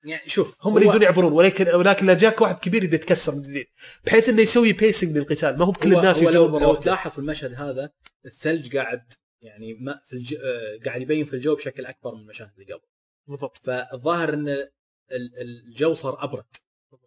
يعني 0.04 0.30
شوف 0.30 0.58
هم 0.68 0.78
اللي 0.78 0.88
يبدون 0.88 1.02
يعبرون 1.02 1.34
ولكن 1.34 1.68
ولكن 1.76 2.06
لا 2.06 2.14
جاك 2.14 2.42
واحد 2.42 2.60
كبير 2.60 2.84
يبدا 2.84 2.96
يتكسر 2.96 3.36
من 3.36 3.42
جديد 3.42 3.68
بحيث 4.06 4.30
إنه 4.30 4.42
يسوي 4.42 4.74
pacing 4.74 5.18
للقتال 5.18 5.58
ما 5.58 5.66
هو 5.66 5.72
بكل 5.72 5.94
الناس 5.96 6.18
هو 6.24 6.30
يجون 6.30 6.52
لو, 6.52 6.60
لو. 6.60 6.76
تلاحظ 6.76 7.12
في 7.12 7.20
المشهد 7.20 7.54
هذا 7.54 7.90
الثلج 8.26 8.78
قاعد 8.78 9.14
يعني 9.42 9.74
ما 9.74 10.00
في 10.06 10.14
الج... 10.14 10.34
آه، 10.36 10.80
قاعد 10.86 11.02
يبين 11.02 11.26
في 11.26 11.34
الجو 11.34 11.56
بشكل 11.56 11.86
أكبر 11.86 12.16
من 12.16 12.22
المشاهد 12.22 12.52
اللي 12.60 12.74
قبل. 12.74 12.84
بالضبط. 13.28 13.66
فالظاهر 13.66 14.34
إن 14.34 14.48
ال- 14.50 15.42
الجو 15.42 15.94
صار 15.94 16.24
أبرد. 16.24 16.46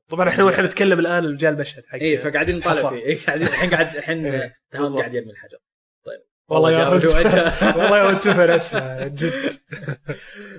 طبعا 0.08 0.28
إحنا 0.28 0.44
ونحن 0.44 0.64
نتكلم 0.64 0.98
الآن 0.98 1.36
جاء 1.36 1.52
المشهد 1.52 1.86
حق 1.86 1.98
اي 1.98 2.18
فقاعدين 2.18 2.56
نطالع. 2.56 2.90
فيه. 2.90 3.04
اي 3.06 3.14
قاعدين 3.14 3.46
الحين 3.46 3.70
قاعد 3.70 3.96
الحين 3.96 4.26
إيه، 4.34 4.56
تهام. 4.70 4.98
قاعد 4.98 5.14
يرمي 5.14 5.30
الحجر. 5.32 5.58
طيب. 6.06 6.20
والله 6.48 6.70
يا. 6.72 6.88
والله 6.88 7.98
يا 8.42 8.56
نفسه 8.56 9.06
جد. 9.18 9.52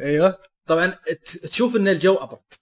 أيوه. 0.01 0.39
طبعا 0.71 0.97
تشوف 1.25 1.75
إن 1.75 1.87
الجو 1.87 2.15
أبرد. 2.15 2.53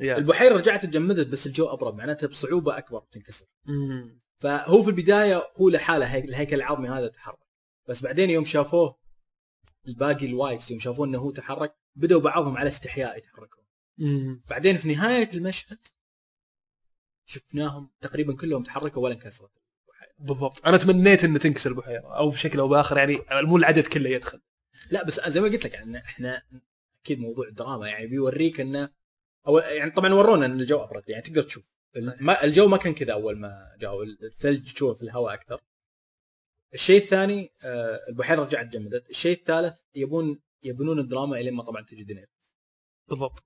يا. 0.00 0.18
البحيرة 0.18 0.56
رجعت 0.56 0.86
تجمدت 0.86 1.26
بس 1.26 1.46
الجو 1.46 1.66
أبرد 1.66 1.94
معناته 1.94 2.28
بصعوبة 2.28 2.78
أكبر 2.78 2.98
بتنكسر 2.98 3.46
مم. 3.64 4.20
فهو 4.38 4.82
في 4.82 4.90
البداية 4.90 5.42
هو 5.56 5.68
لحاله 5.68 6.06
هيك 6.06 6.24
الهيكل 6.24 6.56
العظمي 6.56 6.88
هذا 6.88 7.08
تحرك. 7.08 7.38
بس 7.88 8.02
بعدين 8.02 8.30
يوم 8.30 8.44
شافوه 8.44 8.96
الباقي 9.88 10.26
ال 10.26 10.32
wights 10.32 10.70
يوم 10.70 10.80
شافوه 10.80 11.06
إنه 11.06 11.18
هو 11.18 11.30
تحرك 11.30 11.74
بدأوا 11.96 12.20
بعضهم 12.20 12.56
على 12.56 12.68
استحياء 12.68 13.18
يتحركون. 13.18 13.64
مم. 13.98 14.42
بعدين 14.50 14.76
في 14.76 14.88
نهاية 14.88 15.28
المشهد 15.34 15.78
شفناهم 17.24 17.90
تقريبا 18.00 18.36
كلهم 18.36 18.62
تحركوا 18.62 19.02
ولا 19.02 19.14
انكسرت. 19.14 19.50
البحيره 19.88 20.12
بالضبط. 20.18 20.66
أنا 20.66 20.76
تمنيت 20.76 21.24
إنه 21.24 21.38
تنكسر 21.38 21.70
البحيرة 21.70 22.16
أو 22.16 22.30
بشكل 22.30 22.58
أو 22.58 22.68
بآخر 22.68 22.98
يعني 22.98 23.18
مو 23.30 23.56
العدد 23.56 23.86
كله 23.86 24.10
يدخل. 24.10 24.40
لا 24.90 25.04
بس 25.04 25.28
زي 25.28 25.40
ما 25.40 25.48
قلت 25.48 25.64
لك 25.64 25.74
يعني 25.74 25.98
إحنا 25.98 26.42
أكيد 27.06 27.20
موضوع 27.20 27.48
الدراما 27.48 27.88
يعني 27.88 28.06
بيوريك 28.06 28.60
إنه 28.60 28.90
أو 29.46 29.58
يعني 29.58 29.90
طبعا 29.90 30.14
ورونا 30.14 30.46
إن 30.46 30.60
الجو 30.60 30.82
أبرد 30.82 31.08
يعني 31.08 31.22
تقدر 31.22 31.42
تشوف. 31.42 31.64
ما 32.20 32.44
الجو 32.44 32.68
ما 32.68 32.76
كان 32.76 32.94
كذا 32.94 33.12
أول 33.12 33.38
ما 33.38 33.76
جاءوا 33.78 34.04
الثلج 34.04 34.72
تشوفه 34.72 34.94
في 34.94 35.02
الهواء 35.02 35.34
أكثر. 35.34 35.60
الشيء 36.74 37.02
الثاني 37.02 37.52
آه، 37.64 38.00
البحيرة 38.08 38.42
رجعت 38.44 38.66
جمدت. 38.66 39.10
الشيء 39.10 39.38
الثالث 39.38 39.74
يبون 39.94 40.40
يبنون 40.62 40.98
الدراما 40.98 41.40
الين 41.40 41.54
ما 41.54 41.62
طبعا 41.62 41.82
تجي 41.82 42.04
دينيريس 42.04 42.28
بالضبط. 43.08 43.44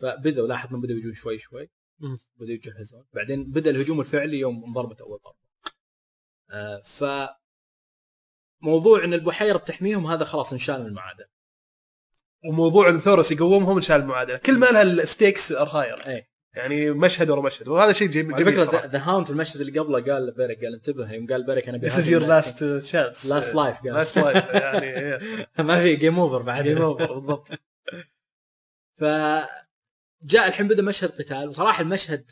فبدأوا 0.00 0.48
لاحظ 0.48 0.68
إنهم 0.68 0.80
بدأوا 0.80 0.98
يجون 0.98 1.14
شوي 1.14 1.38
شوي. 1.38 1.70
مم. 1.98 2.18
بدأوا 2.36 2.54
يجهزون 2.54 3.04
بعدين 3.12 3.50
بدأ 3.50 3.70
الهجوم 3.70 4.00
الفعلي 4.00 4.38
يوم 4.38 4.64
انضربت 4.64 5.00
أول 5.00 5.18
ضربه 5.24 5.38
آه، 6.50 6.80
ف 6.80 7.04
موضوع 8.62 9.04
إن 9.04 9.14
البحيرة 9.14 9.58
بتحميهم 9.58 10.06
هذا 10.06 10.24
خلاص 10.24 10.52
انشال 10.52 10.80
من 10.80 10.86
المعادله 10.86 11.31
وموضوع 12.44 12.88
الثورس 12.88 13.32
يقومهم 13.32 13.76
انشال 13.76 13.96
المعادلة. 14.00 14.36
كل 14.36 14.58
ما 14.58 14.66
لها 14.66 14.82
ال 14.82 14.92
stakes 14.92 15.52
are 15.52 15.68
higher 15.68 16.06
اي 16.06 16.28
يعني 16.54 16.90
مشهد 16.90 17.30
ورا 17.30 17.40
مشهد. 17.40 17.68
وهذا 17.68 17.92
شيء 17.92 18.08
جميل 18.08 18.34
على 18.34 18.44
جميل 18.44 18.66
فكره. 18.66 18.86
The 18.86 18.98
Hound 18.98 19.26
في 19.26 19.32
المشهد 19.32 19.60
اللي 19.60 19.78
قبله 19.78 20.12
قال 20.12 20.26
لبيرك 20.26 20.64
قال 20.64 20.74
انتبه 20.74 21.12
يوم 21.12 21.26
قال 21.26 21.46
بيرك 21.46 21.68
أنا 21.68 21.88
is 21.88 21.92
your 21.92 22.22
last 22.22 22.58
chance. 22.90 23.28
last 23.30 23.54
life 23.54 23.76
قال. 23.82 23.92
last 23.94 24.18
life 24.18 24.44
يعني 24.54 25.18
ما 25.68 25.82
في 25.82 25.96
game 25.96 26.18
over 26.18 26.42
بعد 26.42 26.64
game 26.64 26.82
over 26.82 27.14
بالضبط. 27.14 27.48
ف 29.00 29.04
جاء 30.22 30.48
الحين 30.48 30.68
بدأ 30.68 30.82
مشهد 30.82 31.10
قتال 31.10 31.48
وصراحة 31.48 31.82
المشهد 31.82 32.30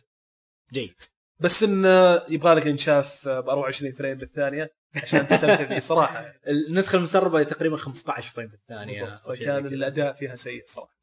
جيد. 0.72 1.02
بس 1.40 1.62
انه 1.62 2.22
يبغى 2.28 2.54
لك 2.54 2.66
ينشاف 2.66 3.28
ب 3.28 3.48
24 3.48 3.92
frame 3.92 4.18
بالثانية. 4.18 4.79
عشان 4.96 5.28
تستمتع 5.28 5.66
فيه 5.66 5.80
صراحة. 5.80 6.34
النسخة 6.68 6.96
المسربة 6.96 7.42
تقريبا 7.42 7.76
15 7.76 8.30
frame 8.30 8.48
في 8.48 8.54
الثانية 8.54 9.16
فكان. 9.16 9.66
الأداء 9.66 10.12
فيها 10.12 10.36
سيء 10.36 10.64
صراحة. 10.66 11.00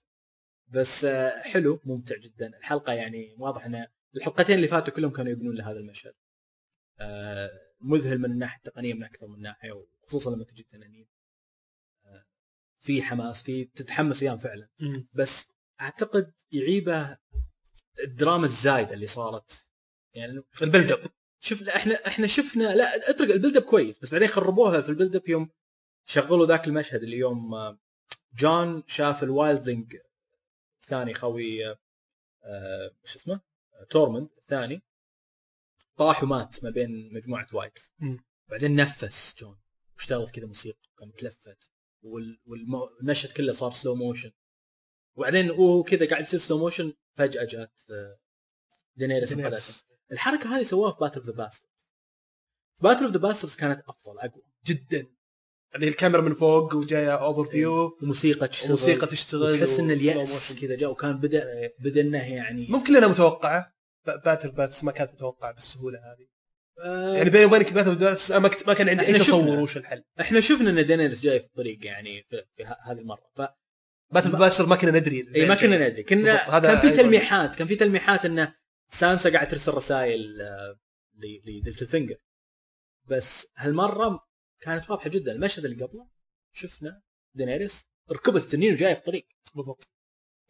بس 0.68 1.06
آه، 1.06 1.42
حلو 1.42 1.82
ممتع 1.86 2.18
جدا. 2.18 2.58
الحلقة 2.58 2.94
يعني 2.94 3.36
واضح 3.40 3.66
إن 3.66 3.88
الحلقتين 4.16 4.56
اللي 4.56 4.68
فاتوا 4.68 4.94
كلهم 4.94 5.12
كانوا 5.12 5.32
يبنون 5.32 5.56
لهذا 5.56 5.80
المشهد. 5.80 6.14
آه، 7.00 7.50
مذهل 7.82 8.18
من 8.18 8.32
الناحية 8.32 8.58
التقنية 8.58 8.94
من 8.94 9.04
أكثر 9.04 9.28
من 9.28 9.42
ناحية 9.42 9.72
وخصوصا 9.72 10.36
لما 10.36 10.44
تجي 10.44 10.62
التنانين. 10.62 11.08
آه، 12.06 12.26
في 12.80 13.02
حماس 13.02 13.44
في 13.44 13.66
تتحمس 13.66 14.24
أيام 14.24 14.38
فعلا. 14.38 14.70
بس 15.14 15.48
أعتقد 15.82 16.34
يعيبه 16.52 17.18
الدراما 18.04 18.46
الزايدة 18.46 18.94
اللي 18.94 19.08
صارت. 19.08 19.68
يعني 20.14 20.44
ال 20.62 20.67
build 20.67 20.92
up 20.92 21.02
شفنا 21.48 21.76
إحنا 21.76 22.08
إحنا 22.08 22.28
شفنا 22.28 22.76
لا 22.76 23.10
اترك 23.10 23.32
ال 23.32 23.36
build 23.36 23.58
up 23.58 23.64
كويس 23.64 24.00
بس 24.00 24.10
بعدين 24.12 24.28
خربوها 24.28 24.82
في 24.82 24.90
ال 24.90 24.94
build 24.94 25.16
up 25.16 25.30
يوم 25.30 25.50
شغلوا 26.06 26.46
ذاك 26.46 26.68
المشهد 26.68 27.04
اللي 27.04 27.18
يوم 27.18 27.54
آه، 27.54 27.80
جون 28.36 28.84
شاف 28.88 29.24
ال 29.24 29.32
wildling 29.32 29.98
الثاني 30.84 31.14
خوي 31.14 31.68
آه، 31.68 31.80
آه، 32.44 32.92
شو 33.06 33.20
اسمه 33.20 33.42
آه، 33.74 33.84
تورمند 33.84 34.30
الثاني 34.38 34.82
طاح 35.98 36.24
ومات 36.24 36.64
ما 36.64 36.70
بين 36.70 37.14
مجموعة 37.14 37.48
wights 37.54 37.92
مم. 38.00 38.24
بعدين 38.50 38.76
نفس 38.76 39.36
جون 39.40 39.58
واشتغلت 39.96 40.32
كذا 40.32 40.46
موسيقى 40.46 40.80
كان 41.00 41.12
والم- 42.04 42.40
والمشهد 42.46 43.32
كله 43.32 43.54
صار 43.54 43.72
slow 43.72 43.96
motion 43.96 44.32
وبعدين 45.16 45.52
وهو 45.52 45.84
كذا 45.84 46.08
قاعد 46.08 46.22
يصير 46.22 46.40
slow 46.40 46.58
motion 46.58 46.94
فجأة 47.16 47.44
جات 47.44 47.82
آه، 47.90 48.18
دينيريس 48.96 49.32
انقذته 49.32 49.48
دينيريس. 49.50 49.86
الحركة 50.12 50.58
هذه 50.58 50.64
سووها 50.64 50.92
في 50.92 50.98
Battle 51.02 51.20
of 51.20 51.28
the 51.30 51.34
Bastards 51.34 51.70
Battle 52.82 53.04
of 53.04 53.14
the 53.14 53.20
Bastards 53.20 53.56
كانت 53.56 53.82
أفضل 53.90 54.20
أقوى 54.20 54.44
جدا 54.66 55.08
اللي 55.76 55.88
الكاميرا 55.88 56.22
من 56.22 56.34
فوق 56.34 56.76
وجاية 56.76 57.16
overview 57.16 57.98
وموسيقى 58.02 58.48
تشتغل 58.48 58.70
وموسيقى 58.70 59.08
تشتغل 59.08 59.42
وتحس 59.56 59.80
إن 59.80 59.92
اليأس. 59.92 60.60
كذا 60.62 60.76
جاء 60.76 60.92
وكان 60.92 61.18
بدا 61.18 61.54
إيه. 61.54 61.76
بدا 61.80 62.02
انه 62.02 62.34
يعني 62.36 62.68
ممكن 62.70 62.94
لانها 62.94 63.08
متوقعة 63.08 63.74
Battle 64.06 64.52
of 64.52 64.58
Bastards 64.58 64.84
ما 64.84 64.92
كانت 64.92 65.12
متوقعة 65.14 65.52
بالسهولة 65.52 66.00
هذه 66.00 66.28
آه 66.86 67.16
يعني 67.16 67.30
بيني 67.30 67.46
وبينك 67.46 67.74
Battle 67.74 67.96
of 67.96 68.03
Bastards 68.03 68.32
ما 68.32 68.74
كان 68.74 68.90
عندي 68.90 69.08
أي 69.08 69.14
تصور. 69.14 69.60
وش 69.60 69.78
الحل 69.78 70.04
إحنا 70.22 70.40
شفنا 70.40 70.70
إن 70.70 70.86
دينيريس 70.86 71.22
جاي 71.22 71.40
في 71.40 71.46
الطريق 71.46 71.86
يعني 71.86 72.26
في, 72.30 72.44
في 72.58 72.64
هذه 72.84 73.00
المرة 73.00 73.30
ف 73.36 73.42
Battle 74.14 74.32
of 74.32 74.38
Bastards 74.38 74.62
ما 74.62 74.76
كنا 74.76 74.92
ندري 75.00 75.28
اي 75.36 75.46
ما 75.46 75.56
كنا 75.56 75.90
ندري 75.90 76.04
كنا 76.04 76.60
كان 76.60 76.80
في. 76.80 76.90
تلميحات 76.90 77.56
كان 77.56 77.68
في 77.68 77.76
تلميحات 77.76 78.26
إنه 78.26 78.54
سانسا 78.88 79.30
قاعد 79.34 79.48
ترسل 79.48 79.74
رسائل 79.74 80.42
آه، 80.42 80.80
ل- 81.14 81.58
ل 81.58 81.84
Littlefinger. 81.84 82.16
بس 83.06 83.48
هالمرة 83.58 84.28
كانت 84.62 84.90
واضحة 84.90 85.10
جدا 85.10 85.32
المشهد 85.32 85.66
اللي 85.66 85.84
قبله 85.86 86.08
شفنا 86.54 87.02
دينيريس 87.36 87.86
ركبت 88.12 88.44
التنين 88.44 88.74
وجاية 88.74 88.94
في 88.94 89.00
الطريق 89.00 89.28
بالضبط. 89.56 89.90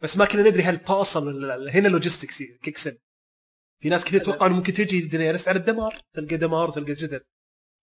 بس 0.02 0.16
ما 0.16 0.24
كنا 0.24 0.42
ندري 0.42 0.62
هل 0.62 0.78
توصل 0.78 1.26
ولا 1.26 1.56
لا. 1.58 1.70
هنا 1.74 1.88
ال 1.88 1.93
logistics 1.93 2.42
kicks 2.42 2.86
in. 2.86 2.98
في 3.80 3.88
ناس 3.88 4.04
كثير 4.04 4.24
توقعوا 4.24 4.46
إنه 4.46 4.56
ممكن 4.56 4.72
تجي 4.72 5.00
دينيريس 5.00 5.48
على 5.48 5.58
الدمار 5.58 6.02
تلقى 6.12 6.36
دمار 6.36 6.68
وتلقى 6.68 6.92
جدل. 6.94 7.20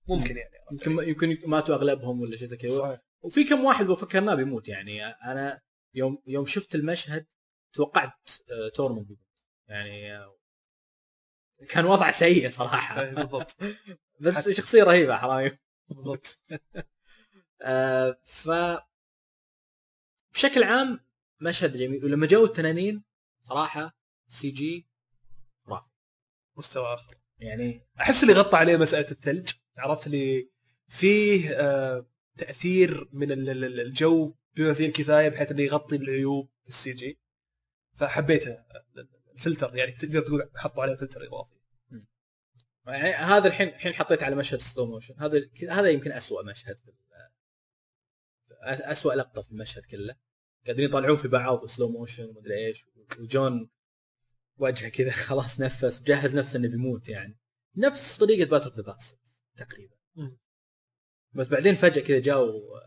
ممكن 0.08 0.38
يعني 0.38 0.56
يمكن 0.72 1.32
يمكن 1.32 1.50
ماتوا 1.50 1.76
أغلبهم 1.76 2.22
ولا 2.22 2.38
شيء 2.38 2.48
زي 2.48 2.58
كذا. 2.58 3.02
وفي 3.22 3.44
كم 3.44 3.64
واحد 3.66 3.94
فكرناه 3.94 4.36
بيموت 4.36 4.68
يعني. 4.68 5.06
أنا 5.06 5.62
يوم 5.94 6.24
يوم 6.28 6.46
شفت 6.46 6.76
المشهد 6.76 7.26
توقعت 7.74 8.30
آه، 8.52 8.70
تورموند 8.70 9.08
بيموت. 9.08 9.26
يعني 9.68 10.18
آه، 10.18 10.38
كان 11.70 11.86
وضع 11.86 12.12
سيء 12.12 12.50
صراحة. 12.50 13.02
إيه، 13.02 13.14
بالضبط. 13.14 13.58
بس 14.22 14.34
حتى- 14.36 14.52
شخصية 14.52 14.84
رهيبة 14.84 15.18
حرامي. 15.18 15.52
بالضبط. 15.90 16.40
آه، 17.62 18.18
ف 18.24 18.50
بشكل 20.34 20.64
عام 20.64 21.00
مشهد 21.42 21.78
جميل. 21.78 22.06
ولما 22.06 22.28
جو 22.28 22.46
التنانين 22.46 23.04
صراحة 23.50 23.98
CG 24.28 24.88
مستوى 26.58 26.94
آخر. 26.94 27.16
يعني 27.40 27.82
أحس 28.00 28.24
اللي 28.24 28.34
غطى 28.34 28.58
عليه 28.58 28.78
مسألة 28.78 29.12
الثلج 29.12 29.50
عرفت 29.78 30.08
اللي 30.08 30.50
فيه 30.88 31.50
آه 31.52 32.06
تأثير 32.38 33.10
من 33.14 33.32
ال- 33.32 33.50
ال- 33.50 33.64
ال- 33.64 33.80
الجو 33.80 34.36
بما 34.56 34.74
فيه 34.74 34.86
الكفاية 34.88 35.30
بحيث 35.30 35.52
إنه 35.52 35.62
يغطي 35.62 35.96
العيوب 35.96 36.50
ال 36.68 36.94
CG. 36.94 37.20
فحبيته. 37.96 38.58
الفلتر 39.36 39.76
يعني 39.76 39.92
تقدر 39.92 40.22
تقول 40.22 40.50
حطوا 40.56 40.84
عليه 40.84 40.96
فلتر 40.96 41.28
إضافي. 41.28 41.56
يعني 42.88 43.14
هذا 43.14 43.48
الحين 43.48 43.68
الحين 43.68 43.94
حطيت 43.94 44.24
على 44.24 44.36
مشهد 44.36 44.62
slow 44.62 44.86
motion 44.86 45.16
هذا 45.20 45.50
هذا 45.70 45.90
يمكن 45.90 46.12
أسوأ 46.12 46.44
مشهد 46.44 46.80
في 46.86 46.92
أسوأ 48.64 49.14
لقطة 49.14 49.42
في 49.42 49.52
المشهد 49.52 49.86
كله. 49.86 50.16
قاعدين 50.66 50.86
يطلعون 50.86 51.18
في 51.18 51.28
بعض 51.28 51.66
slow 51.66 51.90
motion 51.90 52.26
ومدري 52.26 52.68
إيش 52.68 52.86
وجون 53.20 53.70
وجهه 54.58 54.90
كذا 54.90 55.12
خلاص 55.28 55.62
نفس 55.62 56.02
جهز 56.02 56.38
نفسه 56.38 56.60
إنه 56.60 56.68
بيموت 56.68 57.10
يعني. 57.10 57.38
نفس 57.76 58.18
طريقة 58.18 58.50
Battle 58.50 58.70
of 58.70 58.80
the 58.80 58.98
تقريبا. 59.56 59.96
بس 61.34 61.48
بعدين 61.48 61.76
فجأة 61.76 62.02
كذا 62.02 62.20
جاوا 62.20 62.80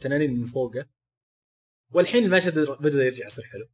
تنانين 0.00 0.34
من 0.34 0.44
فوقه. 0.44 0.86
والحين 1.90 2.24
المشهد 2.24 2.58
بدأ 2.58 3.04
يرجع 3.04 3.26
يصير 3.26 3.44
حلو. 3.44 3.68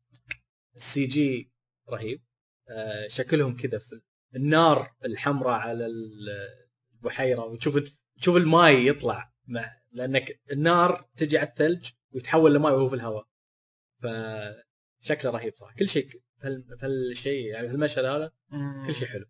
ال 0.76 1.06
CG 1.06 1.50
رهيب. 1.90 2.22
آه، 2.68 3.08
شكلهم 3.08 3.56
كذا 3.56 3.78
في 3.78 4.00
النار 4.36 4.94
الحمراء 5.04 5.60
على 5.60 5.86
ال- 5.86 6.48
البحيرة 6.94 7.44
وتشوف 7.44 7.78
تشوف 8.20 8.36
الماي 8.36 8.86
يطلع 8.86 9.32
مع 9.46 9.80
لأنك 9.92 10.40
النار 10.52 11.10
تجي 11.16 11.38
على 11.38 11.48
الثلج 11.48 11.90
ويتحول 12.12 12.54
لماي 12.54 12.72
وهو 12.72 12.88
في 12.88 12.94
الهواء. 12.94 13.28
فشكله 13.98 15.30
رهيب 15.30 15.54
صراحة. 15.56 15.74
كل 15.76 15.88
شيء 15.88 16.08
في 16.08 16.18
هال- 16.42 16.78
في 16.78 16.86
هالشيء 16.86 17.46
يعني 17.46 17.68
في 17.68 17.74
المشهد 17.74 18.04
هذا 18.04 18.32
كل 18.86 18.94
شيء 18.94 19.08
حلو. 19.08 19.26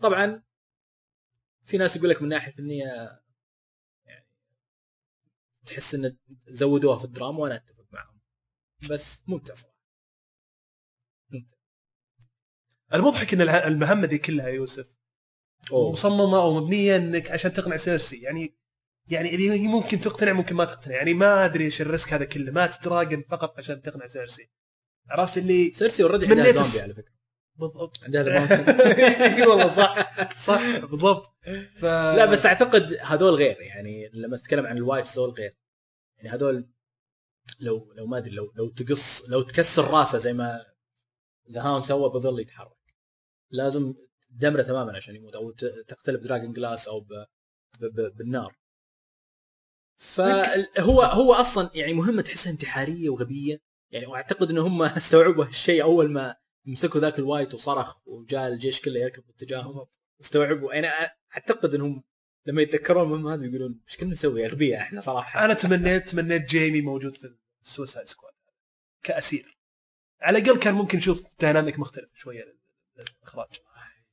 طبعا 0.00 0.42
في 1.64 1.78
ناس 1.78 1.96
يقول 1.96 2.10
لك 2.10 2.22
من 2.22 2.28
ناحية 2.28 2.52
فنيه 2.52 2.84
يعني 4.04 4.26
تحس 5.66 5.94
إن 5.94 6.16
زودوها 6.48 6.98
في 6.98 7.04
الدراما 7.04 7.38
وأنا 7.38 7.54
أتفق 7.56 7.86
معهم. 7.92 8.20
بس 8.90 9.22
ممتع 9.28 9.54
صراحة. 9.54 9.81
المضحك 12.94 13.34
إن 13.34 13.40
المهمة 13.40 14.06
ذي 14.06 14.18
كلها 14.18 14.48
يا 14.48 14.54
يوسف. 14.54 14.86
أوه. 15.72 15.92
مصممه 15.92 16.42
أو 16.42 16.60
مبنيه 16.60 16.96
إنك 16.96 17.30
عشان 17.30 17.52
تقنع 17.52 17.76
سيرسي 17.76 18.16
يعني 18.16 18.56
يعني 19.08 19.34
اللي 19.34 19.50
هي 19.50 19.68
ممكن 19.68 20.00
تقتنع 20.00 20.32
ممكن 20.32 20.56
ما 20.56 20.64
تقتنع. 20.64 20.94
يعني 20.94 21.14
ما 21.14 21.44
أدري 21.44 21.64
إيش 21.64 21.80
ال 21.80 21.86
risk 21.86 22.12
هذا 22.12 22.24
كله. 22.24 22.52
ما 22.52 22.66
تتراجع 22.66 23.24
فقط 23.28 23.58
عشان 23.58 23.82
تقنع 23.82 24.06
سيرسي 24.06 24.50
عرفت 25.08 25.38
اللي 25.38 25.72
سيرسي 25.72 26.02
already 26.02 26.28
عندها 26.28 26.62
زومبي 26.62 26.80
على 26.80 26.94
فكرة. 26.94 27.12
بالضبط. 27.56 27.98
إي 28.06 29.46
والله 29.46 29.68
صح. 29.68 30.18
صح. 30.36 30.78
بالضبط. 30.78 31.32
ف 31.76 31.84
لا 31.84 32.24
بس 32.24 32.46
أعتقد 32.46 32.96
هذول 33.02 33.34
غير. 33.34 33.60
يعني 33.60 34.10
لما 34.12 34.36
تتكلم 34.36 34.66
عن 34.66 34.76
ال 34.76 34.81
White 34.81 35.06
Walker 35.06 35.30
غير. 35.30 35.56
يعني 36.16 36.36
هذول 36.36 36.68
لو 37.60 37.92
لو 37.96 38.06
ما 38.06 38.18
أدري 38.18 38.34
لو 38.34 38.52
لو 38.56 38.68
تقص 38.68 39.28
لو 39.28 39.42
تكسر 39.42 39.90
راسه 39.90 40.18
زي 40.18 40.32
ما 40.32 40.71
The 41.50 41.60
Hound 41.62 41.84
سوى 41.84 42.10
بظل 42.10 42.40
يتحرك. 42.40 42.94
لازم 43.50 43.94
دمره 44.30 44.62
تماما 44.62 44.96
عشان 44.96 45.16
يموت 45.16 45.34
أو 45.34 45.50
تقتله 45.88 46.18
ب 46.18 46.23
dragon 46.23 46.52
glass 46.52 46.88
أو 46.88 47.00
ب... 47.00 47.12
ب... 47.80 47.84
ب... 47.84 48.16
بالنار. 48.16 48.56
فهو 49.96 51.02
هو 51.02 51.32
أصلا 51.32 51.70
يعني 51.74 51.94
مهمة 51.94 52.22
تحسها 52.22 52.52
انتحارية 52.52 53.08
وغبية. 53.10 53.60
يعني 53.90 54.06
واعتقد 54.06 54.50
إن 54.50 54.58
هم 54.58 54.82
استوعبوا 55.02 55.44
هالشيء 55.44 55.82
أول 55.82 56.10
ما 56.10 56.36
مسكوا 56.64 57.00
ذاك 57.00 57.18
ال 57.18 57.24
wight 57.24 57.54
وصرخ 57.54 57.96
وجاء 58.06 58.48
الجيش 58.48 58.80
كله 58.80 59.00
يركض 59.00 59.22
باتجاههم. 59.26 59.86
استوعبوا. 60.20 60.78
أنا 60.78 60.88
أعتقد 61.34 61.74
إنهم 61.74 62.02
لما 62.46 62.62
يتذكرون 62.62 63.02
المهمه 63.02 63.34
هذه 63.34 63.44
يقولون 63.44 63.80
إيش 63.88 63.96
كنا 63.96 64.10
نسوي 64.10 64.46
اغبياء 64.46 64.80
إحنا 64.80 65.00
صراحة. 65.00 65.44
أنا 65.44 65.54
تمنيت 65.54 66.08
تمنيت 66.08 66.50
جيمي 66.50 66.80
موجود 66.80 67.16
في 67.16 67.34
ال 67.62 67.68
Suicide 67.68 68.08
Squad 68.08 68.32
كأسير. 69.02 69.61
على 70.22 70.38
الأقل 70.38 70.58
كان 70.58 70.74
ممكن 70.74 70.98
نشوف 70.98 71.24
dynamic 71.40 71.78
مختلف 71.78 72.08
شوية 72.14 72.56
للاخراج 72.96 73.48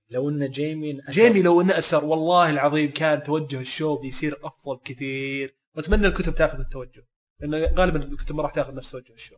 لو 0.10 0.30
إن 0.30 0.50
جيمي 0.52 1.02
انأثر- 1.02 1.10
جيمي 1.12 1.42
لو 1.42 1.62
إنه 1.62 1.78
اسر 1.78 2.06
والله 2.06 2.50
العظيم 2.50 2.92
كان 2.92 3.24
توجه 3.24 3.60
ال 3.62 3.69
show 3.69 3.98
بيصير 3.98 4.40
أفضل 4.48 4.80
كثير. 4.86 5.56
واتمنى 5.76 6.08
الكتب 6.08 6.36
تاخذ 6.36 6.60
التوجه 6.60 7.08
لأن 7.40 7.56
غالبا 7.56 8.04
الكتب 8.04 8.36
ما 8.36 8.44
راح 8.44 8.54
تاخذ 8.54 8.76
نفس 8.76 8.92
توجه 8.92 9.14
ال 9.14 9.18
show 9.18 9.36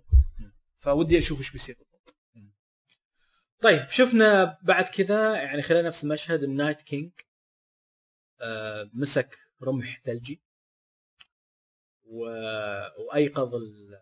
فودي 0.77 1.19
أشوف 1.19 1.39
إيش 1.39 1.51
بيصير 1.51 1.75
بالضبط. 1.75 2.15
طيب 3.61 3.89
شفنا 3.89 4.57
بعد 4.61 4.83
كذا 4.87 5.35
يعني 5.35 5.61
خلال 5.61 5.85
نفس 5.85 6.03
المشهد 6.03 6.43
ال 6.43 6.50
Night 6.50 6.81
King 6.81 7.11
آه 8.41 8.89
مسك 8.93 9.37
رمح 9.63 10.01
ثلجي. 10.05 10.41
و... 12.03 12.25
وأيقظ 12.97 13.55
ال- 13.55 14.01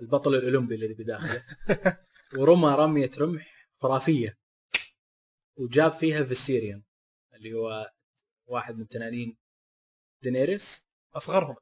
البطل 0.00 0.34
الأولمبي 0.34 0.74
الذي 0.74 0.94
بداخله. 0.94 1.42
ورمى 2.36 2.74
رمية 2.78 3.10
رمح 3.18 3.68
خرافية. 3.78 4.38
وجاب 5.56 5.92
فيها 5.92 6.24
فيسيريون 6.24 6.82
اللي 7.34 7.52
هو 7.52 7.92
واحد 8.46 8.78
من 8.78 8.88
تنانين 8.88 9.36
دينيريس 10.22 10.86
أصغرهم 11.14 11.56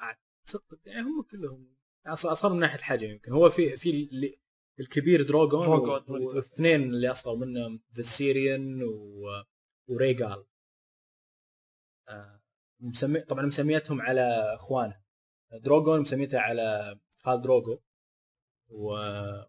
أعتقد 0.00 0.78
يعني 0.86 1.00
هم 1.02 1.22
كلهم 1.22 1.74
أصغر 2.06 2.52
من 2.52 2.60
ناحية 2.60 2.78
الحجم 2.78 3.10
يمكن. 3.10 3.32
هو 3.32 3.50
في 3.50 3.76
في 3.76 4.08
الكبير 4.80 5.22
دروغون, 5.22 5.68
واثنين 6.08 6.82
اللي 6.82 7.10
أصغر 7.10 7.36
منهم 7.36 7.80
فيسيريون 7.92 8.82
و... 8.82 9.44
وريجال 9.88 10.44
آه، 12.08 12.40
مسمي 12.80 13.20
طبعا 13.20 13.46
مسميتهم 13.46 14.00
على 14.00 14.54
إخوانه. 14.54 15.00
دروغون 15.52 16.00
مسميته 16.00 16.40
على 16.40 16.98
كال 17.22 17.42
دروغو 17.42 17.82
و... 18.70 18.88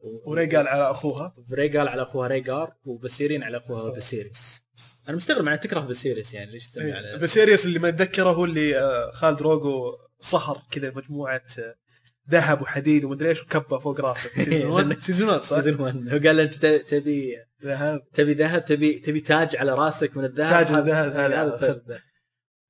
و... 0.01 0.21
وريجال 0.31 0.67
على 0.67 0.91
أخوها 0.91 1.33
ريجال 1.53 1.87
على 1.87 2.01
أخوها 2.01 2.27
ريجار 2.27 2.73
وفيسيريان 2.85 3.43
على 3.43 3.57
أخوها. 3.57 3.91
فيسيريس 3.93 4.63
أنا 5.07 5.17
مستغرب 5.17 5.43
معناه 5.43 5.57
تكره 5.57 5.81
فيسيريس 5.81 6.33
يعني 6.33 6.51
ليش 6.51 6.67
تسمي 6.67 6.91
على 6.91 7.19
فيسيريوس 7.19 7.65
اللي 7.65 7.79
ما 7.79 7.89
اتذكره 7.89 8.29
هو 8.29 8.45
اللي 8.45 8.79
آه، 8.79 9.11
كال 9.11 9.41
دروغو 9.41 9.97
صهر 10.19 10.61
كذا 10.71 10.91
مجموعة 10.95 11.41
آه، 11.59 11.75
ذهب 12.29 12.61
وحديد 12.61 13.03
ومدري 13.03 13.29
إيش 13.29 13.43
وكبه 13.43 13.77
فوق 13.79 14.01
راسه 14.01 14.29
season 14.45 14.71
1 14.71 14.99
season 15.07 15.29
1 15.29 15.41
صح؟ 15.41 15.61
season 15.61 15.81
1 15.81 15.95
هو 16.09 16.19
قال 16.27 16.37
له 16.37 16.43
أنت 16.43 16.65
تبي 16.65 17.35
ذهب 17.65 18.01
تبي 18.13 18.33
ذهب 18.33 18.65
تبي 18.65 18.99
تبي 18.99 19.19
تاج 19.19 19.55
على 19.55 19.73
راسك 19.73 20.17
من 20.17 20.25
الذهب 20.25 20.65
تاج 20.65 20.75
هذا- 20.75 21.05
الذهب، 21.05 21.63
هذا. 21.63 21.99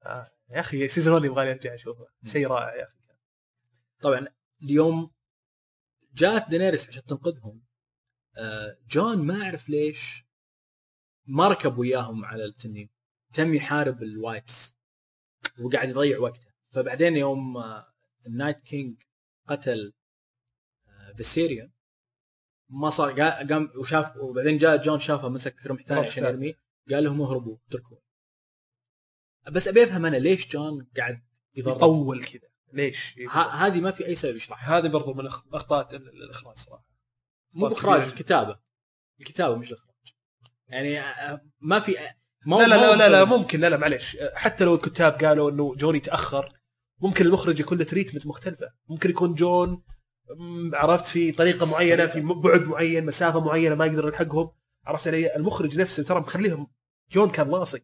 آه. 0.06 0.28
يا 0.52 0.60
أخي 0.60 0.88
season 0.88 1.14
1 1.14 1.26
يبغى 1.26 1.52
أرجع 1.52 1.74
أشوفه 1.74 2.06
شيء 2.26 2.47
رائع 2.47 2.76
يا 2.76 2.84
أخي 2.84 2.93
طبعا 4.02 4.28
اليوم 4.64 5.12
جات 6.14 6.49
دينيريس 6.49 6.88
عشان 6.89 7.03
تنقذهم. 7.03 7.62
آه، 8.38 8.78
جون 8.89 9.18
ما 9.18 9.43
اعرف 9.43 9.70
ليش 9.70 10.26
ما 11.26 11.47
ركب 11.47 11.78
وياهم 11.78 12.26
على 12.26 12.45
التنين. 12.45 12.89
تم 13.34 13.53
يحارب 13.53 14.03
ال 14.04 14.14
wights 14.14 14.76
وقاعد 15.59 15.89
يضيع 15.89 16.20
وقته. 16.20 16.47
فبعدين 16.70 17.18
يوم 17.18 17.57
آه، 17.57 17.93
ال 18.28 18.33
Night 18.33 18.60
King 18.62 19.02
قتل 19.47 19.93
آه، 20.88 21.14
فيسيريون 21.18 21.72
ما 22.70 22.89
صار 22.89 23.16
قا- 23.16 23.49
قام 23.49 23.72
وشاف 23.78 24.18
وبعدين 24.18 24.57
جاء 24.57 24.82
جون 24.82 24.99
شافه 24.99 25.30
مسك 25.30 25.66
رمح 25.66 25.82
ثاني 25.82 26.07
عشان. 26.07 26.24
يرميه 26.24 26.53
قال 26.91 27.03
لهم 27.03 27.22
اهربوا 27.22 27.57
اتركوا 27.68 27.97
بس 29.51 29.68
أبي 29.68 29.84
أفهم 29.84 30.05
أنا 30.05 30.18
ليش 30.18 30.47
جون 30.47 30.88
قاعد 30.97 31.22
يضرب؟ 31.55 31.76
يطول 31.76 32.24
كذا. 32.26 32.51
ليش؟ 32.74 33.16
ه- 33.30 33.38
هذه 33.66 33.80
ما 33.82 33.92
في 33.92 34.06
أي 34.06 34.16
سبب 34.16 34.36
يشرحها. 34.36 34.78
هذه 34.78 34.88
برضو 34.88 35.14
من 35.14 35.28
أخطاء 35.54 35.96
ال- 35.96 36.08
ال- 36.10 36.24
الإخراج 36.24 36.58
صراحة. 36.58 36.86
مو 37.54 37.68
باخراج. 37.68 38.08
الكتابة. 38.08 38.60
الكتابة 39.20 39.56
مش 39.56 39.72
الاخراج 39.72 39.92
يعني 40.68 41.00
آه، 41.00 41.42
ما 41.62 41.80
في 41.80 41.96
ما 42.46 42.56
لا 42.56 42.68
لا 42.68 42.76
لا 42.76 42.96
لا, 42.96 43.10
لا 43.10 43.24
ممكن 43.26 43.60
لا 43.60 43.70
لا 43.70 43.78
معليش. 43.78 44.18
حتى 44.34 44.66
لو 44.66 44.76
الكتاب 44.76 45.14
قالوا 45.14 45.52
إنه 45.52 45.76
جون 45.76 45.96
يتاخر 45.96 46.54
ممكن 47.00 47.26
المخرج 47.26 47.60
يكون 47.60 47.78
له 47.78 47.84
treatment 47.84 48.28
مختلفة. 48.28 48.74
ممكن 48.90 49.10
يكون 49.10 49.34
جون 49.36 49.84
عرفت 50.74 51.06
في 51.06 51.32
طريقة 51.32 51.72
معينة 51.72 52.06
في 52.08 52.22
بعد 52.22 52.62
معين 52.62 53.06
مسافة 53.06 53.40
معينة 53.40 53.76
ما 53.76 53.86
يقدر 53.86 54.08
يلحقهم 54.08 54.52
عرفت 54.86 55.08
علي 55.08 55.36
المخرج 55.36 55.78
نفسه 55.78 56.04
ترى 56.04 56.20
مخليهم 56.20 56.68
جون 57.12 57.30
كان 57.30 57.50
لاصق. 57.52 57.82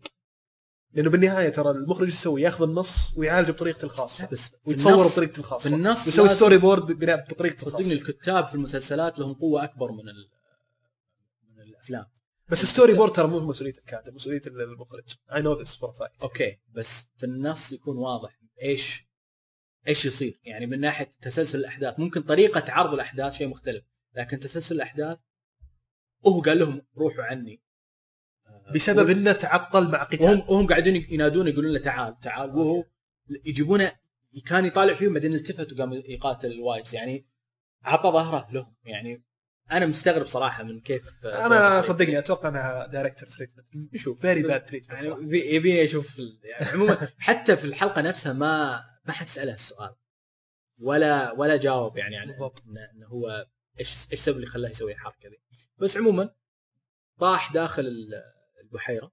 لأنه 0.98 1.10
بالنهاية 1.10 1.50
ترى 1.50 1.72
المخرج 1.72 2.08
يسوي؟ 2.08 2.42
ياخذ 2.42 2.64
النص 2.64 3.18
ويعالجه 3.18 3.52
بطريقته 3.52 3.86
الخاصة. 3.86 4.28
بس 4.32 4.52
ويتصوره 4.66 5.08
بطريقته 5.08 5.40
الخاصة. 5.40 5.70
في 5.70 5.76
النص 5.76 6.06
ويسوي 6.06 6.30
storyboard 6.30 6.92
بناء 6.92 7.28
بطريقته 7.30 7.66
صدقني 7.66 7.94
الخاصة. 7.94 8.12
الكتاب 8.12 8.48
في 8.48 8.56
المسلسلات 8.56 9.20
لهم 9.20 9.34
قوة 9.34 9.64
أكبر 9.64 9.92
من 9.92 10.04
من 11.56 11.62
الأفلام. 11.62 12.06
بس 12.50 12.64
ال 12.64 12.94
storyboard 12.94 13.12
ترى 13.12 13.28
مو 13.28 13.40
مسؤولية 13.40 13.74
الكاتب 13.78 14.14
مسؤولية 14.16 14.42
المخرج. 14.48 15.16
I 15.34 15.42
know 15.42 15.54
this 15.54 15.76
for 15.76 15.92
fact 15.92 16.22
okay 16.22 16.60
بس 16.74 17.06
في 17.18 17.26
النص 17.26 17.72
يكون 17.72 17.98
واضح 17.98 18.40
إيش 18.62 19.08
إيش 19.88 20.06
يصير. 20.06 20.40
يعني 20.44 20.66
من 20.66 20.80
ناحية 20.80 21.16
تسلسل 21.22 21.60
الأحداث 21.60 22.00
ممكن 22.00 22.22
طريقة 22.22 22.72
عرض 22.72 22.94
الأحداث 22.94 23.34
شيء 23.34 23.48
مختلف 23.48 23.84
لكن 24.16 24.40
تسلسل 24.40 24.76
الأحداث 24.76 25.18
هو 26.28 26.42
قال 26.42 26.60
لهم 26.60 26.82
روحوا 26.98 27.24
عني. 27.24 27.67
بسبب 28.76 29.10
إنه 29.10 29.32
تعطل 29.32 29.88
مع 29.92 29.98
وهم 30.00 30.08
قتال. 30.08 30.44
وهم 30.50 30.68
قاعدين 30.68 31.08
ينادون 31.10 31.48
يقولون 31.48 31.74
له 31.74 31.80
تعال 31.80 32.20
تعال. 32.20 32.50
وهو 32.50 32.84
يجيبونه 33.46 33.92
كان 34.46 34.66
يطالع 34.66 34.94
فيهم 34.94 35.14
بعدين 35.14 35.34
التفت 35.34 35.74
وقام 35.74 35.94
يقاتل 35.94 36.52
ال 36.52 36.58
wights 36.58 36.94
يعني 36.94 37.28
عطى 37.84 38.10
ظهره 38.10 38.48
لهم. 38.52 38.76
يعني 38.86 39.24
أنا 39.72 39.86
مستغرب 39.86 40.26
صراحة 40.26 40.64
من 40.64 40.80
كيف 40.82 41.26
أنا 41.26 41.82
صدقني 41.82 42.20
أتوقع 42.20 42.50
أنها 42.50 42.88
director 42.88 43.30
treatment 43.30 43.94
نشوف. 43.94 44.22
very 44.22 44.42
bad 44.42 44.66
treatment 44.66 45.04
يعني 45.04 45.24
يبي- 45.24 45.56
يبيني 45.56 45.84
أشوف 45.84 46.20
يعني 46.20 46.66
عموما 46.74 47.08
حتى 47.18 47.58
في 47.58 47.66
الحلقة 47.66 48.02
نفسها 48.02 48.34
ما 48.34 48.82
ما 49.06 49.14
حد 49.14 49.28
سأله 49.28 49.54
السؤال. 49.54 49.96
ولا 50.82 51.32
ولا 51.32 51.58
جاوب 51.58 51.98
يعني 51.98 52.18
عن. 52.18 52.30
انه 52.30 53.08
هو 53.08 53.46
إيش 53.80 53.90
إيش 53.90 54.14
السبب 54.14 54.36
اللي 54.36 54.48
خلاه 54.48 54.70
يسوي 54.70 54.92
الحركة 54.92 55.30
ذي 55.30 55.38
بس 55.78 55.98
عموما 55.98 56.30
طاح 57.20 57.54
داخل 57.54 58.10
البحيره 58.68 59.12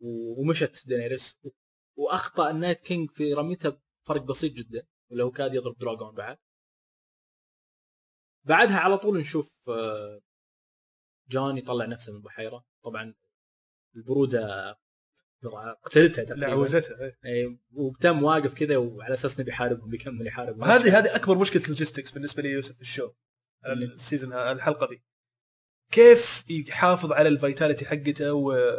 ومشت 0.00 0.86
دينيريس 0.86 1.38
وأخطأ 1.96 2.50
ال 2.50 2.55
Night 2.55 2.80
King 2.80 3.10
في 3.10 3.32
رميتها 3.32 3.80
بفرق 4.04 4.22
بسيط 4.22 4.52
جدا 4.52 4.86
ولا 5.10 5.24
هو 5.24 5.30
كاد 5.30 5.54
يضرب 5.54 5.78
dragon 5.78 6.14
بعد. 6.14 6.38
بعدها 8.44 8.78
على 8.78 8.98
طول 8.98 9.18
نشوف 9.18 9.68
آه، 9.68 10.20
جون 11.28 11.58
يطلع 11.58 11.84
نفسه 11.84 12.12
من 12.12 12.18
البحيرة. 12.18 12.64
طبعا 12.84 13.14
البرودة 13.96 14.78
قتلتها 15.82 16.24
تقريبا. 16.24 16.46
لعوزتها 16.46 17.00
إيه. 17.00 17.18
إيه، 17.24 17.58
وتم 17.72 18.22
واقف 18.22 18.54
كذا 18.54 18.76
وعلى 18.76 19.14
أساس 19.14 19.36
إنه 19.36 19.44
بيحاربهم 19.44 19.90
بيكمل 19.90 20.26
يحارب 20.26 20.60
وهذه 20.60 20.98
هذه 20.98 21.16
أكبر 21.16 21.38
مشكلة 21.38 21.62
logistics 21.68 22.10
بالنسبة 22.10 22.42
لي 22.42 22.50
يوسف 22.50 22.74
في 22.74 22.80
ال 22.80 22.86
show 22.86 23.12
ال 23.66 23.75
season 23.75 24.32
الحلقة 24.32 24.88
دي. 24.88 25.02
كيف 25.92 26.44
يحافظ 26.48 27.12
على 27.12 27.28
ال 27.28 27.34
vitality 27.34 27.86
حقته 27.86 28.32
و... 28.32 28.74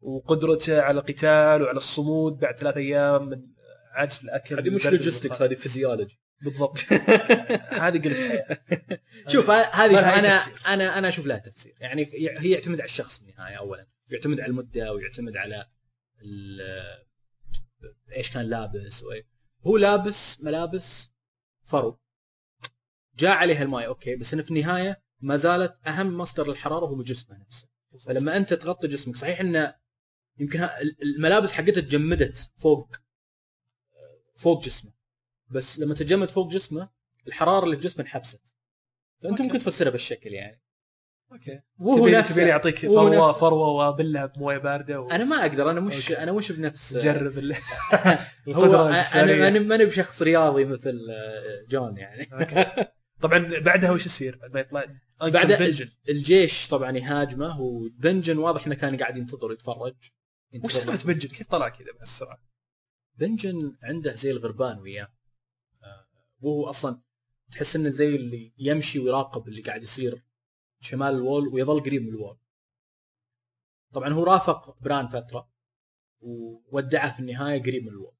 وقدرته 0.00 0.82
على 0.82 1.00
القتال 1.00 1.62
وعلى 1.62 1.76
الصمود 1.76 2.38
بعد 2.38 2.56
ثلاث 2.58 2.76
أيام 2.76 3.28
من 3.28 3.46
عجز 3.92 4.20
الأكل 4.24 4.56
هذه 4.56 4.70
مش 4.70 4.86
logistics. 4.86 5.42
هذه 5.42 5.54
فيزيولوجي 5.54 6.20
بالضبط 6.40 6.78
هذه 7.84 8.14
حياة 8.14 8.60
شوف 9.32 9.50
هذه 9.50 10.18
أنا 10.18 10.36
تفسير. 10.36 10.60
أنا 10.66 10.98
أنا 10.98 11.08
أشوف 11.08 11.26
لها 11.26 11.38
تفسير 11.38 11.74
يعني 11.80 12.08
هي 12.14 12.50
يعتمد 12.50 12.80
على 12.80 12.88
الشخص 12.88 13.18
في 13.18 13.30
النهايه 13.30 13.56
اولا 13.58 13.86
يعتمد 14.08 14.40
على 14.40 14.50
المدة 14.50 14.92
ويعتمد 14.92 15.36
على 15.36 15.66
إيش 18.16 18.30
كان 18.30 18.46
لابس 18.46 19.02
وإيه. 19.02 19.26
هو 19.66 19.76
لابس 19.76 20.40
ملابس 20.40 21.10
فرو 21.64 22.00
جاء 23.18 23.36
عليها 23.36 23.62
الماي 23.62 23.86
okay 23.86 24.16
بس 24.16 24.34
إنه 24.34 24.42
في 24.42 24.50
النهاية 24.50 25.03
ما 25.24 25.36
زالت 25.36 25.76
أهم 25.86 26.18
مصدر 26.18 26.48
للحرارة 26.48 26.86
هو 26.86 27.02
جسمه 27.02 27.38
نفسه 27.38 27.68
فلما 28.06 28.36
أنت 28.36 28.54
تغطي 28.54 28.88
جسمك 28.88 29.16
صحيح 29.16 29.40
إنه 29.40 29.74
يمكن 30.38 30.68
الملابس 31.02 31.52
حقتها 31.52 31.80
تجمدت 31.80 32.50
فوق 32.56 32.96
فوق 34.36 34.64
جسمه 34.64 34.92
بس 35.48 35.78
لما 35.78 35.94
تجمد 35.94 36.30
فوق 36.30 36.52
جسمه 36.52 36.88
الحرارة 37.26 37.64
اللي 37.64 37.76
في 37.76 37.82
جسمه 37.82 38.04
انحبست 38.04 38.40
فأنت 39.22 39.32
okay. 39.32 39.42
ممكن 39.42 39.58
تفسرها 39.58 39.90
بالشكل 39.90 40.32
يعني 40.32 40.62
أوكي 41.32 41.60
وهو 41.78 42.08
نفسه 42.08 42.34
تبيني 42.34 42.52
أعطيك 42.52 42.78
فروه 42.78 43.10
نفسه. 43.10 43.32
فروة 43.32 43.68
وأبلها 43.68 44.26
بموية 44.26 44.58
باردة 44.58 45.08
أنا 45.10 45.24
ما 45.24 45.36
أقدر 45.40 45.70
أنا 45.70 45.80
مش 45.80 46.10
okay. 46.10 46.22
أنا 46.22 46.32
مش 46.32 46.52
بنفس 46.52 46.92
وتجرب 46.92 47.38
ال- 47.38 47.56
هو 48.48 48.64
القدره 48.64 48.88
أنا 48.88 49.48
أنا 49.48 49.58
ماني 49.60 49.84
بشخص 49.84 50.22
رياضي 50.22 50.64
مثل 50.64 50.98
جون 51.68 51.96
يعني 51.96 52.28
okay. 52.32 52.86
طبعا 53.20 53.58
بعدها 53.58 53.90
وش 53.90 54.06
يصير؟ 54.06 54.36
بعد 54.36 54.54
ما 54.54 54.60
يطلع 54.60 54.84
بعد 55.20 55.52
بنجن 55.52 55.90
الجيش 56.08 56.68
طبعا 56.68 56.96
يهاجمه 56.96 57.60
وبنجن 57.60 58.38
واضح 58.38 58.66
إنه 58.66 58.74
كان 58.74 58.96
قاعد 58.96 59.16
ينتظر 59.16 59.52
يتفرج. 59.52 59.96
ينتظر 60.52 60.66
وش 60.66 60.72
سالفه 60.72 61.12
بنجن؟ 61.12 61.28
كيف 61.28 61.46
طلع 61.46 61.68
كذا 61.68 61.92
بهالسرعة؟ 61.92 62.42
بنجن 63.14 63.76
عنده 63.82 64.14
زي 64.14 64.30
الغربان 64.30 64.78
وياه. 64.78 65.12
آه، 65.82 66.06
وهو 66.40 66.70
أصلا 66.70 67.00
تحس 67.52 67.76
إنه 67.76 67.90
زي 67.90 68.16
اللي 68.16 68.52
يمشي 68.58 68.98
ويراقب 68.98 69.48
اللي 69.48 69.62
قاعد 69.62 69.82
يصير 69.82 70.24
شمال 70.80 71.14
الوول 71.14 71.48
ويظل 71.48 71.80
قريب 71.80 72.02
من 72.02 72.08
الوول. 72.08 72.38
طبعا 73.92 74.08
هو 74.12 74.24
رافق 74.24 74.82
بران 74.82 75.08
فترة 75.08 75.50
وودعه 76.20 77.14
في 77.14 77.20
النهاية 77.20 77.62
قريب 77.62 77.82
من 77.82 77.88
الوول 77.88 78.14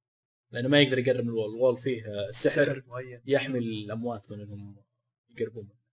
لأنه 0.51 0.69
ما 0.69 0.81
يقدر 0.81 0.99
يقرب 0.99 1.25
من 1.25 1.29
الوول. 1.29 1.55
الوول 1.55 1.77
فيه 1.77 2.07
آه، 2.07 2.31
سحر 2.31 2.65
سحر 2.65 2.83
معين. 2.87 3.23
يحمي 3.27 3.59
الأموات 3.59 4.31
من 4.31 4.41
إنهم 4.41 4.77
يقربون 5.31 5.65
منه. 5.65 5.84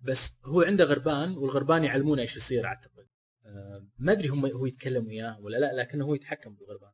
بس 0.00 0.34
هو 0.44 0.62
عنده 0.62 0.84
غربان 0.84 1.36
والغربان 1.36 1.84
يعلمونه 1.84 2.22
إيش 2.22 2.36
يصير 2.36 2.66
أعتقد. 2.66 3.08
آه، 3.44 3.88
ما 3.98 4.12
أدري 4.12 4.28
هم 4.28 4.46
هو 4.46 4.66
يتكلم 4.66 5.06
وياه 5.06 5.40
ولا 5.40 5.56
لا 5.56 5.72
لكنه 5.72 6.04
هو 6.04 6.14
يتحكم 6.14 6.54
بالغربان. 6.54 6.92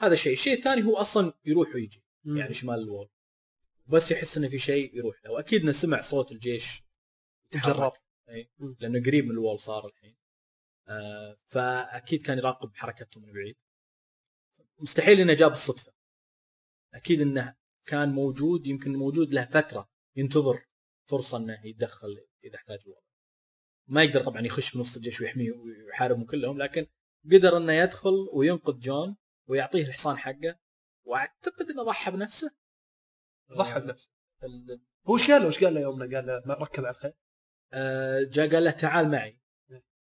هذا 0.00 0.14
شيء. 0.14 0.32
الشيء 0.32 0.58
الثاني 0.58 0.82
هو 0.82 0.96
أصلا 0.96 1.32
يروح 1.44 1.74
ويجي 1.74 2.04
يعني 2.24 2.54
شمال 2.54 2.78
الوول 2.78 3.08
بس 3.86 4.10
يحس 4.10 4.38
إنه 4.38 4.48
في 4.48 4.58
شيء 4.58 4.96
يروح 4.96 5.24
له. 5.24 5.30
وأكيد 5.30 5.62
إنه 5.62 5.72
سمع 5.72 6.00
صوت 6.00 6.32
الجيش 6.32 6.82
يتحرك. 7.52 7.76
جرب. 7.76 7.92
اي 8.28 8.50
مم. 8.58 8.76
لأنه 8.80 9.02
قريب 9.02 9.24
من 9.24 9.30
الوول 9.30 9.60
صار 9.60 9.86
الحين. 9.86 10.16
آه 10.88 11.36
فأكيد 11.46 12.22
كان 12.22 12.38
يراقب 12.38 12.76
حركتهم 12.76 13.22
من 13.24 13.32
بعيد. 13.32 13.56
مستحيل 14.78 15.20
إنه 15.20 15.32
جاب 15.32 15.52
الصدفة. 15.52 15.92
أكيد 16.94 17.20
إنه 17.20 17.54
كان 17.86 18.12
موجود 18.12 18.66
يمكن 18.66 18.96
موجود 18.96 19.34
له 19.34 19.44
فترة 19.44 19.90
ينتظر. 20.16 20.69
فرصة 21.10 21.38
إنه 21.38 21.66
يتدخل 21.66 22.26
إذا 22.44 22.56
احتاج 22.56 22.78
الوضع. 22.86 23.00
ما 23.86 24.02
يقدر 24.02 24.24
طبعا 24.24 24.46
يخش 24.46 24.74
من 24.74 24.80
وسط 24.80 24.96
الجيش 24.96 25.20
ويحميه 25.20 25.52
ويحاربهم 25.52 26.24
كلهم 26.24 26.58
لكن 26.58 26.86
قدر 27.32 27.56
إنه 27.56 27.72
يدخل 27.72 28.28
وينقذ 28.32 28.78
جون 28.78 29.16
ويعطيه 29.48 29.86
الحصان 29.86 30.16
حقه 30.18 30.58
وأعتقد 31.04 31.70
إنه 31.70 31.82
ضحى 31.82 32.10
بنفسه. 32.10 32.50
ضحى 33.52 33.80
بنفسه. 33.80 34.08
ال- 34.44 34.80
هو 35.06 35.16
إيش 35.16 35.30
قال 35.30 35.40
له؟ 35.42 35.46
إيش 35.46 35.64
قال 35.64 35.74
له 35.74 35.80
يوم 35.80 36.02
قال 36.14 36.26
له 36.26 36.42
ما 36.46 36.54
ركب 36.54 36.84
على 36.84 36.94
الخيل؟ 36.94 37.12
آه، 37.72 38.22
جاء 38.22 38.50
قال 38.50 38.64
له 38.64 38.70
تعال 38.70 39.10
معي. 39.10 39.40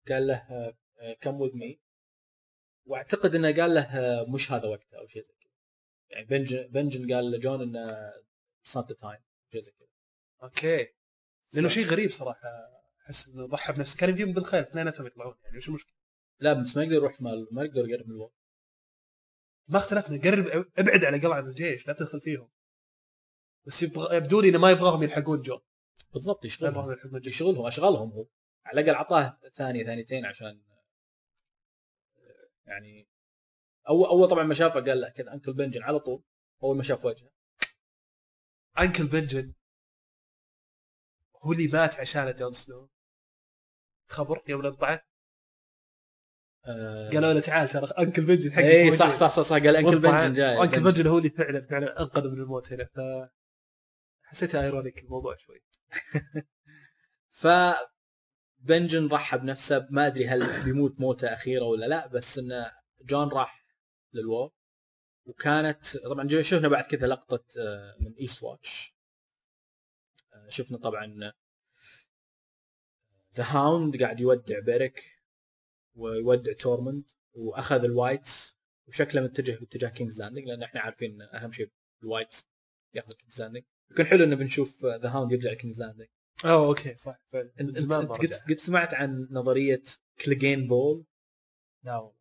قال 0.09 0.26
له 0.26 0.74
come 1.20 1.41
with 1.41 1.57
me 1.57 1.80
وأعتقد 2.86 3.34
إنه 3.34 3.53
قال 3.62 3.74
له 3.74 3.80
آه، 3.82 4.24
مش 4.24 4.53
هذا 4.53 4.68
وقته 4.68 4.99
أو 4.99 5.07
شيء 5.07 5.22
زي 5.22 5.34
كذا. 5.40 5.53
يعني 6.11 6.26
بنجن 6.26 6.66
بنجن 6.66 7.14
قال 7.14 7.30
لجون 7.30 7.62
إنه 7.62 7.90
it's 8.61 8.76
not 8.76 8.89
the 8.89 8.95
time 8.95 9.20
شيء 9.53 9.61
زي 9.61 9.70
كذا. 9.70 9.88
okay. 10.43 10.89
لأنه 11.53 11.68
شيء 11.68 11.86
غريب 11.86 12.11
صراحة 12.11 12.49
أحس 13.05 13.28
إنه 13.28 13.47
ضحى 13.47 13.72
بنفسه 13.72 13.97
كان 13.97 14.11
يجيب 14.11 14.34
بالخيل 14.34 14.61
اثنيناتهم 14.61 15.07
يطلعون 15.07 15.34
يعني 15.45 15.59
وش 15.59 15.68
المشكلة؟ 15.68 15.95
لا 16.41 16.53
بس 16.53 16.76
ما 16.76 16.82
يقدر 16.82 16.95
يروح 16.95 17.20
مال 17.20 17.49
ما 17.51 17.64
يقدر 17.64 17.89
يقرب 17.89 18.07
من 18.07 18.14
الوقت. 18.14 18.34
ما 19.68 19.78
اختلفنا 19.78 20.20
قرب 20.22 20.66
ابعد 20.78 21.05
على 21.05 21.34
عن 21.34 21.49
الجيش 21.49 21.86
لا 21.86 21.93
تدخل 21.93 22.20
فيهم. 22.20 22.51
بس 23.66 23.82
يبغى 23.82 24.16
يبدو 24.16 24.41
لي 24.41 24.49
إنه 24.49 24.59
ما 24.59 24.70
يبغاهم 24.70 25.03
يلحقون 25.03 25.43
جون. 25.43 25.61
بالضبط 26.14 26.45
يشغلهم. 26.45 26.97
يشغلهم 27.14 27.66
اشغلهم 27.66 28.12
هو. 28.12 28.26
على 28.64 28.80
الأقل 28.80 28.97
أعطاه 28.97 29.39
ثانية 29.55 29.84
ثانيتين 29.84 30.26
عشان 30.26 30.62
يعني 32.66 33.09
أول 33.89 34.09
أول 34.09 34.28
طبعا 34.28 34.45
ما 34.45 34.55
شافه 34.55 34.80
قال 34.80 35.01
لا 35.01 35.09
كذا 35.09 35.32
uncle 35.32 35.53
بنجن 35.53 35.82
على 35.82 35.99
طول. 35.99 36.22
أول 36.62 36.76
ما 36.76 36.82
شاف 36.82 37.05
وجهه. 37.05 37.30
uncle 38.78 39.07
بنجن؟ 39.07 39.55
هو 41.43 41.53
اللي 41.53 41.66
مات 41.66 42.01
عشانه 42.01 42.30
جون 42.30 42.53
سنو. 42.53 42.89
خبر 44.09 44.43
يوم 44.49 44.66
انطعت 44.66 45.05
آه، 46.66 47.11
قالوا 47.11 47.32
له 47.32 47.41
تعال 47.41 47.68
ترى 47.68 47.86
uncle 47.99 48.22
بنجن 48.22 48.53
حق 48.53 48.62
اي 48.62 48.97
صح 48.97 49.14
صح 49.14 49.30
صح, 49.30 49.43
صح. 49.43 49.57
قال 49.57 49.76
uncle 49.76 49.99
بنجن 49.99 50.34
جاي 50.34 50.62
uncle 50.62 50.80
بنجن 50.80 51.07
هو 51.07 51.18
اللي 51.18 51.30
فعلا 51.30 51.66
فعلا 51.66 52.01
أنقذ 52.01 52.28
من 52.28 52.41
الموت 52.41 52.72
هنا. 52.72 52.84
ف 52.84 53.01
حسيتها 54.22 54.62
ironic 54.64 55.05
الموضوع 55.05 55.36
شوي. 55.36 55.64
ف 57.41 57.47
بنجن 58.59 59.09
ضحى 59.09 59.39
بنفسه. 59.39 59.86
ما 59.91 60.07
أدري 60.07 60.28
هل 60.28 60.64
بيموت 60.64 61.01
موته 61.01 61.34
اخيره 61.34 61.64
ولا 61.64 61.86
لا 61.86 62.07
بس 62.07 62.39
انه 62.39 62.72
جون 63.01 63.28
راح 63.28 63.64
لل 64.12 64.25
Wall 64.25 64.51
وكانت 65.26 65.97
طبعا 65.97 66.43
شفنا 66.43 66.68
بعد 66.68 66.84
كذا 66.84 67.07
لقطة 67.07 67.45
آه، 67.59 67.97
من 68.01 68.12
Eastwatch 68.20 68.97
شفنا 70.49 70.78
طبعا 70.78 71.32
the 73.36 73.45
Hound 73.45 74.03
قاعد 74.03 74.20
يودع 74.20 74.59
بيريك 74.59 75.05
ويودع 75.94 76.53
تورموند 76.53 77.05
وأخذ 77.32 77.84
ال 77.84 77.95
wights 77.95 78.59
وشكله 78.88 79.20
متجه 79.20 79.59
باتجاه 79.59 79.88
King's 79.89 80.20
Landing 80.20 80.45
لأن 80.44 80.62
إحنا 80.62 80.80
عارفين 80.80 81.22
إن 81.22 81.28
أهم 81.34 81.53
شيء 81.53 81.70
ال 82.03 82.10
wight 82.10 82.47
ياخذ 82.94 83.12
King's 83.12 83.43
Landing 83.43 83.62
يكون 83.90 84.05
حلو 84.05 84.24
إنه 84.24 84.36
بنشوف 84.36 84.84
the 84.84 85.09
Hound 85.09 85.32
يرجع 85.32 85.55
King's 85.55 85.80
Landing 85.82 86.09
آه 86.44 86.66
okay 86.68 86.95
صح 86.94 87.20
فعلا 87.32 87.53
أنت 87.61 87.78
أنت 87.78 87.92
قد. 87.92 88.34
قد 88.34 88.59
سمعت 88.59 88.94
عن 88.94 89.28
نظرية 89.30 89.82
Cleganebowl 90.24 91.05
لا 91.84 91.96
والله؟ 91.96 92.18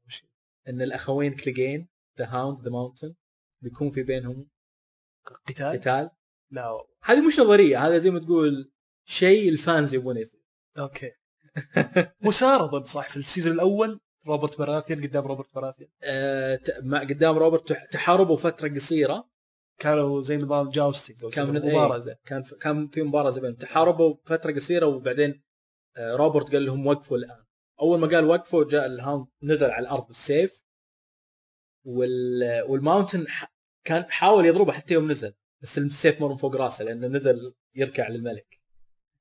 إن 0.68 0.82
الأخوين 0.82 1.36
كليجين 1.36 1.88
the 2.20 2.26
Hound 2.26 2.62
the 2.64 2.70
Mountain 2.70 3.16
بيكون 3.62 3.90
في 3.90 4.04
بينهم 4.04 4.50
قتال؟ 5.46 5.80
قتال 5.80 6.10
لا 6.52 6.70
والله 6.70 6.97
هذه 7.08 7.28
مش 7.28 7.40
نظرية 7.40 7.88
هذا 7.88 7.98
زي 7.98 8.12
ما 8.12 8.20
تقول 8.20 8.72
شيء 9.06 9.50
ال 9.50 9.58
fans 9.58 9.94
يبون 9.94 10.18
يصير 10.18 10.42
okay. 10.80 11.12
اظن 12.44 12.84
صح 12.84 13.10
في 13.10 13.18
ال 13.18 13.23
season 13.23 13.54
الأول 13.54 14.00
روبرت 14.28 14.60
براثيان 14.60 15.02
قدام 15.04 15.28
روبرت 15.28 15.56
براثيان 15.56 15.90
آه، 16.04 16.60
ما 16.84 17.00
قدام 17.00 17.38
روبرت 17.38 17.70
تح- 17.74 17.86
تحاربوا 17.86 18.38
فترة 18.38 18.68
قصيرة. 18.70 19.30
كانوا 19.80 20.22
زي 20.22 20.38
نظام 20.38 20.70
jousting 20.70 21.24
أو 21.24 21.30
كان 21.30 21.60
كان 21.60 21.72
مبارزه 21.72 22.18
كان 22.26 22.44
في 22.44 22.56
كان 22.56 22.88
في 22.88 23.02
مباراة 23.04 23.32
بينهم. 23.32 23.56
تحاربوا 23.56 24.16
فترة 24.26 24.52
قصيرة 24.52 24.86
وبعدين 24.86 25.44
آه، 25.98 26.16
روبرت 26.16 26.52
قال 26.54 26.66
لهم 26.66 26.88
وقفوا 26.88 27.18
الآن. 27.18 27.44
أول 27.82 28.00
ما 28.00 28.08
قال 28.08 28.26
وقفوا 28.26 28.64
جاء 28.64 28.86
ال 28.86 28.93
Hound 28.93 29.28
نزل 29.44 29.72
على 29.72 29.84
الأرض 29.84 30.08
بالسيف. 30.08 30.64
وال 31.86 32.64
وال 32.68 32.79
Mountain 32.79 33.26
كان 33.84 34.04
حاول 34.12 34.46
يضربه 34.46 34.72
حتى 34.72 34.94
يوم 34.94 35.12
نزل. 35.12 35.34
بس 35.62 35.78
السيف 35.78 36.22
مر 36.22 36.30
من 36.30 36.36
فوق 36.36 36.56
راسه 36.56 36.86
لأنه 36.86 37.08
نزل 37.08 37.54
يركع 37.76 38.08
للملك 38.08 38.60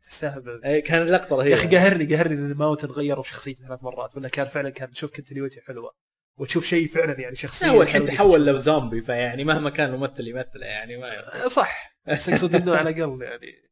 تستهبل 0.03 0.64
اي 0.64 0.80
كان 0.80 1.03
اللقطه 1.03 1.37
رهيبة. 1.37 1.51
يا 1.51 1.55
أخي 1.55 1.76
قهرني 1.76 2.16
قهرني 2.16 2.34
إن 2.34 2.55
Mountain 2.55 2.88
غيروا 2.89 3.24
شخصيته 3.24 3.66
ثلاث 3.66 3.82
مرات 3.82 4.16
وإنه 4.16 4.28
كان 4.28 4.47
فعلا 4.47 4.70
كان 4.70 4.91
تشوف 4.91 5.11
continuity 5.11 5.61
حلوة 5.61 5.95
وتشوف 6.37 6.66
شيء 6.66 6.89
فعلا 6.89 7.20
يعني 7.20 7.37
شخصيه 7.37 7.66
هو 7.66 7.82
الحين 7.82 8.05
تحول. 8.05 8.47
لزومبي 8.47 9.03
فيعني 9.03 9.45
مهما 9.45 9.70
كان 9.70 9.95
الممثل 9.95 10.28
يمثله 10.28 10.66
يعني 10.66 10.97
ما 10.97 11.45
آه، 11.45 11.49
صح. 11.49 11.99
بس 12.07 12.28
اقصد 12.28 12.55
انه 12.55 12.76
على 12.76 12.91
الأقل 12.91 13.22
يعني 13.22 13.70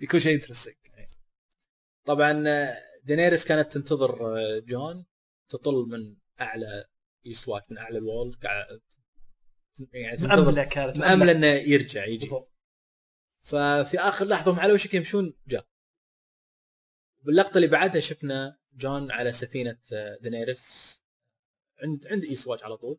يكون 0.00 0.20
شيء 0.20 0.34
interesting 0.34 0.74
طبعا 2.04 2.44
دينيريس 3.04 3.44
كانت 3.44 3.72
تنتظر 3.72 4.38
آه، 4.38 4.58
جون 4.58 5.06
تطل 5.48 5.86
من 5.88 6.16
أعلى 6.40 6.84
Eastwatch 7.26 7.70
من 7.70 7.78
أعلى 7.78 7.98
ال 7.98 8.06
Wall 8.06 8.36
يعني 9.92 10.22
مأملة 10.22 10.64
كانت 10.64 10.98
مأملة. 10.98 11.32
إنه 11.32 11.46
يرجع 11.46 12.04
يجي. 12.04 12.26
بالضبط. 12.26 12.52
ففي 13.42 13.98
آخر 13.98 14.24
لحظة 14.26 14.52
هم 14.52 14.60
على 14.60 14.72
وشك 14.72 14.94
يمشون 14.94 15.34
جاء. 15.46 15.66
باللقطة 17.22 17.56
اللي 17.56 17.66
بعدها 17.68 18.00
شفنا 18.00 18.58
جون 18.72 19.10
على 19.10 19.32
سفينة 19.32 19.78
آه، 19.92 20.18
دينيريس. 20.22 21.00
عند 21.82 22.06
عند 22.06 22.24
watch 22.46 22.64
على 22.64 22.76
طول. 22.76 22.98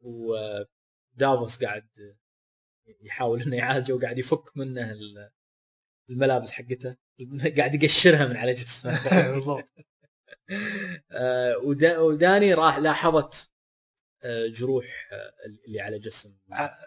ودافوس 0.00 1.64
قاعد 1.64 1.88
يحاول 3.00 3.42
إنه 3.42 3.56
يعالجه 3.56 3.92
وقاعد 3.92 4.18
يفك 4.18 4.56
منه 4.56 4.90
ال- 4.92 5.30
الملابس 6.10 6.52
حقته. 6.52 6.96
قاعد 7.58 7.82
يقشرها 7.82 8.26
من 8.26 8.36
على 8.36 8.54
جسمه. 8.54 8.92
بالضبط. 9.34 9.68
آه، 11.12 11.56
ودا- 11.58 11.98
وداني 11.98 12.54
راح 12.54 12.78
لاحظت 12.78 13.34
آه، 13.34 13.55
جروح 14.48 15.08
آه، 15.12 15.32
اللي 15.66 15.80
على 15.80 15.98
جسم. 15.98 16.36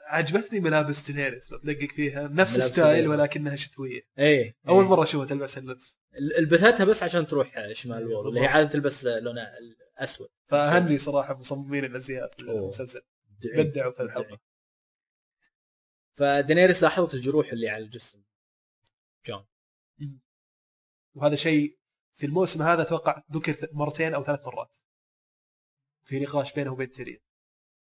عجبتني 0.07 0.59
ملابس 0.59 1.07
دينيريس 1.07 1.51
لو 1.51 1.57
تدقق 1.57 1.91
فيها 1.91 2.27
نفس 2.27 2.59
style. 2.59 3.07
ولكنها 3.07 3.55
شتوية. 3.55 4.01
إيه 4.19 4.55
أول 4.67 4.83
إيه. 4.83 4.89
مرة 4.89 5.03
أشوفها 5.03 5.27
تلبس 5.27 5.57
اللبس. 5.57 5.97
لبستها 6.39 6.85
بس 6.85 7.03
عشان 7.03 7.27
تروح 7.27 7.57
آه، 7.57 7.73
شمال 7.73 7.97
ال 7.97 8.03
Wall 8.03 8.27
اللي 8.27 8.39
هي. 8.39 8.47
عادة 8.47 8.69
تلبس 8.69 9.05
آه، 9.05 9.19
لونها 9.19 9.53
الأسود. 9.97 10.29
فأهني 10.47 10.97
صراحة 10.97 11.37
مصممين 11.37 11.85
الأزياء 11.85 12.29
في. 12.29 12.41
المسلسل. 12.41 13.01
بدعوا 13.55 13.91
في 13.91 14.03
الحلقة. 14.03 14.39
فدينيريس 16.13 16.83
لاحظت 16.83 17.13
الجروح 17.13 17.51
اللي 17.51 17.69
على 17.69 17.83
الجسم. 17.83 18.23
جون. 19.25 19.45
وهذا 21.15 21.35
شيء 21.35 21.79
في 22.13 22.25
الموسم 22.25 22.61
هذا 22.61 22.81
أتوقع 22.81 23.23
ذكر 23.31 23.67
مرتين 23.73 24.13
أو 24.13 24.23
ثلاث 24.23 24.47
مرات 24.47 24.77
في 26.03 26.19
نقاش 26.19 26.53
بينه 26.53 26.71
وبين 26.71 26.91
تيريون 26.91 27.19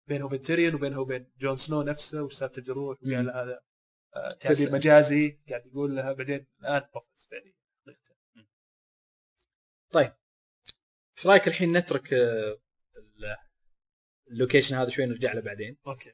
بينه 0.08 0.26
وبين 0.26 0.42
تيريون 0.42 0.76
وبينه 0.76 1.00
وبين 1.00 1.32
جون 1.40 1.56
سنو 1.56 1.82
نفسه 1.82 2.24
وش 2.24 2.34
سالفة 2.34 2.58
الجروح 2.58 2.98
وقال 3.04 3.30
هذا 3.30 3.62
آه، 4.16 4.30
تس- 4.30 4.72
مجازي 4.72 5.40
قاعد 5.50 5.66
يقول 5.66 5.96
لها 5.96 6.14
بعدين 6.14 6.48
الآن 6.62 6.80
طفت 6.82 7.28
فعليا. 7.32 7.54
إيش 11.18 11.28
رأيك 11.28 11.48
الحين 11.48 11.78
نترك 11.78 12.14
آه، 12.14 12.58
ال- 12.98 13.36
ال 14.32 14.37
location 14.37 14.76
هذا 14.76 14.90
شوي 14.90 15.06
نرجع 15.06 15.34
له 15.34 15.42
بعدين؟ 15.42 15.78
okay. 15.88 16.14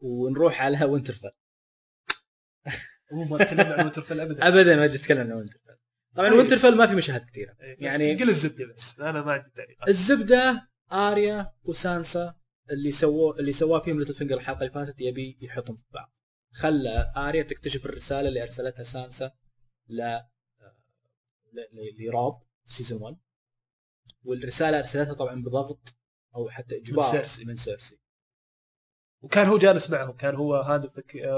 ونروح 0.00 0.62
على 0.62 0.84
Winterfell 0.84 1.30
هو 3.12 3.24
ما 3.24 3.38
تكلمنا 3.38 3.74
عن 3.74 3.80
Winterfell 3.84 4.20
ابدا. 4.20 4.48
ابدا 4.48 4.76
ما 4.76 4.86
جيت 4.86 5.00
اتكلم 5.00 5.20
عن 5.20 5.32
Winterfell 5.32 5.76
طبعا. 6.14 6.30
Winterfell 6.30 6.76
ما 6.76 6.86
في 6.86 6.94
مشاهد 6.94 7.24
كثيرة. 7.30 7.56
يعني 7.60 7.76
يعني- 7.84 8.14
قل 8.22 8.28
الزبدة 8.28 8.66
بس. 8.74 9.00
أنا 9.00 9.22
ما 9.22 9.32
عندي 9.32 9.50
تعليقات 9.50 9.88
الزبدة 9.88 10.70
آريا 10.92 11.52
وسانسا 11.64 12.34
اللي 12.70 12.90
سووه 12.92 13.38
اللي 13.38 13.52
سواه 13.52 13.80
فيهم 13.80 13.98
ليتل 13.98 14.14
فينجر 14.14 14.36
الحلقة 14.36 14.58
اللي 14.60 14.70
فاتت 14.72 15.00
يبي 15.00 15.38
يحطهم 15.40 15.76
في 15.76 15.82
بعض 15.94 16.12
خلى 16.52 17.12
آريا 17.16 17.42
تكتشف 17.42 17.86
الرسالة 17.86 18.28
اللي 18.28 18.42
أرسلتها 18.42 18.82
سانسا 18.82 19.32
ل 19.88 20.02
ل- 20.02 21.60
ل- 21.72 22.06
لروب 22.06 22.42
في 22.66 22.74
season 22.74 23.02
1 23.02 23.16
والرسالة 24.24 24.78
أرسلتها 24.78 25.14
طبعا 25.14 25.42
بضغط 25.42 25.94
أو 26.34 26.48
حتى 26.50 26.76
إجبار 26.78 27.04
من 27.06 27.10
سيرسي. 27.12 27.44
من 27.44 27.56
سيرسي 27.56 27.98
وكان 29.22 29.46
هو 29.46 29.58
جالس 29.58 29.90
معهم 29.90 30.12
كان 30.16 30.34
هو 30.34 30.54
hand 30.54 30.86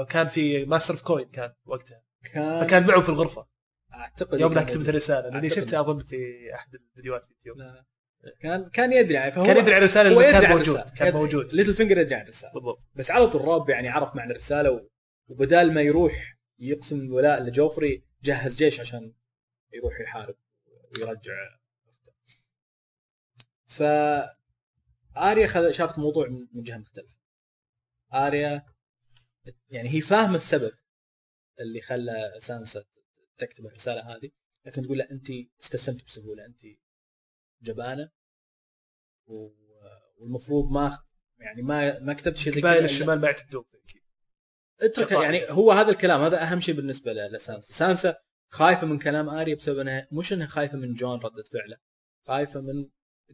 كان 0.09 0.27
في 0.27 0.65
master 0.65 0.93
of 0.93 1.01
coin 1.03 1.29
كان 1.29 1.53
وقتها 1.65 2.03
كان 2.33 2.59
فكان 2.59 2.87
معهم 2.87 3.03
في 3.03 3.09
الغرفة 3.09 3.47
أعتقد 3.93 4.39
يوم 4.39 4.53
ذاك 4.53 4.65
كتبت 4.65 4.89
الرسالة 4.89 5.29
لاني. 5.29 5.49
شفتها 5.49 5.79
أظن 5.79 6.03
في 6.03 6.17
أحد 6.55 6.75
الفيديوهات 6.75 7.25
في 7.25 7.31
اليوتيوب. 7.31 7.85
كان 8.41 8.69
كان 8.69 8.93
يدري 8.93 9.13
يعني 9.13 9.31
فهو 9.31 9.45
كان 9.45 9.57
يدري 9.57 9.73
عن 9.73 9.79
الرساله 9.79 10.09
اللي 10.09 10.31
كان 10.31 10.57
موجود. 10.57 10.79
كان. 10.97 11.13
موجود. 11.13 11.53
ليتل 11.53 11.73
فينجر 11.73 11.97
يدري 11.97 12.15
عن 12.15 12.21
الرساله 12.21 12.53
بالضبط. 12.53 12.79
بس 12.95 13.11
على 13.11 13.27
طول 13.27 13.41
روب 13.41 13.69
يعني 13.69 13.89
عرف 13.89 14.15
معنى 14.15 14.31
الرسالة 14.31 14.89
وبدال 15.27 15.73
ما 15.73 15.81
يروح 15.81 16.37
يقسم 16.59 16.99
الولاء 16.99 17.43
لجوفري 17.43 18.03
جهز 18.23 18.55
جيش 18.55 18.79
عشان 18.79 19.13
يروح 19.73 20.01
يحارب 20.01 20.35
ويرجع. 20.97 21.33
ف 23.65 23.83
آريا 25.17 25.71
شافت 25.71 25.97
الموضوع 25.97 26.27
من 26.27 26.63
جهة 26.63 26.77
مختلفة. 26.77 27.15
آريا 28.13 28.65
يعني 29.69 29.89
هي 29.89 30.01
فاهمة 30.01 30.35
السبب 30.35 30.71
اللي 31.59 31.81
خلى 31.81 32.33
سانسا 32.39 32.83
تكتب 33.37 33.65
الرسالة 33.65 34.01
هذه 34.01 34.31
لكن 34.65 34.81
تقول 34.81 34.97
له 34.97 35.07
انت 35.11 35.27
استسلمت 35.61 36.05
بسهولة 36.05 36.45
انت 36.45 36.61
جبانه. 37.61 38.11
و- 39.27 39.49
والمفروض 40.17 40.71
ما 40.71 40.99
يعني 41.39 41.61
ما 41.61 41.99
ما 41.99 42.13
كتبت 42.13 42.37
شيء 42.37 42.53
زي 42.53 42.61
كذا 42.61 42.85
الشمال 42.85 43.21
ما 43.21 43.27
يعتدون 43.27 43.63
فيك 43.71 44.03
اترك. 44.81 45.11
يعني 45.11 45.41
هو 45.49 45.71
هذا 45.71 45.89
الكلام 45.91 46.21
هذا 46.21 46.43
أهم 46.43 46.59
شيء 46.59 46.75
بالنسبة 46.75 47.13
لسانسا. 47.13 47.73
سانسا 47.73 48.17
خايفة 48.49 48.87
من 48.87 48.99
كلام 48.99 49.29
آريا 49.29 49.55
بسبب 49.55 49.79
انها 49.79 50.07
مش 50.11 50.33
إنها 50.33 50.47
خايفة 50.47 50.77
من 50.77 50.93
جون 50.93 51.19
ردة 51.19 51.43
فعله 51.43 51.77
خايفة 52.27 52.61
من 52.61 52.89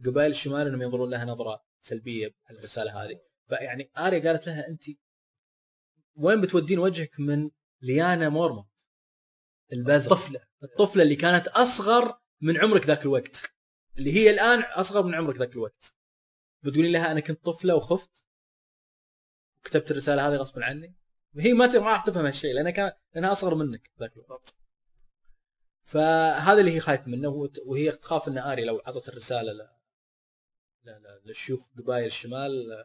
قبائل 0.06 0.30
الشمال 0.30 0.66
إنهم 0.66 0.82
ينظرون 0.82 1.10
لها 1.10 1.24
نظرة 1.24 1.64
سلبية 1.80 2.34
بالرساله 2.50 3.04
هذه. 3.04 3.20
فيعني 3.48 3.90
آريا 3.98 4.20
قالت 4.20 4.46
لها 4.46 4.68
أنت 4.68 4.84
وين 6.16 6.40
بتودين 6.40 6.78
وجهك 6.78 7.20
من 7.20 7.50
ليانا 7.82 8.28
مورمونت؟ 8.28 8.68
البزر. 9.72 10.10
طفله 10.10 10.40
الطفلة 10.62 11.02
اللي 11.02 11.16
كانت 11.16 11.48
أصغر 11.48 12.18
من 12.40 12.56
عمرك 12.56 12.86
ذاك 12.86 13.02
الوقت. 13.02 13.54
اللي 13.98 14.12
هي 14.12 14.30
الآن 14.30 14.60
أصغر 14.60 15.02
من 15.02 15.14
عمرك 15.14 15.36
ذاك 15.38 15.52
الوقت. 15.52 15.94
بتقولين 16.62 16.92
لها 16.92 17.12
أنا 17.12 17.20
كنت 17.20 17.44
طفلة 17.44 17.74
وخفت؟ 17.76 18.24
وكتبت 19.58 19.90
الرسالة 19.90 20.28
هذه 20.28 20.36
غصبا 20.36 20.64
عني؟ 20.64 20.94
وهي 21.36 21.52
ما 21.52 21.66
ما 21.66 21.90
راح 21.92 22.04
تفهم 22.04 22.26
هالشيء 22.26 22.54
لأنها 22.54 22.70
كان 22.70 22.92
لأنها 23.14 23.32
أصغر 23.32 23.54
منك 23.54 23.90
ذاك 24.00 24.12
الوقت. 24.16 24.56
فهذا 25.82 26.60
اللي 26.60 26.70
هي 26.74 26.80
خايفة 26.80 27.08
منه 27.08 27.48
وهي 27.66 27.90
تخاف 27.92 28.28
إن 28.28 28.38
آريا 28.38 28.64
لو 28.64 28.82
عطت 28.86 29.08
الرسالة 29.08 29.52
ل... 29.52 29.68
ل... 30.84 30.90
ل... 30.90 31.20
للشيوخ 31.24 31.66
قبائل 31.78 32.04
الشمال 32.06 32.84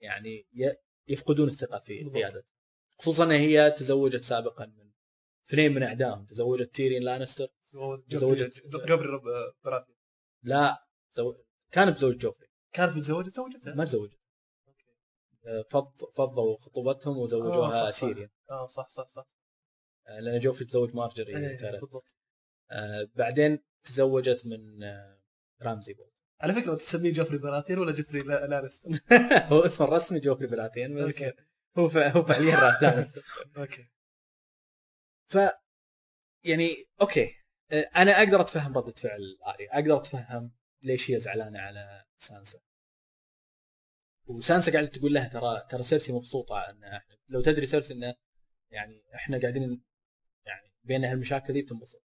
يعني 0.00 0.46
ي... 0.54 0.72
يفقدون 1.08 1.48
الثقة 1.48 1.78
في. 1.78 2.04
قيادته 2.14 2.48
خصوصا 2.98 3.24
إن 3.24 3.30
هي 3.30 3.70
تزوجت 3.70 4.24
سابقا 4.24 4.66
من 4.66 4.90
اثنين 5.48 5.74
من 5.74 5.82
أعدائهم 5.82 6.26
تزوجت 6.26 6.74
تيريون 6.74 7.02
لانستر 7.02 7.48
جوفري 8.08 8.50
جوفري 8.86 9.06
رب- 9.08 9.54
براثيون. 9.64 9.97
لا 10.48 10.86
زو... 11.12 11.36
كانت 11.72 11.96
بزوج 11.96 12.16
جوفري 12.16 12.48
كانت 12.72 12.96
متزوجة؟ 12.96 13.28
زوجته 13.30 13.74
ما 13.74 13.84
تزوجت. 13.84 14.18
فض... 15.70 15.92
فضوا 16.16 16.56
خطوبتهم 16.60 17.18
وزوجوها 17.18 17.88
آه،. 17.88 17.90
تيريون 17.90 18.30
آه 18.50 18.66
صح 18.66 18.88
صح 18.88 19.08
صح. 19.08 19.28
آه، 20.06 20.20
لأن 20.20 20.38
جوفري 20.38 20.64
تزوج 20.64 20.96
مارجري 20.96 21.56
تعرف. 21.56 21.80
بالضبط. 21.80 22.14
آه 22.70 23.08
بعدين 23.14 23.58
تزوجت 23.84 24.46
من 24.46 24.82
آه 24.82 25.18
رامزي 25.62 25.92
بولتون. 25.94 26.10
على 26.40 26.52
فكرة 26.54 26.74
تسميه 26.74 27.12
جوفري 27.12 27.38
براثيون 27.38 27.78
ولا 27.78 27.92
جوفري 27.92 28.20
لا- 28.22 28.46
لانستر؟ 28.46 28.88
هو 29.52 29.60
اسمه 29.60 29.86
الرسمي 29.86 30.20
جوفري 30.20 30.46
براثيون 30.46 30.94
بس 30.94 31.22
okay. 31.22 31.32
هو 31.78 31.88
فع- 31.88 32.08
هو 32.08 32.22
فعليا 32.24 32.56
لانستر 32.82 33.22
okay. 33.56 33.88
ف 35.28 35.38
يعني 36.44 36.84
okay. 37.00 37.24
آه، 37.24 37.34
أنا 37.72 38.18
أقدر 38.18 38.40
أتفهم 38.40 38.78
ردة 38.78 38.92
فعل 38.92 39.38
اريا 39.46 39.74
أقدر 39.74 39.96
أتفهم 39.96 40.52
ليش 40.82 41.10
هي 41.10 41.20
زعلانة 41.20 41.58
على 41.58 42.04
سانسا. 42.18 42.60
وسانسا 44.26 44.72
قاعدة 44.72 44.86
تقول 44.86 45.14
لها 45.14 45.28
ترى 45.28 45.66
ترى 45.70 45.82
سيرسي 45.82 46.12
مبسوطة 46.12 46.60
إن 46.70 47.00
لو 47.28 47.42
تدري 47.42 47.66
سيرسي 47.66 47.94
انه 47.94 48.14
يعني 48.70 49.04
إحنا 49.14 49.40
قاعدين 49.40 49.82
يعني 50.44 50.72
بين 50.84 51.04
هالمشاكل 51.04 51.52
ذي 51.52 51.62
بتنبسط. 51.62 52.02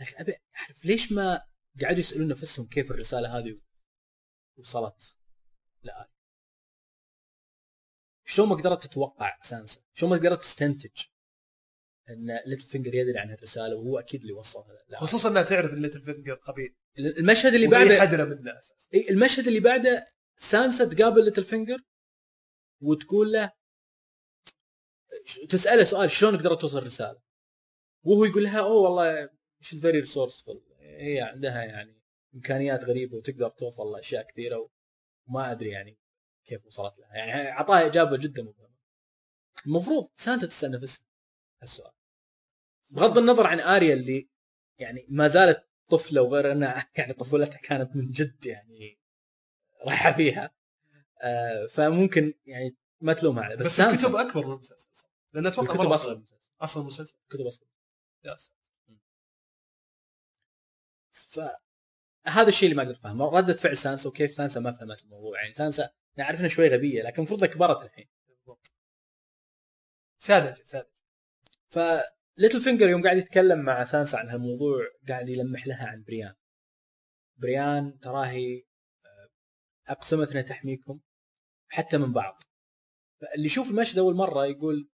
لكن 0.00 0.16
أبي 0.18 0.34
أعرف 0.56 0.84
ليش 0.84 1.12
ما 1.12 1.46
قاعدوا 1.80 2.00
يسألون 2.00 2.28
نفسهم 2.28 2.66
كيف 2.66 2.90
الرسالة 2.90 3.38
هذه 3.38 3.60
وصلت 4.58 5.16
لآريا 5.82 6.16
شلون 8.24 8.48
ما 8.48 8.54
قدرت 8.54 8.86
تتوقع 8.86 9.38
سانسا؟ 9.42 9.80
شلون 9.94 10.10
ما 10.10 10.16
قدرت 10.16 10.40
تستنتج؟ 10.40 11.02
إن 12.10 12.40
ليتل 12.46 12.66
فينجر 12.66 12.94
يدري 12.94 13.18
عن 13.18 13.32
الرسالة 13.32 13.76
وهو 13.76 13.98
أكيد 13.98 14.20
اللي 14.20 14.32
وصلها. 14.32 14.78
خصوصا 14.94 15.28
إنها 15.28 15.42
تعرف 15.42 15.72
إن 15.72 15.82
ليتل 15.82 16.02
فينجر 16.02 16.34
قبيل. 16.34 16.74
المشهد 16.98 17.54
اللي 17.54 17.66
بعده 17.66 18.00
حدره 18.00 18.24
منه 18.24 18.58
أساسا. 18.58 18.88
المشهد 19.10 19.46
اللي 19.46 19.60
بعده 19.60 20.06
سانسا 20.36 20.84
تقابل 20.84 21.24
ليتل 21.24 21.44
فينجر 21.44 21.82
وتقول 22.80 23.32
له 23.32 23.52
تسأله 25.48 25.84
سؤال 25.84 26.10
شلون 26.10 26.38
قدرت 26.38 26.60
توصل 26.60 26.78
الرسالة؟ 26.78 27.20
وهو 28.04 28.24
يقول 28.24 28.42
لها 28.42 28.60
أوه 28.60 28.76
والله 28.76 29.30
she's 29.60 29.80
very 29.80 30.00
resourceful 30.00 30.58
هي 30.80 31.20
عندها 31.20 31.64
يعني 31.64 32.02
إمكانيات 32.34 32.84
غريبة 32.84 33.16
وتقدر 33.16 33.48
توصل 33.48 33.92
لأشياء 33.92 34.26
كثيرة 34.26 34.70
وما 35.28 35.52
أدري 35.52 35.70
يعني 35.70 35.98
كيف 36.44 36.66
وصلت 36.66 36.98
لها. 36.98 37.14
يعني 37.14 37.50
أعطاها 37.50 37.86
إجابة 37.86 38.16
جدا 38.16 38.42
مبهمة. 38.42 38.76
المفروض 39.66 40.08
سانسا 40.16 40.46
تسال 40.46 40.70
نفسها 40.70 41.06
هالسؤال. 41.62 41.92
بغض 42.90 43.18
النظر 43.18 43.46
عن 43.46 43.60
آريا 43.60 43.94
اللي 43.94 44.28
يعني 44.78 45.06
ما 45.08 45.28
زالت 45.28 45.68
طفلة 45.88 46.22
وغير 46.22 46.52
أنها 46.52 46.90
يعني 46.98 47.12
طفولتها 47.12 47.58
كانت 47.58 47.96
من 47.96 48.10
جد 48.10 48.46
يعني 48.46 48.98
رايحه 49.86 50.12
فيها 50.12 50.54
آه 51.22 51.66
فممكن 51.66 52.34
يعني 52.46 52.76
ما 53.00 53.12
تلومها 53.12 53.44
عليه 53.44 53.56
بس, 53.56 53.66
بس 53.66 53.80
الكتب 53.80 54.16
أكبر 54.16 54.46
من 54.46 54.52
المسلسل؟ 54.52 55.08
لأن 55.32 55.46
أتوقع 55.46 55.74
الكتب 55.74 55.92
أصلا 55.92 56.14
صغير. 56.14 56.26
أصلا 56.60 56.82
المسلسل 56.82 57.14
كتب 57.30 57.46
أصلا 57.46 57.66
يا 58.24 58.36
ساتر. 58.36 58.56
فهذا 61.12 62.48
الشيء 62.48 62.70
اللي 62.70 62.76
ما 62.76 62.82
أقدر 62.82 62.94
أفهمه 62.94 63.38
ردة 63.38 63.54
فعل 63.54 63.78
سانسا 63.78 64.08
وكيف 64.08 64.34
سانسا 64.34 64.60
ما 64.60 64.72
فهمت 64.72 65.02
الموضوع 65.02 65.42
يعني 65.42 65.54
سانسا 65.54 65.90
نعرف 66.16 66.38
انها 66.40 66.48
شوي 66.48 66.68
غبية 66.68 67.02
لكن 67.02 67.16
المفروض 67.16 67.44
كبرت 67.44 67.82
الحين. 67.82 68.08
ساذجه 70.18 70.64
ساذجه 70.64 72.15
فليتل 72.36 72.60
فينجر 72.60 72.88
يوم 72.88 73.02
قاعد 73.02 73.16
يتكلم 73.16 73.58
مع 73.58 73.84
سانسا 73.84 74.16
عن 74.16 74.28
هالموضوع 74.28 74.86
قاعد 75.08 75.28
يلمح 75.28 75.66
لها 75.66 75.86
عن 75.86 76.02
بريين. 76.02 76.34
بريان 77.36 77.98
تراهي 77.98 78.62
آه، 79.06 79.28
اقسمت 79.92 80.30
انها 80.30 80.42
تحميكم 80.42 81.00
حتى 81.68 81.98
من 81.98 82.12
بعض. 82.12 82.42
فاللي 83.20 83.46
يشوف 83.46 83.70
المشهد 83.70 83.98
أول 83.98 84.14
مرة 84.14 84.46
يقول 84.46 84.88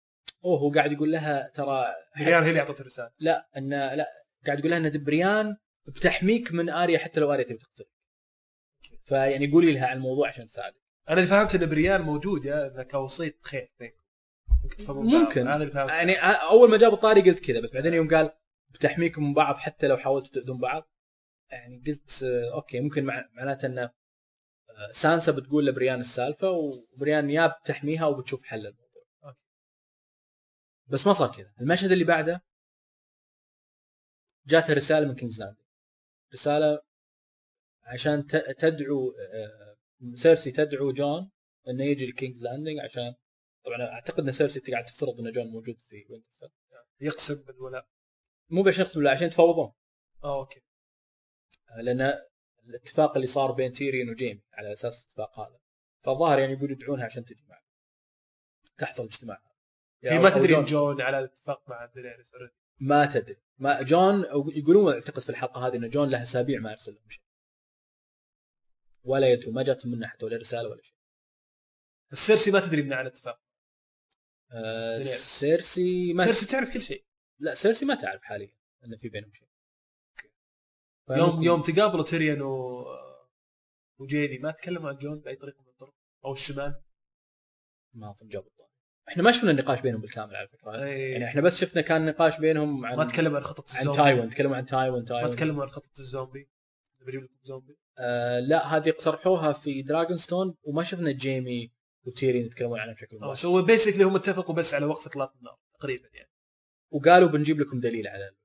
أوه 0.45 0.59
هو 0.59 0.71
قاعد 0.71 0.91
يقول 0.91 1.11
لها 1.11 1.49
ترى 1.49 1.85
ريان 2.17 2.43
هي 2.43 2.49
اللي 2.49 2.59
أعطته 2.59 2.81
الرساله 2.81 3.11
لا 3.19 3.49
إن 3.57 3.69
لا 3.69 4.09
قاعد 4.45 4.59
يقول 4.59 4.71
لها 4.71 4.77
إن 4.77 5.03
بريان 5.03 5.57
بتحميك 5.85 6.51
من 6.51 6.69
آريا 6.69 6.97
حتى 6.97 7.19
لو 7.19 7.33
آريا 7.33 7.43
تبي 7.43 7.57
تقتلك. 7.57 7.87
فيعني 9.05 9.51
قولي 9.51 9.73
لها 9.73 9.87
عن 9.87 9.97
الموضوع 9.97 10.27
عشان 10.27 10.47
تساعدك. 10.47 10.81
أنا 11.09 11.17
اللي 11.17 11.27
فهمت 11.27 11.55
إن 11.55 11.69
بريان 11.69 12.01
موجود 12.01 12.45
يا 12.45 12.83
كوسيط 12.83 13.45
خير. 13.45 13.71
ممكن. 15.19 15.47
يعني 15.89 16.15
أول 16.51 16.69
ما 16.69 16.77
جاب 16.77 16.93
الطاري 16.93 17.21
قلت 17.21 17.39
كذا 17.45 17.59
بس 17.59 17.69
بعدين 17.71 17.93
يوم 17.93 18.07
قال 18.09 18.31
بتحميكم 18.69 19.23
من 19.23 19.33
بعض 19.33 19.55
حتى 19.55 19.87
لو 19.87 19.97
حاولتوا 19.97 20.33
تؤذون 20.41 20.59
بعض 20.59 20.89
يعني 21.51 21.83
قلت 21.87 22.23
آه، 22.23 22.53
okay 22.53 22.79
ممكن 22.79 23.05
مع- 23.05 23.29
معناته 23.33 23.65
انه 23.65 23.81
آه، 24.69 24.91
سانسا 24.91 25.31
بتقول 25.31 25.65
لبريين 25.65 25.99
السالفة 25.99 26.49
وبريين 26.51 27.29
يا 27.29 27.47
بتحميها 27.47 28.05
وبتشوف 28.05 28.43
حل 28.43 28.67
الموضوع. 28.67 29.03
okay. 29.25 29.37
بس 30.87 31.07
ما 31.07 31.13
صار 31.13 31.31
كذا. 31.35 31.53
المشهد 31.61 31.91
اللي 31.91 32.03
بعده 32.03 32.43
جاتها 34.47 34.73
رسالة 34.73 35.07
من 35.07 35.15
كينجز 35.15 35.39
لاندنج 35.41 35.55
رسالة 36.33 36.81
عشان 37.83 38.27
تدعو 38.57 39.11
آه، 39.19 39.75
سيرسي 40.15 40.51
تدعو 40.51 40.91
جون 40.91 41.31
إنه 41.67 41.83
يجي 41.85 42.05
لكينجز 42.05 42.43
لاندنج 42.43 42.79
عشان 42.79 43.13
طبعا 43.65 43.81
أعتقد 43.81 44.19
إن 44.27 44.31
سيرسي 44.31 44.59
قاعد 44.59 44.85
تفترض 44.85 45.19
إن 45.19 45.31
جون 45.31 45.47
موجود 45.47 45.77
في 45.89 46.05
وينترفيل 46.09 46.57
يقسم 47.01 47.43
بالولاء. 47.43 47.87
مو 48.49 48.67
عشان 48.67 48.83
يقسم 48.83 48.95
بالله 48.95 49.11
عشان 49.11 49.27
يتفاوضون. 49.27 49.73
آه 50.23 50.39
okay. 50.39 50.61
لأن 51.77 52.13
الاتفاق 52.63 53.15
اللي 53.15 53.27
صار 53.27 53.51
بين 53.51 53.71
تيريون 53.71 54.09
وجيمي 54.09 54.41
على 54.53 54.73
أساس 54.73 55.03
الاتفاق 55.03 55.39
هذا. 55.39 55.59
فالظاهر 56.03 56.39
يعني 56.39 56.53
يقولوا 56.53 56.75
يدعونها 56.75 57.05
عشان 57.05 57.25
تجي 57.25 57.45
معه. 57.49 57.63
تحضر 58.77 59.03
الاجتماع 59.03 59.37
هذا. 59.37 60.13
هي 60.13 60.19
أو- 60.19 60.21
ما 60.21 60.29
تدري 60.29 60.47
جون 60.47 60.59
إن 60.59 60.65
جون. 60.65 61.01
على 61.01 61.19
الاتفاق 61.19 61.69
مع 61.69 61.85
دينيريس. 61.85 62.27
ما 62.79 63.05
تدري. 63.05 63.41
ما 63.57 63.81
جون 63.81 64.23
يقولون 64.55 64.93
أعتقد 64.93 65.19
في 65.19 65.29
الحلقة 65.29 65.67
هذه 65.67 65.75
إن 65.75 65.89
جون 65.89 66.09
له 66.09 66.23
أسابيع 66.23 66.59
ما 66.59 66.71
يرسل 66.71 66.93
لهم 66.93 67.09
شيء. 67.09 67.23
ولا 69.03 69.27
يدروا 69.27 69.53
ما 69.53 69.63
جاتهم 69.63 69.91
منه 69.91 70.07
حتى 70.07 70.25
ولا 70.25 70.37
رسالة 70.37 70.69
ولا 70.69 70.81
شيء. 70.83 70.95
بس 72.11 72.27
سيرسي 72.27 72.51
ما 72.51 72.59
تدري 72.59 72.81
من 72.81 72.93
عن 72.93 73.05
الاتفاق. 73.05 73.48
آه. 74.51 75.01
سيرسي 75.01 76.13
ما 76.13 76.25
سيرسي 76.25 76.45
تعرف 76.45 76.73
كل 76.73 76.81
شيء. 76.81 77.05
لا 77.39 77.55
سيرسي 77.55 77.85
ما 77.85 77.95
تعرف 77.95 78.23
حاليا 78.23 78.53
ان 78.85 78.97
في 78.97 79.09
بينهم 79.09 79.31
شيء. 79.31 79.47
يوم 81.09 81.43
يوم 81.43 81.61
تقابلوا 81.61 82.03
تيريان 82.03 82.41
و 82.41 82.85
وجيني 83.99 84.37
ما 84.37 84.51
تكلموا 84.51 84.89
عن 84.89 84.97
جون 84.97 85.19
بأي 85.19 85.35
طريقة 85.35 85.61
من 85.61 85.67
الطرق 85.67 85.95
أو 86.25 86.33
الشمال. 86.33 86.81
ما 87.93 88.09
أظن 88.09 88.27
جابوا 88.27 88.49
إحنا 89.09 89.23
ما 89.23 89.31
شفنا 89.31 89.51
النقاش 89.51 89.81
بينهم 89.81 90.01
بالكامل 90.01 90.35
على 90.35 90.47
فكرة. 90.47 90.85
يعني 90.85 91.25
إحنا 91.25 91.41
بس 91.41 91.57
شفنا 91.57 91.81
كان 91.81 92.05
نقاش 92.05 92.39
بينهم 92.39 92.85
عن 92.85 92.97
ما 92.97 93.03
تكلموا 93.03 93.37
عن 93.37 93.43
عن 93.45 93.79
الزومبي. 93.79 93.97
تايوان 93.97 94.29
تكلموا 94.29 94.55
عن 94.55 94.65
تايوان 94.65 94.99
ما 94.99 95.05
تايوان. 95.05 95.31
تكلموا 95.31 95.63
عن 95.63 95.69
خطة 95.69 95.99
الزومبي. 95.99 96.49
بجيب 97.01 97.23
لكم 97.23 97.35
زومبي. 97.43 97.77
آه 97.99 98.39
لا 98.39 98.77
هذه 98.77 98.89
اقترحوها 98.89 99.53
في 99.53 99.81
دراجون 99.81 100.17
ستون 100.17 100.55
وما 100.63 100.83
شفنا 100.83 101.11
جيمي 101.11 101.71
وتيريون 102.05 102.45
يتكلمون 102.45 102.79
عنها 102.79 102.93
بشكل 102.93 103.17
مباشر 103.17 103.41
so 103.41 103.61
basically 103.61 104.03
هم 104.03 104.15
اتفقوا 104.15 104.55
بس 104.55 104.73
على 104.73 104.85
وقف 104.85 105.07
إطلاق 105.07 105.33
النار 105.37 105.59
تقريبا 105.79 106.09
يعني. 106.13 106.31
وقالوا 106.91 107.29
بنجيب 107.29 107.59
لكم 107.59 107.79
دليل 107.79 108.07
على 108.07 108.35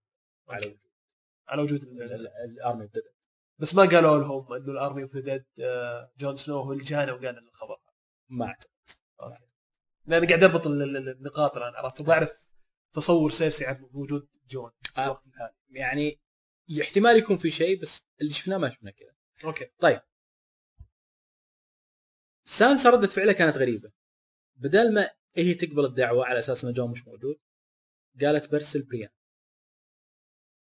على 0.49 0.67
وجود. 0.67 0.79
على 1.49 1.63
وجود 1.63 1.83
ال- 1.83 2.03
ال- 2.03 2.13
ال- 2.13 2.29
ال 2.51 2.57
army 2.57 2.83
of 2.85 2.93
dead 2.93 3.03
بس 3.59 3.75
ما 3.75 3.83
قالوا 3.83 4.19
لهم 4.19 4.53
إنه 4.53 4.73
ال 4.73 4.79
army 4.79 5.03
of 5.03 5.17
the 5.17 5.45
جون 6.19 6.37
سنو 6.37 6.59
هو 6.61 6.73
اللي 6.73 6.85
جانا 6.85 7.13
وقال 7.13 7.35
لنا 7.35 7.49
الخبر. 7.51 7.77
ما 8.29 8.47
أعتقد. 8.47 8.71
أوكي. 9.23 9.45
لأن 10.07 10.27
قاعد 10.27 10.45
أربط 10.45 10.67
ال- 10.67 10.83
ال- 10.97 11.09
النقاط 11.09 11.57
الآن 11.57 11.75
عرفت؟ 11.75 12.03
بعرف 12.03 12.33
تصور 12.95 13.31
سيرسي 13.31 13.65
عن 13.67 13.89
وجود 13.93 14.29
جون 14.49 14.71
في 14.83 15.01
آه. 15.01 15.05
الوقت 15.05 15.27
الحالي. 15.27 15.55
يعني 15.71 16.21
احتمال 16.83 17.17
يكون 17.17 17.37
في 17.37 17.51
شيء 17.51 17.81
بس 17.83 18.07
اللي 18.21 18.33
شفناه 18.33 18.57
ما 18.57 18.71
شفنا 18.71 18.91
كذا. 18.91 19.15
أوكي. 19.45 19.71
سانسا 22.45 22.91
ردة 22.91 23.07
فعلها 23.07 23.33
كانت 23.33 23.57
غريبة. 23.57 23.93
بدل 24.57 24.95
ما 24.95 25.11
هي 25.37 25.55
تقبل 25.55 25.85
الدعوة 25.85 26.27
على 26.27 26.39
أساس 26.39 26.65
إن 26.65 26.73
جون 26.73 26.91
مش 26.91 27.07
موجود 27.07 27.37
قالت 28.21 28.53
برسل 28.53 28.83
بريان. 28.83 29.11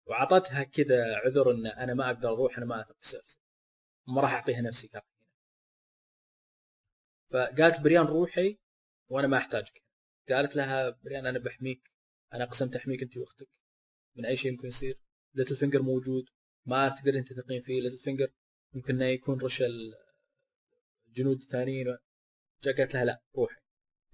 وعطتها 0.06 0.62
كذا 0.62 1.16
عذر 1.16 1.50
إن 1.50 1.66
أنا 1.66 1.94
ما 1.94 2.06
أقدر 2.06 2.28
أروح 2.28 2.56
أنا 2.56 2.66
ما 2.66 2.80
أثق 2.80 2.96
في 3.00 3.36
ما 4.06 4.20
راح 4.20 4.32
أعطيها 4.32 4.60
نفسي 4.60 4.88
كافية. 4.88 5.12
فقالت 7.30 7.80
بريان 7.80 8.06
روحي 8.06 8.58
وأنا 9.08 9.26
ما 9.26 9.36
أحتاجك. 9.36 9.82
قالت 10.28 10.56
لها 10.56 10.90
بريان 10.90 11.26
أنا 11.26 11.38
بحميك. 11.38 11.90
أنا 12.34 12.44
قسمت 12.44 12.76
أحميك 12.76 13.02
أنت 13.02 13.16
وأختك. 13.16 13.48
من 14.16 14.26
أي 14.26 14.36
شيء 14.36 14.52
ممكن 14.52 14.68
يصير. 14.68 14.98
ليتل 15.34 15.56
فينجر 15.56 15.82
موجود. 15.82 16.24
ما 16.66 16.88
تقدرين 16.88 17.24
تثقين 17.24 17.60
فيه 17.60 17.80
ليتل 17.82 17.98
فينجر 17.98 18.32
ممكن 18.72 18.94
إنه 18.94 19.04
يكون 19.04 19.40
رش 19.40 19.62
الجنود 21.12 21.40
الثانيين 21.40 21.98
جا 22.64 22.72
قالت 22.72 22.94
لها 22.94 23.04
لا 23.04 23.22
روحي. 23.36 23.60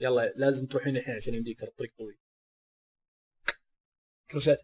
يلا 0.01 0.32
لازم 0.36 0.66
تروحين 0.66 0.96
الحين 0.96 1.16
عشان 1.16 1.34
يمديك 1.34 1.61
ترى 1.61 1.68
الطريق 1.68 1.94
طويل. 1.99 2.18
كرشات 4.30 4.61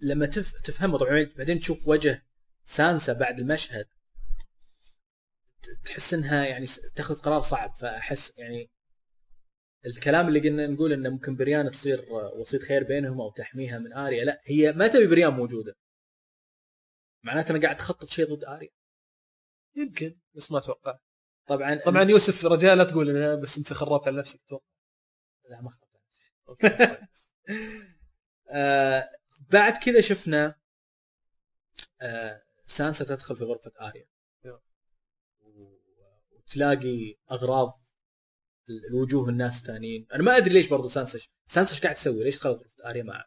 لما 0.00 0.26
تف... 0.26 0.60
تفهم 0.60 0.96
طبعا 0.96 1.32
بعدين 1.36 1.60
تشوف 1.60 1.88
وجه 1.88 2.26
سانسا 2.64 3.12
بعد 3.12 3.40
المشهد 3.40 3.88
تحس 5.84 6.14
إنها 6.14 6.46
يعني 6.46 6.66
تأخذ 6.96 7.14
قرار 7.14 7.40
صعب. 7.40 7.74
فأحس 7.74 8.32
يعني 8.38 8.70
الكلام 9.86 10.28
اللي 10.28 10.40
قلنا 10.40 10.66
نقول 10.66 10.92
إنه 10.92 11.08
ممكن 11.10 11.36
بريان 11.36 11.70
تصير 11.70 12.06
وسيط 12.12 12.62
خير 12.62 12.84
بينهم 12.84 13.20
أو 13.20 13.30
تحميها 13.30 13.78
من 13.78 13.92
آريا 13.92 14.24
لا 14.24 14.40
هي 14.44 14.72
ما 14.72 14.88
تبي 14.88 15.06
بريان 15.06 15.32
موجودة. 15.32 15.76
معناته 17.22 17.50
أنا 17.50 17.62
قاعد 17.62 17.76
تخطط 17.76 18.08
شيء 18.08 18.34
ضد 18.34 18.44
آريا. 18.44 18.70
يمكن 19.76 20.18
بس 20.34 20.52
ما 20.52 20.58
أتوقع. 20.58 20.98
طبعا 21.46 21.74
طبعا 21.74 22.02
يوسف 22.02 22.44
رجاء 22.44 22.74
لا 22.74 22.84
تقول 22.84 23.10
إنها 23.10 23.34
بس 23.34 23.58
أنت 23.58 23.72
خربت 23.72 24.06
على 24.06 24.18
نفسك 24.18 24.40
أتوقع 24.46 24.64
لا 25.50 25.60
ما 25.60 25.70
خربت. 25.70 25.92
أوكي 26.48 26.68
كويس. 26.68 27.30
آه 28.50 29.10
بعد 29.50 29.76
كذا 29.76 30.00
شفنا 30.00 30.54
آه 32.02 32.42
سانسا 32.66 33.04
تدخل 33.04 33.36
في 33.36 33.44
غرفة 33.44 33.72
آريا. 33.80 34.06
وتلاقي 36.30 37.14
أغراض 37.30 37.82
ال- 38.68 38.86
الوجوه 38.86 39.28
الناس 39.28 39.58
الثانيين 39.60 40.06
أنا 40.14 40.22
ما 40.22 40.36
أدري 40.36 40.54
ليش 40.54 40.68
برضو 40.68 40.88
سانسا 40.88 41.18
سانسا 41.46 41.72
إيش 41.74 41.82
قاعد 41.82 41.94
تسوي؟ 41.94 42.24
ليش 42.24 42.38
دخلت 42.38 42.58
غرفة 42.58 42.90
آريا؟ 42.90 43.02
ما 43.02 43.12
أعرف. 43.14 43.26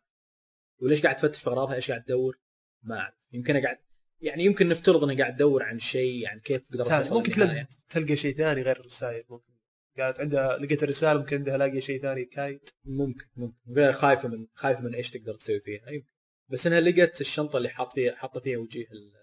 وليش 0.81 1.01
قاعد 1.01 1.15
تفتش 1.15 1.41
في 1.43 1.49
أغراضها؟ 1.49 1.75
إيش 1.75 1.89
قاعد 1.91 2.03
تدور؟ 2.03 2.39
ما 2.83 2.99
أعرف. 2.99 3.15
يمكن 3.31 3.61
قاعد 3.63 3.77
يعني 4.21 4.43
يمكن 4.43 4.69
نفترض 4.69 5.03
انها 5.03 5.15
قاعد 5.15 5.35
تدور 5.35 5.63
عن 5.63 5.79
شيء 5.79 6.27
عن 6.27 6.39
كيف 6.39 6.65
قدرت 6.73 6.87
ثاني. 6.87 7.03
توصل 7.03 7.15
ممكن. 7.15 7.31
تلقى 7.31 7.67
تلقى 7.89 8.15
شيء 8.15 8.35
ثاني 8.35 8.61
غير 8.61 8.79
الرسائل 8.79 9.23
ممكن 9.29 9.53
قالت 9.97 10.19
عندها 10.19 10.57
لقيت 10.57 10.83
الرسالة 10.83 11.19
ممكن 11.19 11.37
عندها 11.37 11.57
لاقي 11.57 11.81
شيء 11.81 12.01
ثاني 12.01 12.25
كايت 12.25 12.69
ممكن 12.85 13.25
ممكن 13.35 13.91
خايفة 13.91 14.29
من 14.29 14.47
خايفة 14.53 14.81
من 14.81 14.95
إيش 14.95 15.11
تقدر 15.11 15.35
تسوي 15.35 15.59
فيها 15.59 15.89
يمكن 15.89 16.07
بس 16.49 16.67
انها 16.67 16.79
لقت 16.81 17.21
الشنطة 17.21 17.57
اللي 17.57 17.69
حاط 17.69 17.93
فيها 17.93 18.15
حاطة 18.15 18.39
فيها 18.39 18.57
وجيه 18.57 18.85
ال- 18.91 19.13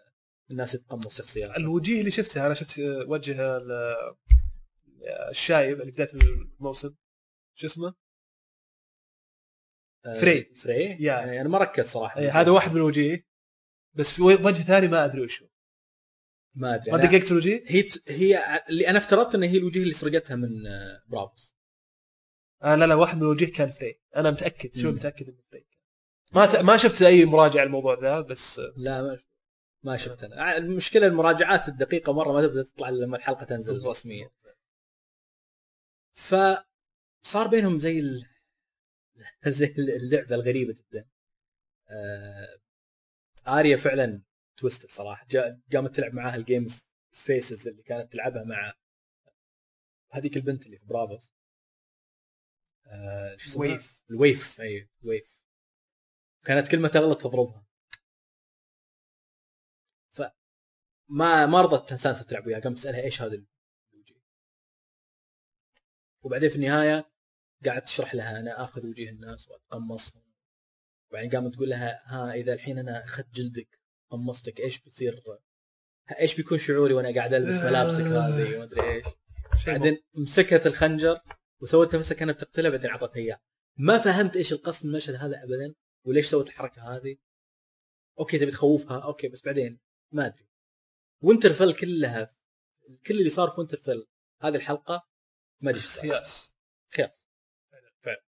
الناس 0.51 0.74
يتقمص 0.74 1.18
شخصيات 1.18 1.57
الوجيه 1.57 2.01
اللي 2.01 2.11
شفتها 2.11 2.47
أنا 2.47 2.55
شفت 2.55 2.78
وجه 3.07 3.57
ال- 3.57 3.97
الشايب 5.30 5.80
اللي 5.80 5.93
بدايه 5.93 6.11
الموسم 6.61 6.95
شو 7.55 7.66
اسمه؟ 7.66 7.95
آه، 10.07 10.18
فري. 10.20 10.45
فري 10.55 10.82
يا. 10.84 10.97
يعني 11.01 11.40
أنا 11.40 11.49
ما 11.49 11.59
ركزت 11.59 11.88
صراحة 11.88 12.20
إيه، 12.20 12.40
هذا 12.40 12.51
واحد 12.51 12.70
من 12.70 12.76
الوجيه 12.76 13.26
بس 13.95 14.12
في 14.12 14.22
وجه 14.22 14.62
ثاني 14.62 14.88
ما 14.88 15.05
أدري 15.05 15.20
وش 15.20 15.43
هو 15.43 15.49
ما 16.55 16.74
أدري. 16.74 16.93
ما 16.93 16.99
دققت 16.99 17.24
في 17.24 17.30
الوجيه؟ 17.30 17.64
هي 17.66 17.82
ت- 17.82 18.11
هي 18.11 18.61
اللي 18.68 18.88
أنا 18.88 18.99
افترضت 18.99 19.34
إن 19.34 19.43
هي 19.43 19.59
الوجيه 19.59 19.82
اللي 19.82 19.95
سرقتها 19.95 20.36
من 20.36 20.66
آه، 20.66 21.03
برافوس 21.07 21.55
آه 22.62 22.74
لا 22.74 22.84
لا 22.86 22.95
واحد 22.95 23.16
من 23.16 23.22
الوجيه 23.22 23.53
كان 23.53 23.70
فري 23.70 24.01
أنا 24.16 24.30
متأكد 24.30 24.74
شو. 24.78 24.90
متأكد 24.90 25.28
إنه 25.28 25.38
فري 25.51 25.66
ما 26.32 26.47
ت... 26.47 26.57
ما 26.57 26.76
شفت 26.76 27.03
أي 27.03 27.24
مراجعة 27.24 27.62
الموضوع 27.64 27.99
ذا 28.01 28.20
بس 28.20 28.59
آه، 28.59 28.72
لا 28.76 29.03
ما 29.03 29.18
ما 29.82 29.97
شفت 29.97 30.24
أنا. 30.24 30.57
المشكلة 30.57 31.07
المراجعات 31.07 31.68
الدقيقة 31.68 32.12
مرة 32.12 32.32
ما 32.32 32.47
تبدا 32.47 32.62
تطلع 32.62 32.88
لما 32.88 33.16
الحلقة 33.16 33.45
تنزل 33.45 33.86
رسميا. 33.86 34.30
فصار 36.12 37.47
بينهم 37.51 37.78
زي 37.78 38.01
ال... 38.01 38.26
زي 39.47 39.74
اللعبة 39.78 40.34
الغريبة 40.34 40.72
جدا. 40.72 41.09
آه... 41.88 42.59
آريا 43.49 43.76
فعلا 43.76 44.22
twisted 44.57 44.90
صراحة. 44.90 45.26
قامت 45.72 45.97
تلعب 45.97 46.14
معاها 46.14 46.36
ال 46.36 46.42
game 46.42 46.66
faces 47.12 47.68
اللي 47.68 47.82
كانت 47.82 48.12
تلعبها 48.12 48.45
مع 48.45 48.74
هذيك 50.11 50.36
البنت 50.36 50.66
اللي 50.66 50.78
في 50.78 50.86
برافوس 50.86 51.32
آه... 52.86 53.36
شو 53.36 53.51
اسمها؟ 53.51 53.68
ويف. 53.68 54.03
الويف 54.11 54.61
أي 54.61 54.90
ويف 55.03 55.38
كانت 56.45 56.68
كل 56.68 56.78
ما 56.78 56.88
تغلط 56.88 57.20
تضربها 57.20 57.66
ف 60.11 60.22
ما 61.09 61.47
ما 61.47 61.62
رضت 61.62 61.95
سانسا 61.95 62.22
تلعب 62.22 62.47
وياها 62.47 62.61
قامت 62.61 62.76
تسألها 62.76 63.03
إيش 63.03 63.22
هذا 63.22 63.45
الوجيه 63.93 64.22
وبعدين 66.22 66.49
في 66.49 66.57
النهاية 66.57 67.12
قاعد 67.64 67.84
تشرح 67.84 68.14
لها 68.14 68.40
أنا 68.40 68.64
آخذ 68.64 68.86
وجيه 68.86 69.11
الناس 69.11 69.49
وأتقمصهم 69.49 70.21
وبعدين 71.12 71.30
قامت 71.30 71.54
تقول 71.54 71.70
لها 71.70 72.02
ها 72.04 72.34
إذا 72.34 72.54
الحين 72.54 72.78
أنا 72.78 73.04
أخذت 73.04 73.34
جلدك 73.34 73.80
قمصتك 74.10 74.60
إيش 74.60 74.80
بيصير 74.80 75.22
إيش 76.20 76.36
بيكون 76.36 76.58
شعوري 76.58 76.94
وأنا 76.94 77.14
قاعد 77.14 77.34
ألبس 77.34 77.64
ملابسك 77.64 78.04
هذه؟ 78.04 78.54
وما 78.54 78.64
أدري 78.64 78.92
إيش. 78.92 79.06
بعدين 79.66 79.98
مسكت 80.14 80.66
الخنجر 80.66 81.20
وسوت 81.60 81.96
نفسها 81.96 82.16
كانها 82.16 82.34
بتقتله 82.34 82.68
بعدين 82.68 82.90
اعطتها 82.90 83.20
إياه. 83.20 83.40
ما 83.76 83.98
فهمت 83.98 84.36
إيش 84.36 84.52
القصد 84.52 84.86
من 84.86 84.90
المشهد 84.92 85.14
هذا 85.14 85.42
ابدا 85.44 85.74
وليش 86.04 86.30
سوت 86.30 86.48
الحركة 86.48 86.96
هذه. 86.96 87.16
أوكي 88.18 88.38
تبي 88.38 88.50
تخوفها؟ 88.50 89.00
أوكي 89.00 89.28
بس 89.28 89.42
بعدين 89.42 89.80
ما 90.12 90.26
أدري. 90.26 90.48
وينترفل 91.22 91.74
كلها 91.74 92.36
كل 93.06 93.18
اللي 93.18 93.30
صار 93.30 93.50
في 93.50 93.60
وينترفل 93.60 94.06
هذه 94.42 94.56
الحلقة 94.56 95.08
ما 95.60 95.70
أدري 95.70 95.80
إيش 95.80 95.90
صار. 95.90 96.02
خياس. 96.02 96.54
خياس 96.94 97.22
فعلا 98.00 98.22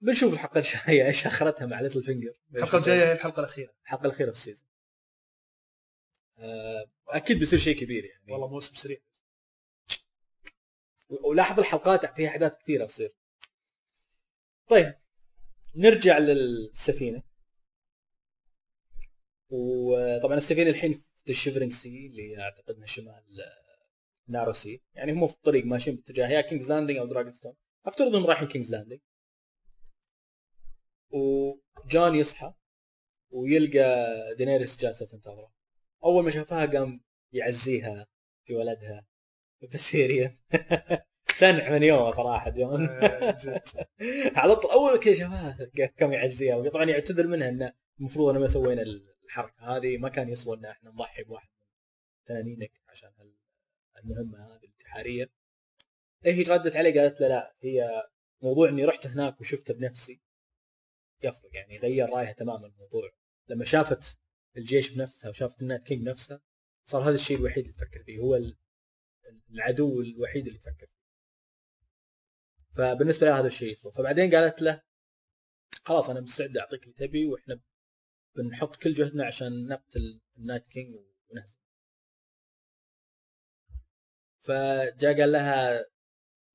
بنشوف 0.00 0.32
الحلقة 0.32 0.58
الجاية 0.58 1.06
إيش 1.06 1.26
أخرتها 1.26 1.66
مع 1.66 1.80
ليتل 1.80 2.02
فينجر 2.02 2.34
الحلقة 2.54 2.78
الجاية 2.78 3.08
هي 3.08 3.12
الحلقة 3.12 3.40
الأخيرة. 3.40 3.74
الحلقة 3.82 4.06
الأخيرة 4.06 4.30
في 4.30 4.36
ال 4.36 4.40
season. 4.40 4.66
آه، 6.38 6.90
أكيد 7.08 7.38
بيصير 7.38 7.58
شيء 7.58 7.76
كبير 7.76 8.04
يعني. 8.04 8.32
والله 8.32 8.48
موسم 8.48 8.74
سريع. 8.74 8.98
ولاحظ 11.10 11.58
الحلقات 11.58 12.16
فيها 12.16 12.28
أحداث 12.28 12.52
كثيرة 12.62 12.86
تصير. 12.86 13.14
طيب 14.68 14.94
نرجع 15.74 16.18
للسفينة. 16.18 17.22
وطبعا 19.50 20.36
السفينة 20.36 20.70
الحين 20.70 20.92
في 21.24 21.30
ال 21.30 21.34
Shivering 21.34 21.72
Sea 21.72 22.06
اللي 22.06 22.42
أعتقد 22.42 22.74
انها 22.74 22.86
شمال 22.86 23.24
Narrow 24.28 24.52
Sea 24.52 24.82
يعني 24.94 25.12
هم 25.12 25.26
في 25.26 25.34
الطريق 25.34 25.64
ماشيين 25.64 25.96
باتجاه 25.96 26.28
يا 26.28 26.40
كينجز 26.40 26.68
لاندنج 26.72 26.96
أو 26.96 27.06
دراجون 27.06 27.32
ستون 27.32 27.54
أفترض 27.86 28.08
إنهم 28.08 28.26
رايحين 28.26 28.48
كينجز 28.48 28.72
لاندنج 28.72 29.00
وجون 31.10 32.14
يصحى 32.14 32.54
ويلقى 33.30 34.06
دينيريس 34.38 34.80
جالسه 34.80 35.06
تنتظره 35.06 35.52
أول 36.04 36.24
ما 36.24 36.30
شافها 36.30 36.66
قام 36.66 37.00
يعزيها 37.32 38.06
في 38.44 38.54
ولدها 38.54 39.06
بسيريا 39.72 40.38
سنع 41.40 41.70
من 41.70 41.82
يومه 41.82 42.12
صراحة 42.12 42.50
جون. 42.50 42.86
جد. 43.22 43.68
على 44.40 44.56
طول 44.56 44.70
أول 44.70 44.98
كذا 44.98 45.14
شافها 45.14 45.70
كم 45.96 46.12
يعزيها. 46.12 46.68
طبعا 46.68 46.84
يعتذر 46.84 47.26
منها 47.26 47.48
إنه 47.48 47.72
المفروض 48.00 48.28
أنا 48.28 48.38
ما 48.38 48.48
سوينا 48.48 48.82
الحركة 48.82 49.76
هذه 49.76 49.98
ما 49.98 50.08
كان 50.08 50.28
يسوى 50.28 50.56
إن 50.56 50.64
إحنا 50.64 50.90
نضحي 50.90 51.22
بواحد 51.22 51.48
من 51.60 51.66
تنانينك 52.26 52.72
عشان 52.88 53.10
المهمة 54.04 54.46
هذه 54.46 54.60
الانتحارية. 54.64 55.30
إيه 56.26 56.32
هي 56.32 56.42
ردت 56.42 56.76
عليه 56.76 57.00
قالت 57.00 57.20
له 57.20 57.28
لا 57.28 57.54
هي 57.62 58.08
موضوع 58.42 58.68
إني 58.68 58.84
رحت 58.84 59.06
هناك 59.06 59.40
وشفته 59.40 59.74
بنفسي. 59.74 60.20
يفرق 61.24 61.50
يعني 61.52 61.78
غير 61.78 62.08
رايها 62.10 62.32
تماما 62.32 62.66
الموضوع. 62.66 63.10
لما 63.48 63.64
شافت 63.64 64.18
الجيش 64.56 64.90
بنفسها 64.90 65.30
وشافت 65.30 65.62
ال 65.62 65.65
Night 65.65 65.82
King 65.82 66.02
بنفسها 66.06 66.40
صار 66.84 67.02
هذا 67.02 67.14
الشيء 67.14 67.36
الوحيد 67.38 67.64
اللي 67.64 67.76
تفكر 67.76 68.02
فيه 68.04 68.18
هو 68.18 68.36
ال- 68.36 68.56
العدو 69.50 70.00
الوحيد 70.00 70.46
اللي 70.46 70.58
تفكر 70.58 70.86
فيه. 70.86 71.00
فبالنسبة 72.76 73.26
لها 73.26 73.40
هذا 73.40 73.46
الشيء 73.46 73.72
يسوى 73.72 73.92
فبعدين 73.92 74.34
قالت 74.34 74.62
له 74.62 74.82
خلاص 75.84 76.10
أنا 76.10 76.20
مستعد 76.20 76.56
أعطيك 76.56 76.82
اللي 76.82 76.94
تبي 76.94 77.26
وإحنا 77.26 77.60
بنحط 78.36 78.76
كل 78.76 78.94
جهدنا 78.94 79.26
عشان 79.26 79.66
نقتل 79.66 80.20
ال 80.38 80.43
Night 80.43 80.66
King 80.68 80.94
ونهزم 81.30 81.54
فجاء 84.40 85.20
قال 85.20 85.32
لها 85.32 85.84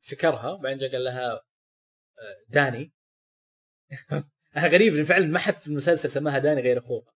شكرها 0.02 0.52
وبعدين 0.52 0.78
جاء 0.78 0.92
قال 0.92 1.04
لها 1.04 1.32
آه، 2.20 2.46
داني 4.56 4.68
غريب 4.68 4.96
إن 4.96 5.06
فعلا 5.06 5.26
ما 5.28 5.40
حد 5.40 5.58
في 5.58 5.68
المسلسل 5.68 6.10
سماها 6.12 6.40
داني 6.40 6.62
غير 6.62 6.78
اخوها 6.80 7.14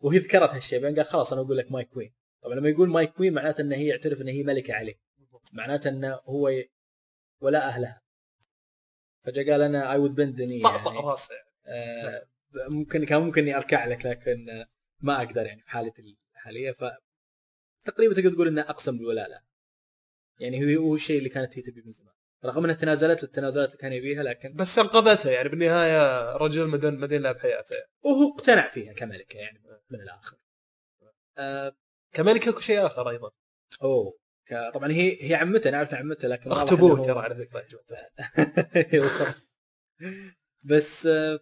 وهي 0.00 0.18
ذكرت 0.18 0.50
هالشيء 0.50 0.80
بعدين 0.80 0.96
قال 0.96 1.06
خلاص 1.06 1.32
أنا 1.32 1.42
أقول 1.42 1.56
لك 1.56 1.72
my 1.72 1.84
queen. 1.84 2.14
طبعا 2.42 2.54
لما 2.54 2.68
يقول 2.68 2.88
my 2.88 3.06
queen 3.06 3.32
معناته 3.32 3.60
إنه 3.60 3.76
هي 3.76 3.86
يعترف 3.86 4.20
ان 4.20 4.28
هي 4.28 4.42
ملكة 4.42 4.74
عليه. 4.74 4.94
معناته 5.52 5.88
إنه 5.90 6.20
هو 6.24 6.48
ي- 6.48 6.70
ولا 7.40 7.68
أهلها. 7.68 8.02
فجاء 9.24 9.50
قال 9.50 9.62
أنا 9.62 9.92
I 9.92 9.98
would 9.98 10.14
bend 10.14 10.40
يعني. 10.40 10.62
راسه. 11.00 11.34
آه، 11.66 12.26
ممكن 12.68 13.04
كان 13.04 13.22
ممكن 13.22 13.42
إني 13.42 13.56
أركع 13.56 13.86
لك 13.86 14.06
لكن 14.06 14.64
ما 15.00 15.16
أقدر 15.22 15.46
يعني 15.46 15.62
في 15.62 15.70
حالتي 15.70 16.16
الحالية. 16.34 16.72
ف 16.72 16.84
تقريبا 17.84 18.14
تقدر 18.14 18.30
تقول 18.34 18.48
إنه 18.48 18.60
أقسم 18.60 18.98
بالولاء 18.98 19.28
لها 19.28 19.44
يعني 20.40 20.76
هو 20.76 20.80
هو 20.80 20.94
الشيء 20.94 21.18
اللي 21.18 21.28
كانت 21.28 21.58
هي 21.58 21.62
تبيه 21.62 21.82
من 21.82 21.92
زمان. 21.92 22.14
رغم 22.44 22.64
إنها 22.64 22.74
تنازلت 22.74 23.22
للتنازلات 23.22 23.68
اللي 23.68 23.78
كان 23.78 23.92
يبيها 23.92 24.22
لكن 24.22 24.52
بس 24.54 24.78
انقذتها 24.78 25.32
يعني 25.32 25.48
بالنهاية 25.48 26.32
رجل 26.36 26.68
مدن 26.68 26.94
مدين 26.94 27.22
لها 27.22 27.32
بحياته 27.32 27.74
يعني. 27.74 27.90
وهو 28.04 28.32
اقتنع 28.34 28.68
فيها 28.68 28.92
كملكة 28.92 29.36
يعني 29.36 29.62
من 29.90 30.00
الآخر. 30.00 30.36
آه 31.38 31.76
كملكة 32.12 32.50
وكل 32.50 32.62
شيء 32.62 32.86
آخر 32.86 33.10
أيضا. 33.10 33.30
أوه 33.82 34.18
ك- 34.48 34.70
طبعا 34.74 34.92
هي 34.92 35.30
هي 35.30 35.34
عمته 35.34 35.70
نعرف 35.70 35.90
إنها 35.90 36.00
عمته 36.00 36.28
لكن 36.28 36.50
اخت 36.52 36.72
ابوه 36.72 37.06
ترى 37.06 37.18
على 37.20 37.34
فكرة 37.34 37.60
جماعة. 37.60 39.34
بس 40.62 41.06
آه، 41.06 41.38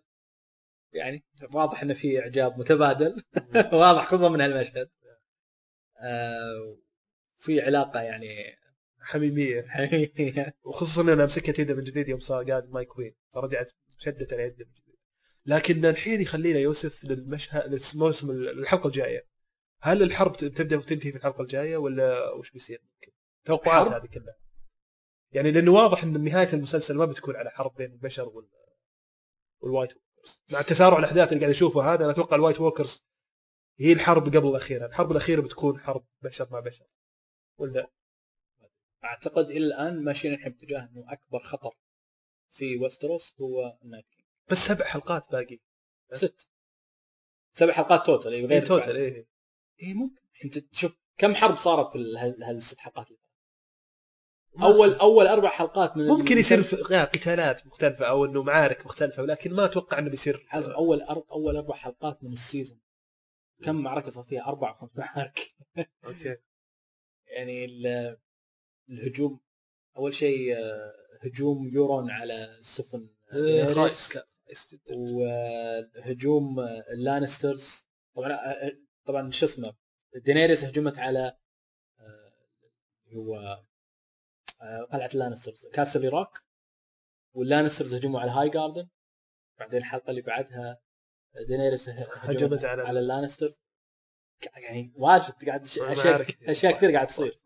يعني 0.92 1.24
واضح 1.54 1.82
إنه 1.82 1.94
في 1.94 2.20
إعجاب 2.20 2.58
متبادل. 2.58 3.22
واضح 3.72 4.06
خصوصا 4.06 4.28
من 4.28 4.40
هالمشهد. 4.40 4.90
آه، 5.98 6.78
في 7.38 7.60
علاقة 7.60 8.02
يعني 8.02 8.58
حميمية. 9.04 9.66
وخصوصا 10.64 11.02
انها 11.02 11.26
مسكت 11.26 11.58
يده 11.58 11.74
من 11.74 11.84
جديد 11.84 12.08
يوم 12.08 12.20
صار 12.20 12.50
قاعد 12.50 12.70
my 12.70 12.84
queen 12.84 13.14
فرجعت 13.34 13.72
شدت 13.98 14.32
على 14.32 14.42
يده 14.42 14.64
من 14.64 14.72
جديد. 14.72 14.96
لكن 15.46 15.86
الحين 15.86 16.20
يخلينا 16.20 16.58
يوسف 16.58 17.04
للمشهد 17.04 17.80
للموسم 17.94 18.30
الحلقة 18.30 18.86
الجاية. 18.86 19.26
هل 19.80 20.02
الحرب 20.02 20.36
تبدأ 20.36 20.76
وتنتهي 20.76 21.10
في 21.10 21.18
الحلقة 21.18 21.42
الجاية 21.42 21.76
ولا 21.76 22.30
وش 22.30 22.50
بيصير؟ 22.50 22.82
ممكن 22.82 23.12
توقعات؟ 23.44 23.86
هذه 23.86 24.06
كلها. 24.06 24.36
يعني 25.32 25.50
لأنه 25.50 25.72
واضح 25.72 26.02
إن 26.02 26.24
نهاية 26.24 26.48
المسلسل 26.52 26.96
ما 26.96 27.04
بتكون 27.04 27.36
على 27.36 27.50
حرب 27.50 27.74
بين 27.74 27.92
البشر 27.92 28.28
وال 28.28 28.48
وال 29.60 29.69
White 29.69 29.90
Walkers. 29.92 30.42
مع 30.52 30.62
تسارع 30.62 30.98
الأحداث 30.98 31.28
اللي 31.28 31.40
قاعد 31.40 31.54
أشوفه 31.54 31.94
هذا 31.94 32.04
أنا 32.04 32.12
أتوقع 32.12 32.36
ال 32.36 32.40
White 32.40 32.60
Walkers 32.60 33.04
هي 33.78 33.92
الحرب 33.92 34.36
قبل 34.36 34.48
الاخيره 34.48 34.86
الحرب 34.86 35.10
الأخيرة 35.12 35.40
بتكون 35.40 35.80
حرب 35.80 36.04
بشر 36.22 36.48
مع 36.50 36.60
بشر. 36.60 36.84
ولا؟ 37.58 37.90
أعتقد 39.04 39.50
إلى 39.50 39.66
الآن 39.66 40.04
ماشيين 40.04 40.34
الحين 40.34 40.52
باتجاه 40.52 40.80
إنه 40.92 41.12
أكبر 41.12 41.38
خطر 41.38 41.76
في 42.50 42.76
وستروس 42.76 43.34
هو 43.40 43.78
ال 43.84 43.88
Night 43.88 44.04
King. 44.08 44.26
بس 44.50 44.58
سبع 44.58 44.84
حلقات 44.84 45.32
باقي. 45.32 45.58
ست. 46.12 46.48
سبع 47.52 47.72
حلقات 47.72 48.06
total 48.06 48.32
اي 48.32 48.46
غير 48.46 48.66
توتال 48.66 48.96
إيه. 48.96 49.26
اي 49.82 49.94
ممكن. 49.94 50.22
أنت 50.44 50.58
تشوف 50.58 50.96
كم 51.18 51.34
حرب 51.34 51.56
صارت 51.56 51.92
في 51.92 51.98
ال- 51.98 52.16
هال- 52.18 52.44
هالست 52.44 52.78
حلقات 52.78 53.06
اللي. 53.08 53.18
اول 54.62 54.94
أول 54.94 55.26
أربع 55.26 55.48
حلقات 55.48 55.96
من 55.96 56.06
ممكن 56.06 56.38
يصير 56.38 56.60
قتالات 57.04 57.66
مختلفة 57.66 58.06
أو 58.06 58.24
إنه 58.24 58.42
معارك 58.42 58.86
مختلفة 58.86 59.22
ولكن 59.22 59.52
ما 59.54 59.64
أتوقع 59.64 59.98
إنه 59.98 60.10
بيصير. 60.10 60.44
حازم 60.48 60.70
أول 60.72 61.02
أر... 61.02 61.24
أول 61.30 61.56
أربع 61.56 61.74
حلقات 61.74 62.24
من 62.24 62.32
ال 62.32 62.38
season. 62.38 62.80
كم 63.62 63.76
معركة 63.76 64.10
صار 64.10 64.24
فيها؟ 64.24 64.44
أربع 64.46 64.68
أو 64.68 64.74
خمس 64.74 64.90
معارك. 64.96 65.54
أوكي. 66.04 66.36
يعني 67.36 67.64
ال- 67.64 68.18
الهجوم. 68.88 69.40
أول 69.96 70.14
شيء 70.14 70.56
آه، 70.56 70.92
هجوم 71.24 71.68
يورون 71.68 72.10
على 72.10 72.58
سفن 72.60 73.08
إيه، 73.32 73.66
دينيريس، 73.66 74.12
خايس. 74.12 74.76
وهجوم 74.90 76.60
اللانسترز. 76.92 77.86
طبعا 78.16 78.32
آه، 78.32 78.72
طبعا 79.04 79.30
شو 79.30 79.46
اسمه 79.46 79.74
دينيريس 80.24 80.64
هجمت 80.64 80.98
على 80.98 81.36
آه، 82.00 82.32
هو 83.14 83.36
آه، 84.62 84.82
قلعة 84.92 85.10
اللانسترز. 85.14 85.66
كاسترلي 85.66 86.08
روك 86.08 86.42
واللانسترز 87.34 87.94
هجموا 87.94 88.20
على 88.20 88.30
هاي 88.30 88.48
جاردن. 88.48 88.88
بعدين 89.58 89.78
الحلقة 89.78 90.10
اللي 90.10 90.20
بعدها 90.22 90.80
دينيريس 91.48 91.88
هجمت 91.88 92.60
على- 92.60 92.64
على 92.64 92.98
اللانسترز. 93.00 93.60
يعني 94.56 94.92
واجد 94.96 95.44
قاعد 95.46 95.62
أشياء. 95.62 95.92
أشياء 96.50 96.72
كثير 96.72 96.90
قاعد 96.90 97.06
تصير. 97.06 97.40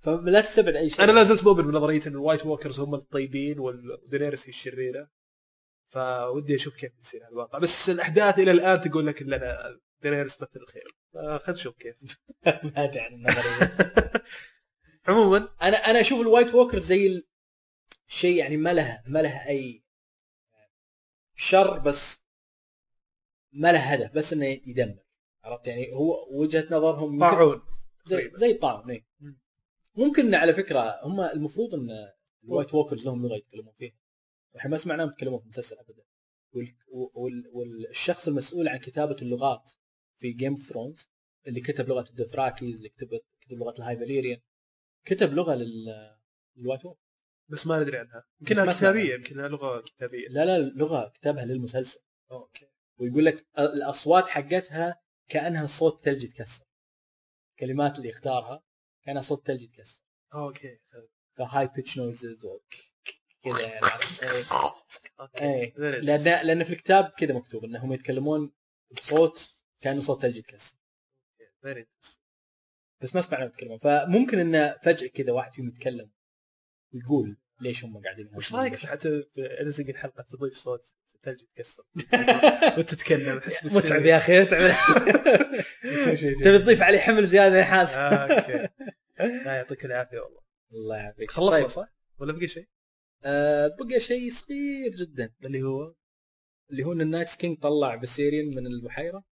فلا 0.00 0.40
تستبعد 0.40 0.76
أي 0.76 0.90
شيء. 0.90 1.04
أنا 1.04 1.12
لا 1.12 1.22
زلت 1.22 1.44
مؤمن 1.44 1.62
بنظرية 1.62 2.00
إن 2.06 2.12
ال 2.12 2.18
White 2.18 2.46
Walkers 2.46 2.80
هم 2.80 2.94
الطيبين 2.94 3.58
ودينيرس 3.58 4.44
هي 4.44 4.48
الشريرة. 4.48 5.10
فودي 5.88 6.56
أشوف 6.56 6.76
كيف 6.76 6.92
بيصير 6.96 7.24
على 7.24 7.32
الواقع 7.32 7.58
بس 7.58 7.90
الأحداث 7.90 8.38
إلى 8.38 8.50
الآن 8.50 8.80
تقول 8.80 9.06
لك 9.06 9.22
إن 9.22 9.32
أنا 9.32 9.80
دينيرس 10.02 10.36
تمثل 10.36 10.60
الخير. 10.60 10.96
خلينا 11.14 11.40
نشوف 11.48 11.76
كيف. 11.76 11.96
ما 12.64 12.84
أدري 12.84 13.00
عن 13.00 13.14
النظرية. 13.14 14.12
عموما. 15.08 15.48
أنا 15.62 15.76
أنا 15.76 16.00
أشوف 16.00 16.20
ال 16.20 16.26
White 16.26 16.54
Walkers 16.54 16.86
زي 16.86 17.26
شيء 18.06 18.36
يعني 18.36 18.56
ما 18.56 18.72
له 18.72 19.02
ما 19.06 19.18
له 19.22 19.48
أي 19.48 19.84
شر 21.36 21.78
بس 21.78 22.24
ما 23.52 23.72
له 23.72 23.78
هدف 23.78 24.12
بس 24.12 24.32
إنه 24.32 24.46
يدمر. 24.46 25.04
عرفت 25.44 25.66
يعني؟ 25.66 25.92
هو 25.92 26.26
وجهة 26.30 26.66
نظرهم 26.70 27.20
طاعون 27.20 27.62
زي 28.04 28.30
زي 28.34 28.50
الطاعون 28.50 28.90
إيه. 28.90 29.06
ممكن 30.00 30.34
على 30.34 30.52
فكرة 30.54 31.00
هم 31.06 31.20
المفروض 31.20 31.74
إن 31.74 31.88
ال 32.44 32.49
White 32.49 32.74
Walkers 32.74 33.06
لهم 33.06 33.26
لغة 33.26 33.36
يتكلمون 33.36 33.74
فيها. 33.78 33.92
إحنا 34.56 34.70
ما 34.70 34.76
سمعناهم 34.76 35.08
يتكلمون 35.08 35.38
في 35.38 35.44
المسلسل 35.44 35.76
ابدا. 35.78 36.02
وال- 36.54 36.76
وال- 37.14 37.48
والشخص 37.52 38.28
المسؤول 38.28 38.68
عن 38.68 38.78
كتابة 38.78 39.16
اللغات 39.22 39.72
في 40.20 40.32
Game 40.32 40.52
of 40.52 40.62
Thrones 40.68 41.10
اللي 41.46 41.60
كتب 41.60 41.88
لغة 41.88 42.10
الدوثراكيز 42.10 42.76
اللي 42.76 42.88
كتب 42.88 43.08
كتب 43.40 43.58
لغة 43.58 43.74
ال 43.78 43.96
High 43.96 44.11
Valyrian 44.11 44.40
كتب 45.04 45.32
لغة 45.32 45.54
لل 45.54 45.84
لل 46.56 46.64
White 46.64 46.84
Walker 46.84 47.00
بس 47.48 47.66
ما 47.66 47.80
ندري 47.80 47.98
عنها. 47.98 48.24
يمكنها 48.40 48.72
كتابية. 48.72 49.14
يمكنها 49.14 49.48
لغة 49.48 49.80
كتابية. 49.80 50.28
لا 50.28 50.44
لا 50.44 50.58
لغة 50.58 51.08
كتبها 51.08 51.44
للمسلسل. 51.44 52.00
أوكي. 52.30 52.66
ويقول 52.98 53.24
لك 53.24 53.46
الأصوات 53.58 54.28
حقتها 54.28 55.00
كأنها 55.28 55.66
صوت 55.66 56.04
ثلج 56.04 56.24
يتكسر. 56.24 56.64
الكلمات 57.50 57.98
اللي 57.98 58.10
اختارها 58.10 58.62
كانها 59.04 59.22
صوت 59.22 59.46
ثلج 59.46 59.62
يتكسر 59.62 60.02
أوكي 60.34 60.80
ف 61.36 61.68
high 61.76 61.86
pitch 61.86 61.98
noises 61.98 62.46
كذا 63.44 63.68
يعني؟ 63.68 63.80
إيه. 65.40 65.74
لأن. 65.76 66.46
لأن 66.46 66.64
في 66.64 66.72
الكتاب 66.72 67.04
كذا 67.18 67.34
مكتوب 67.34 67.64
انهم 67.64 67.92
يتكلمون 67.92 68.52
بصوت 68.90 69.50
كأنه 69.80 70.00
صوت 70.00 70.22
ثلج 70.22 70.36
يتكسر. 70.36 70.76
بس 73.00 73.14
ما 73.14 73.20
سمعنا 73.20 73.44
يتكلمون 73.44 73.78
فممكن 73.78 74.38
انه 74.38 74.78
فجأة 74.82 75.08
كذا 75.08 75.32
واحد 75.32 75.54
فيهم 75.54 75.68
يتكلم 75.68 76.10
ويقول 76.94 77.36
ليش 77.60 77.84
هم 77.84 78.02
قاعدين 78.02 78.30
وش 78.34 78.54
رايك؟ 78.54 78.76
حتى 78.76 79.22
في 79.34 79.90
الحلقة 79.90 80.22
تضيف 80.22 80.54
صوت 80.54 80.94
ثلج 81.24 81.42
يتكسر 81.42 81.82
وتتكلم 82.78 83.38
احس 83.38 83.64
متعب 83.76 84.04
يا 84.06 84.16
أخي 84.16 84.40
متعب. 84.42 84.60
تبي. 86.44 86.58
تضيف 86.58 86.82
عليه 86.82 86.98
حمل 86.98 87.26
زيادة 87.26 87.58
يا 87.58 87.64
حاس 87.64 87.94
آه، 87.94 88.14
أوكي. 88.14 88.68
لا 89.44 89.56
يعطيك 89.56 89.84
العافية 89.84 90.18
والله. 90.18 90.40
الله 90.72 90.96
يعافيك. 90.96 91.30
خلصنا 91.30 91.58
طيب. 91.58 91.68
صح؟ 91.68 91.88
ولا 92.18 92.32
بقي 92.32 92.48
شيء؟ 92.48 92.68
آه 93.24 93.76
بقى 93.80 94.00
شيء 94.00 94.30
صغير 94.30 94.94
جدا. 94.94 95.32
اللي 95.44 95.62
هو؟ 95.62 95.94
اللي 96.70 96.82
هو 96.84 96.92
إن 96.92 97.00
ال 97.00 97.05
Night's 97.05 97.36
King 97.36 97.58
طلع 97.58 97.98
فيسيريان 97.98 98.46
من 98.54 98.66
البحيرة. 98.66 99.24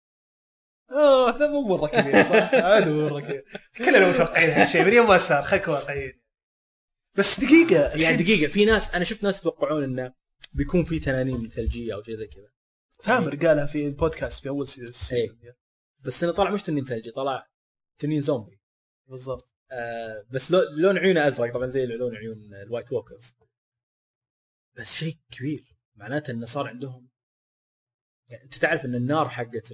أوه 0.93 1.37
هذا 1.37 1.51
مو 1.51 1.61
مرة 1.61 1.87
كبير 1.89 2.23
صح؟ 2.23 2.51
مو 2.89 3.09
مرة 3.09 3.21
كبير. 3.21 3.45
كلنا 3.77 4.11
متوقعين 4.11 4.51
هالشيء 4.51 4.85
من 4.85 4.93
يوم 4.93 5.09
ما 5.09 5.19
صار 5.19 5.43
خليك 5.43 5.69
واقعيين. 5.69 6.21
بس 7.15 7.41
دقيقة 7.41 7.97
يعني 7.97 8.17
دقيقة 8.17 8.51
في 8.51 8.65
ناس 8.65 8.95
أنا 8.95 9.05
شفت 9.05 9.25
ناس 9.25 9.39
يتوقعون 9.39 9.85
إنه 9.85 10.13
بيكون 10.53 10.85
في 10.85 10.99
تنانين 10.99 11.49
ثلجية 11.49 11.95
أو 11.95 12.03
شيء 12.03 12.17
زي 12.17 12.27
كذا. 12.27 12.51
ثامر 13.03 13.37
قالها 13.37 13.67
في 13.67 13.87
البودكاست 13.87 14.43
في 14.43 14.49
أول 14.49 14.69
season 14.69 14.93
بس 16.01 16.25
إنه 16.25 16.33
طلع 16.33 16.51
مش 16.51 16.63
تنين 16.63 16.85
ثلجي 16.85 17.11
طلع 17.11 17.49
تنين 17.99 18.21
زومبي 18.21 18.61
بالضبط. 19.07 19.51
آه 19.71 20.27
بس 20.31 20.51
لو- 20.51 20.71
لون 20.77 20.99
عيونه 20.99 21.29
أزرق 21.29 21.55
طبعا 21.55 21.67
زي 21.67 21.87
لون 21.87 22.17
عيون 22.17 22.55
ال 22.55 22.61
White 22.61 22.93
Walkers 22.93 23.35
بس 24.77 24.95
شيء 24.95 25.17
كبير. 25.31 25.77
معناته 25.95 26.31
إنه 26.31 26.47
صار 26.47 26.67
عندهم 26.67 27.09
يعني 28.29 28.45
أنت 28.45 28.55
تعرف 28.59 28.85
إن 28.85 28.95
النار 28.95 29.29
حقت 29.29 29.73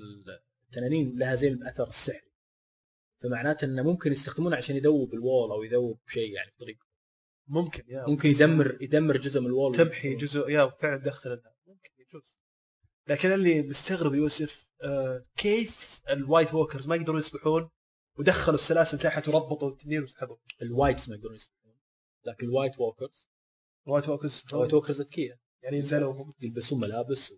التنانين 0.68 1.18
لها 1.18 1.34
زي 1.34 1.48
الأثر 1.48 1.88
السحري. 1.88 2.32
فمعناته 3.22 3.64
إنه 3.64 3.82
ممكن 3.82 4.12
يستخدمونه 4.12 4.56
عشان 4.56 4.76
يذوب 4.76 5.14
ال 5.14 5.21
Wall 5.21 5.50
أو 5.50 5.62
يذوب 5.62 6.00
شيء 6.06 6.32
يعني 6.32 6.50
بطريقه 6.50 6.86
ممكن 7.48 7.82
يا 7.88 8.06
ممكن 8.08 8.30
يدمر 8.30 8.78
يدمر 8.80 9.16
جزء 9.16 9.40
من 9.40 9.46
ال 9.46 9.52
Wall 9.52 9.74
تمحي 9.74 10.14
جزء 10.14 10.50
يا 10.50 10.72
فعلا 10.80 10.96
دخل 10.96 11.42
ممكن 11.66 11.90
يجوز. 11.98 12.36
لكن 13.08 13.32
اللي 13.32 13.62
مستغرب 13.62 14.14
يوسف 14.14 14.66
آه 14.84 15.26
كيف 15.36 16.00
ال 16.10 16.18
White 16.18 16.54
Walkers 16.54 16.86
ما 16.86 16.96
يقدرون 16.96 17.18
يسبحون 17.18 17.70
ودخلوا 18.18 18.58
السلاسل 18.58 18.98
تحت 18.98 19.28
وربطوا 19.28 19.70
التنين 19.70 20.02
وسحبوا؟ 20.02 20.36
ال 20.62 20.69
wights 20.69 21.08
ما 21.08 21.14
يقدرون 21.14 21.34
يسبحون 21.34 21.74
لكن 22.26 22.46
ال 22.46 22.52
White 22.52 22.80
Walkers 22.80 23.28
ال 23.86 23.90
White 23.90 24.08
Walkers 24.08 24.42
ال 24.52 24.56
White 24.56 24.74
Walkers 24.74 25.00
اذكياء 25.00 25.38
يعني 25.62 25.76
ينزلوا 25.76 26.32
يلبسون 26.40 26.80
ملابس 26.80 27.32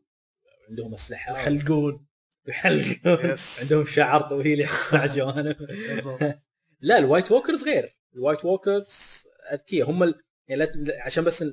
وعندهم 0.68 0.94
اسلحه 0.94 1.32
يحلقون. 1.32 2.06
ويحلقون 2.46 3.30
yes. 3.30 3.58
عندهم 3.62 3.86
شعر 3.86 4.22
طويل 4.22 4.60
يحط 4.60 4.94
على 4.94 5.54
بالضبط. 5.58 6.38
لا 6.80 6.98
ال 6.98 7.04
White 7.04 7.32
Walkers 7.32 7.64
غير. 7.64 7.98
ال 8.14 8.19
White 8.19 8.44
Walkers 8.44 9.24
أذكياء. 9.52 9.90
هم 9.90 10.02
ال... 10.02 10.22
يعني. 10.48 10.66
عشان 11.00 11.24
بس 11.24 11.44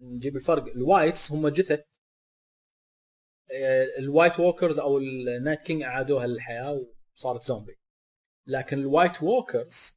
نجيب 0.00 0.36
الفرق. 0.36 0.64
ال 0.66 0.75
wights 0.75 1.30
هم 1.32 1.48
جثث 1.48 1.80
آه، 3.52 3.86
ال 3.98 4.05
White 4.05 4.40
Walkers 4.40 4.78
أو 4.78 4.98
ال 4.98 5.09
Night 5.09 5.62
King 5.62 5.82
أعادوها 5.82 6.26
للحياة 6.26 6.86
وصارت 7.16 7.42
زومبي. 7.42 7.78
لكن 8.46 8.78
ال 8.78 8.85
White 8.85 9.22
Walkers 9.22 9.96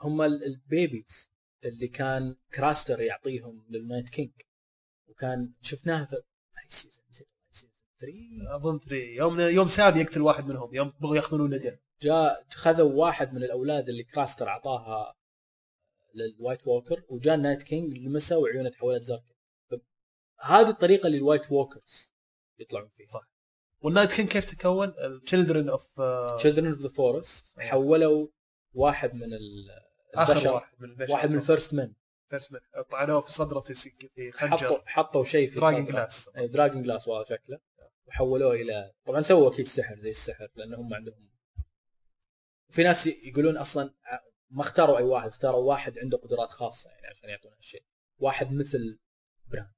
هم 0.00 0.22
ال- 0.22 0.44
babies 0.44 1.30
اللي 1.64 1.88
كان 1.88 2.36
كراستر 2.54 3.00
يعطيهم 3.00 3.66
لل 3.70 3.81
Night 3.81 4.08
King. 4.08 4.32
وكان 5.08 5.52
شفناها 5.60 6.04
في 6.04 6.16
أي 6.16 6.70
season 6.70 7.04
نسيت 7.10 7.26
أي 7.26 7.52
season 7.54 7.70
3 8.00 8.56
أظن 8.56 8.78
3 8.78 8.96
يوم 8.96 9.40
يوم 9.40 9.68
سام 9.68 9.96
يقتل 9.96 10.20
واحد 10.20 10.46
منهم. 10.46 10.74
يوم 10.74 10.92
بغوا 11.00 11.16
ياخذون 11.16 11.40
ولده 11.40 11.80
جاء 12.02 12.46
خذوا 12.50 12.92
واحد 12.92 13.34
من 13.34 13.44
الأولاد 13.44 13.88
اللي 13.88 14.04
كراستر 14.04 14.48
أعطاها 14.48 15.14
لل 16.14 16.29
White 16.29 16.66
Walker 16.66 17.02
وجاء 17.08 17.34
ال 17.34 17.39
Night 17.39 17.62
King 17.62 17.98
لمسه 17.98 18.38
وعيونه 18.38 18.68
تحولت 18.68 19.02
زرقاء. 19.02 19.32
هذه 20.40 20.68
الطريقة 20.68 21.06
اللي 21.06 21.18
ال 21.18 21.24
White 21.24 21.52
Walkers 21.52 22.12
يطلعون 22.58 22.88
فيها. 22.96 23.08
صح. 23.08 23.28
وال 23.80 23.89
Night 23.89 24.12
King 24.12 24.28
كيف 24.28 24.54
تكون؟ 24.54 24.88
ال 24.88 24.97
Children 24.97 25.68
of 25.68 26.00
Children 26.36 26.66
of 26.66 26.78
the 26.78 26.88
Forest 26.88 27.60
حولوا 27.60 28.28
واحد 28.74 29.14
من 29.14 29.34
ال- 29.34 29.70
آخر 30.14 30.32
البشر. 30.32 30.52
واحد 30.54 30.74
من 30.78 30.90
البشر. 30.90 31.12
واحد 31.12 31.30
من 31.30 31.36
ال 31.36 31.42
First 31.42 31.74
Men 31.74 31.92
First 32.30 32.52
Men 32.52 32.60
طعنوه 32.90 33.20
في 33.20 33.32
صدره 33.32 33.60
في 33.60 33.74
سك... 33.74 34.10
في 34.14 34.32
خنجر. 34.32 34.56
حطوا 34.56 34.78
حطوا 34.86 35.24
شيء 35.24 35.48
في 35.48 35.56
dragon 35.60 35.82
صدره. 35.84 35.92
glass 35.92 36.28
اي 36.36 36.48
dragon 36.48 36.82
glass 36.82 37.08
والله 37.08 37.24
شكله. 37.24 37.58
وحولوه 38.06 38.54
إلى 38.54 38.92
طبعا 39.06 39.20
سووا 39.22 39.52
أكيد 39.52 39.68
سحر 39.68 40.00
زي 40.00 40.10
السحر 40.10 40.48
لأن 40.54 40.74
هم 40.74 40.94
عندهم 40.94 41.28
في 42.70 42.82
ناس 42.82 43.06
يقولون 43.06 43.56
أصلا 43.56 43.94
ما 44.52 44.62
اختاروا 44.62 44.98
أي 44.98 45.02
واحد 45.04 45.28
اختاروا 45.28 45.68
واحد 45.68 45.98
عنده 45.98 46.18
قدرات 46.18 46.50
خاصة 46.50 46.90
يعني 46.90 47.06
عشان 47.06 47.28
يعطونا 47.28 47.56
هالشيء. 47.56 47.84
واحد 48.18 48.52
مثل 48.52 48.98
بران. 49.46 49.72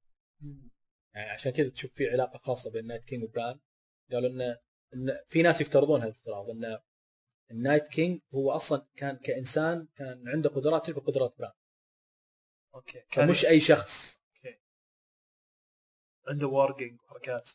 يعني 1.14 1.30
عشان 1.30 1.52
كذا 1.52 1.68
تشوف 1.68 1.92
في 1.94 2.10
علاقة 2.10 2.38
خاصة 2.38 2.70
بين 2.70 2.86
Night 2.86 3.04
King 3.04 3.22
وبران. 3.24 3.60
قالوا 4.12 4.30
إنه 4.30 4.58
إن 4.94 5.20
في 5.28 5.42
ناس 5.42 5.60
يفترضون 5.60 6.00
هالافتراض 6.00 6.50
ان 6.50 6.78
ال 7.50 7.56
Night 7.56 7.88
King 7.88 8.20
هو 8.34 8.50
أصلا 8.50 8.86
كان 8.96 9.16
كإنسان 9.16 9.88
كان 9.96 10.28
عنده 10.28 10.50
قدرات 10.50 10.86
تشبه 10.86 11.00
قدرات 11.00 11.34
بران. 11.38 11.52
أوكي. 12.74 13.00
كان 13.10 13.26
فمش 13.26 13.46
أي 13.46 13.60
شخص. 13.60 14.24
عنده 16.28 16.46
warging 16.46 17.00
وحركات 17.00 17.50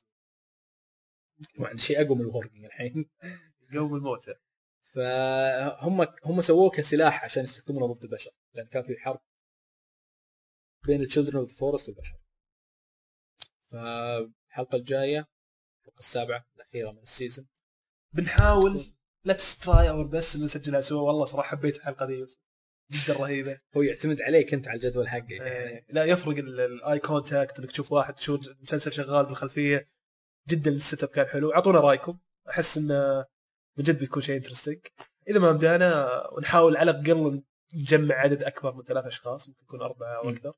يعني 1.60 1.78
شيء 1.78 2.02
أقوى 2.02 2.16
من 2.16 2.22
ال 2.22 2.27
warging 2.27 2.66
الحين. 2.66 3.10
يقوم 3.72 3.96
الموتى. 3.96 4.36
فهم 4.94 6.08
هم 6.26 6.42
سووه 6.42 6.70
كسلاح 6.70 7.24
عشان 7.24 7.44
يستخدمونه 7.44 7.94
ضد 7.94 8.04
البشر. 8.04 8.32
لأن 8.54 8.68
كان 8.68 8.84
في 8.84 8.98
حرب 8.98 9.20
بين 10.88 11.02
ال 11.02 11.06
Children 11.06 11.38
of 11.38 11.60
Forest 11.60 11.90
والبشر. 11.90 12.16
فالحلقة 13.72 14.76
الجاية 14.76 15.28
الحلقة 15.80 16.00
السابعة 16.00 16.46
الأخيرة 16.56 16.92
من 16.92 17.02
ال 17.02 17.08
season 17.08 17.48
بنحاول 18.14 18.86
let's 19.26 19.60
try 19.60 19.90
our 19.90 20.08
best 20.08 20.38
نسجلها 20.38 20.82
سوا 20.82 21.02
والله 21.02 21.26
صراحة 21.26 21.50
حبيت 21.50 21.78
الحلقة 21.78 22.06
دي 22.06 22.26
جدا 22.92 23.20
رهيبة. 23.20 23.60
هو 23.78 23.82
يعتمد 23.82 24.22
عليك 24.22 24.54
أنت 24.54 24.68
على 24.68 24.76
الجدول 24.76 25.10
حقه 25.10 25.26
يعني. 25.30 25.86
لا 25.90 26.06
يفرق 26.06 26.38
ال 26.38 27.00
eye 27.00 27.18
contact 27.18 27.60
إنك 27.60 27.72
تشوف 27.72 27.92
واحد 27.92 28.20
شو 28.20 28.36
المسلسل 28.36 28.94
شغال 28.94 29.26
بالخلفية. 29.26 29.90
جدا 30.50 30.72
ال 30.72 31.04
setup 31.04 31.10
كان 31.10 31.28
حلو. 31.28 31.54
أعطونا 31.54 31.80
رأيكم. 31.80 32.20
أحس 32.50 32.78
إنه 32.78 33.26
من 33.78 33.84
جد 33.84 34.00
بيكون 34.00 34.22
شيء 34.22 34.38
interesting 34.38 34.80
إذا 35.28 35.40
ما 35.40 35.52
بدانا 35.52 36.10
ونحاول 36.32 36.78
على 36.78 36.92
الأقل 36.92 37.44
نجمع 37.74 38.16
عدد 38.16 38.44
أكبر 38.44 38.74
من 38.74 38.84
ثلاث 38.84 39.06
أشخاص 39.06 39.48
ممكن 39.48 39.64
يكون 39.64 39.82
أربعة 39.82 40.18
أو. 40.18 40.30
أكثر. 40.30 40.54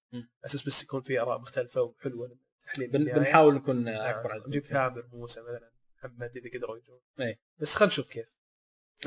أساس 0.46 0.64
بس 0.68 0.84
يكون 0.84 1.02
في 1.02 1.20
آراء 1.20 1.40
مختلفة 1.40 1.82
وحلوة 1.82 2.38
تحليل 2.68 2.88
بن- 2.88 2.94
بالنهاية. 2.98 3.20
بنحاول 3.20 3.56
نكون 3.56 3.84
نعم، 3.84 3.96
أكبر 3.96 4.32
عدد 4.32 4.48
نجيب 4.48 4.66
ثامر 4.66 5.10
موسى 5.14 5.42
مثلا 5.42 5.72
محمد 5.98 6.38
إذا 6.38 6.50
قدروا 6.60 6.78
يجون 6.78 7.00
إيه. 7.20 7.40
بس 7.60 7.76
خلينا 7.76 7.94
نشوف 7.94 8.08
كيف 8.08 8.26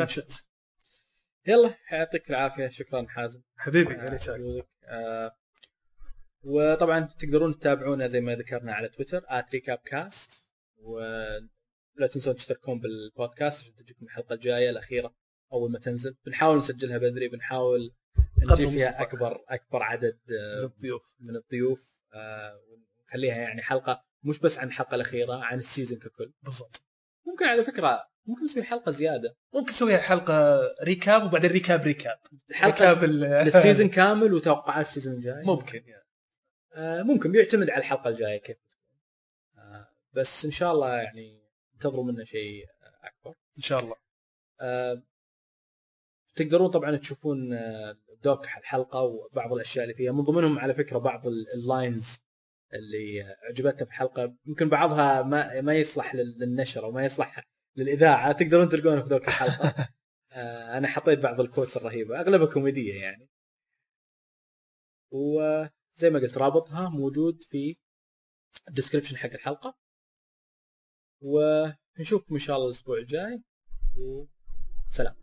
it. 0.00 0.44
يلا 1.46 1.74
يعطيك 1.92 2.30
العافية 2.30 2.68
شكرا 2.68 3.06
حازم 3.08 3.42
حبيبي 3.56 3.94
على 3.94 4.18
يعني. 4.28 4.62
آه، 4.84 5.36
وطبعا 6.42 7.00
تقدرون 7.18 7.58
تتابعونا 7.58 8.06
زي 8.08 8.20
ما 8.20 8.34
ذكرنا 8.36 8.74
على 8.74 8.88
تويتر 8.88 9.24
@ريكابكاست 9.52 10.48
ولا 11.98 12.06
تنسون 12.06 12.34
تشتركون 12.34 12.80
بالبودكاست 12.80 13.60
عشان 13.62 13.74
تجيكم 13.74 14.04
الحلقة 14.06 14.34
الجاية 14.34 14.70
الأخيرة 14.70 15.14
أول 15.52 15.72
ما 15.72 15.78
تنزل. 15.78 16.16
بنحاول 16.26 16.56
نسجلها 16.58 16.98
بدري 16.98 17.28
بنحاول 17.28 17.94
نجيب 18.50 18.68
فيها. 18.68 19.02
أكبر 19.02 19.44
أكبر 19.48 19.82
عدد 19.82 20.18
من 20.28 20.36
آه، 20.36 20.64
الضيوف. 20.64 21.02
من 21.20 21.36
الضيوف 21.36 21.94
آه، 22.14 22.60
ونخليها 22.68 23.36
يعني 23.36 23.62
حلقة 23.62 24.04
مش 24.22 24.38
بس 24.38 24.58
عن 24.58 24.68
الحلقة 24.68 24.94
الأخيرة 24.94 25.34
عن 25.44 25.58
ال 25.58 25.64
season 25.64 25.98
ككل. 25.98 26.32
بالضبط. 26.42 26.82
ممكن 27.26 27.44
على 27.44 27.64
فكرة 27.64 28.04
ممكن 28.26 28.44
نسوي 28.44 28.62
حلقة 28.62 28.92
زيادة. 28.92 29.36
ممكن 29.54 29.70
نسويها 29.70 29.98
حلقة 29.98 30.60
recap 30.82 31.24
وبعدين 31.24 31.50
recap 31.50 31.82
recap. 31.82 32.18
حلقة 32.52 32.92
recap 32.92 33.04
لل 33.04 33.25
season 33.25 33.88
كامل 33.88 34.34
وتوقعات 34.34 34.86
ال 34.86 34.90
season 34.90 35.14
الجاي. 35.14 35.42
ممكن 35.44 35.82
يعني. 35.86 36.04
آه، 36.74 37.02
ممكن. 37.02 37.32
بيعتمد 37.32 37.70
على 37.70 37.80
الحلقة 37.80 38.10
الجاية 38.10 38.38
كيف 38.38 38.56
آه، 39.58 39.88
بس 40.12 40.44
إن 40.44 40.50
شاء 40.50 40.72
الله 40.72 40.96
يعني 40.96 41.43
انتظروا 41.74 42.04
منا 42.04 42.24
شيء 42.24 42.64
أكبر. 43.02 43.34
إن 43.58 43.62
شاء 43.62 43.80
الله. 43.84 43.96
آه، 44.60 45.02
تقدرون 46.36 46.70
طبعا 46.70 46.96
تشوفون 46.96 47.52
آه، 47.52 47.96
دوك 48.22 48.44
الحلقة 48.44 49.02
وبعض 49.02 49.52
الأشياء 49.52 49.84
اللي 49.84 49.94
فيها. 49.94 50.12
من 50.12 50.20
ضمنهم 50.22 50.58
على 50.58 50.74
فكرة 50.74 50.98
بعض 50.98 51.26
ال- 51.26 51.46
ال 51.54 51.65
lines 51.65 52.18
اللي 52.74 53.22
عجبتنا 53.48 53.84
في 53.84 53.90
الحلقة. 53.90 54.36
يمكن 54.46 54.68
بعضها 54.68 55.22
ما 55.22 55.60
ما 55.60 55.74
يصلح 55.74 56.14
لل- 56.14 56.38
للنشر 56.38 56.84
أو 56.84 56.90
ما 56.92 57.04
يصلح 57.04 57.48
للإذاعة. 57.76 58.32
تقدرون 58.32 58.68
تلقونه 58.68 59.02
في 59.02 59.08
ذوك 59.08 59.28
الحلقة. 59.28 59.88
آه، 60.32 60.78
أنا 60.78 60.88
حطيت 60.88 61.18
بعض 61.18 61.40
ال 61.40 61.45
quotes 61.45 61.76
الرهيبة. 61.76 62.20
أغلبها 62.20 62.46
كوميدية 62.54 62.94
يعني. 63.02 63.28
وزي 65.10 66.10
ما 66.10 66.18
قلت 66.18 66.38
رابطها 66.38 66.88
موجود 66.88 67.42
في 67.42 67.76
الديسكربشن 68.68 69.16
حق 69.16 69.30
الحلقة. 69.32 69.83
ونشوفكم 71.20 72.34
إن 72.34 72.38
شاء 72.40 72.56
الله 72.56 72.66
الأسبوع 72.66 72.98
الجاي 72.98 73.42
وسلام. 73.96 75.14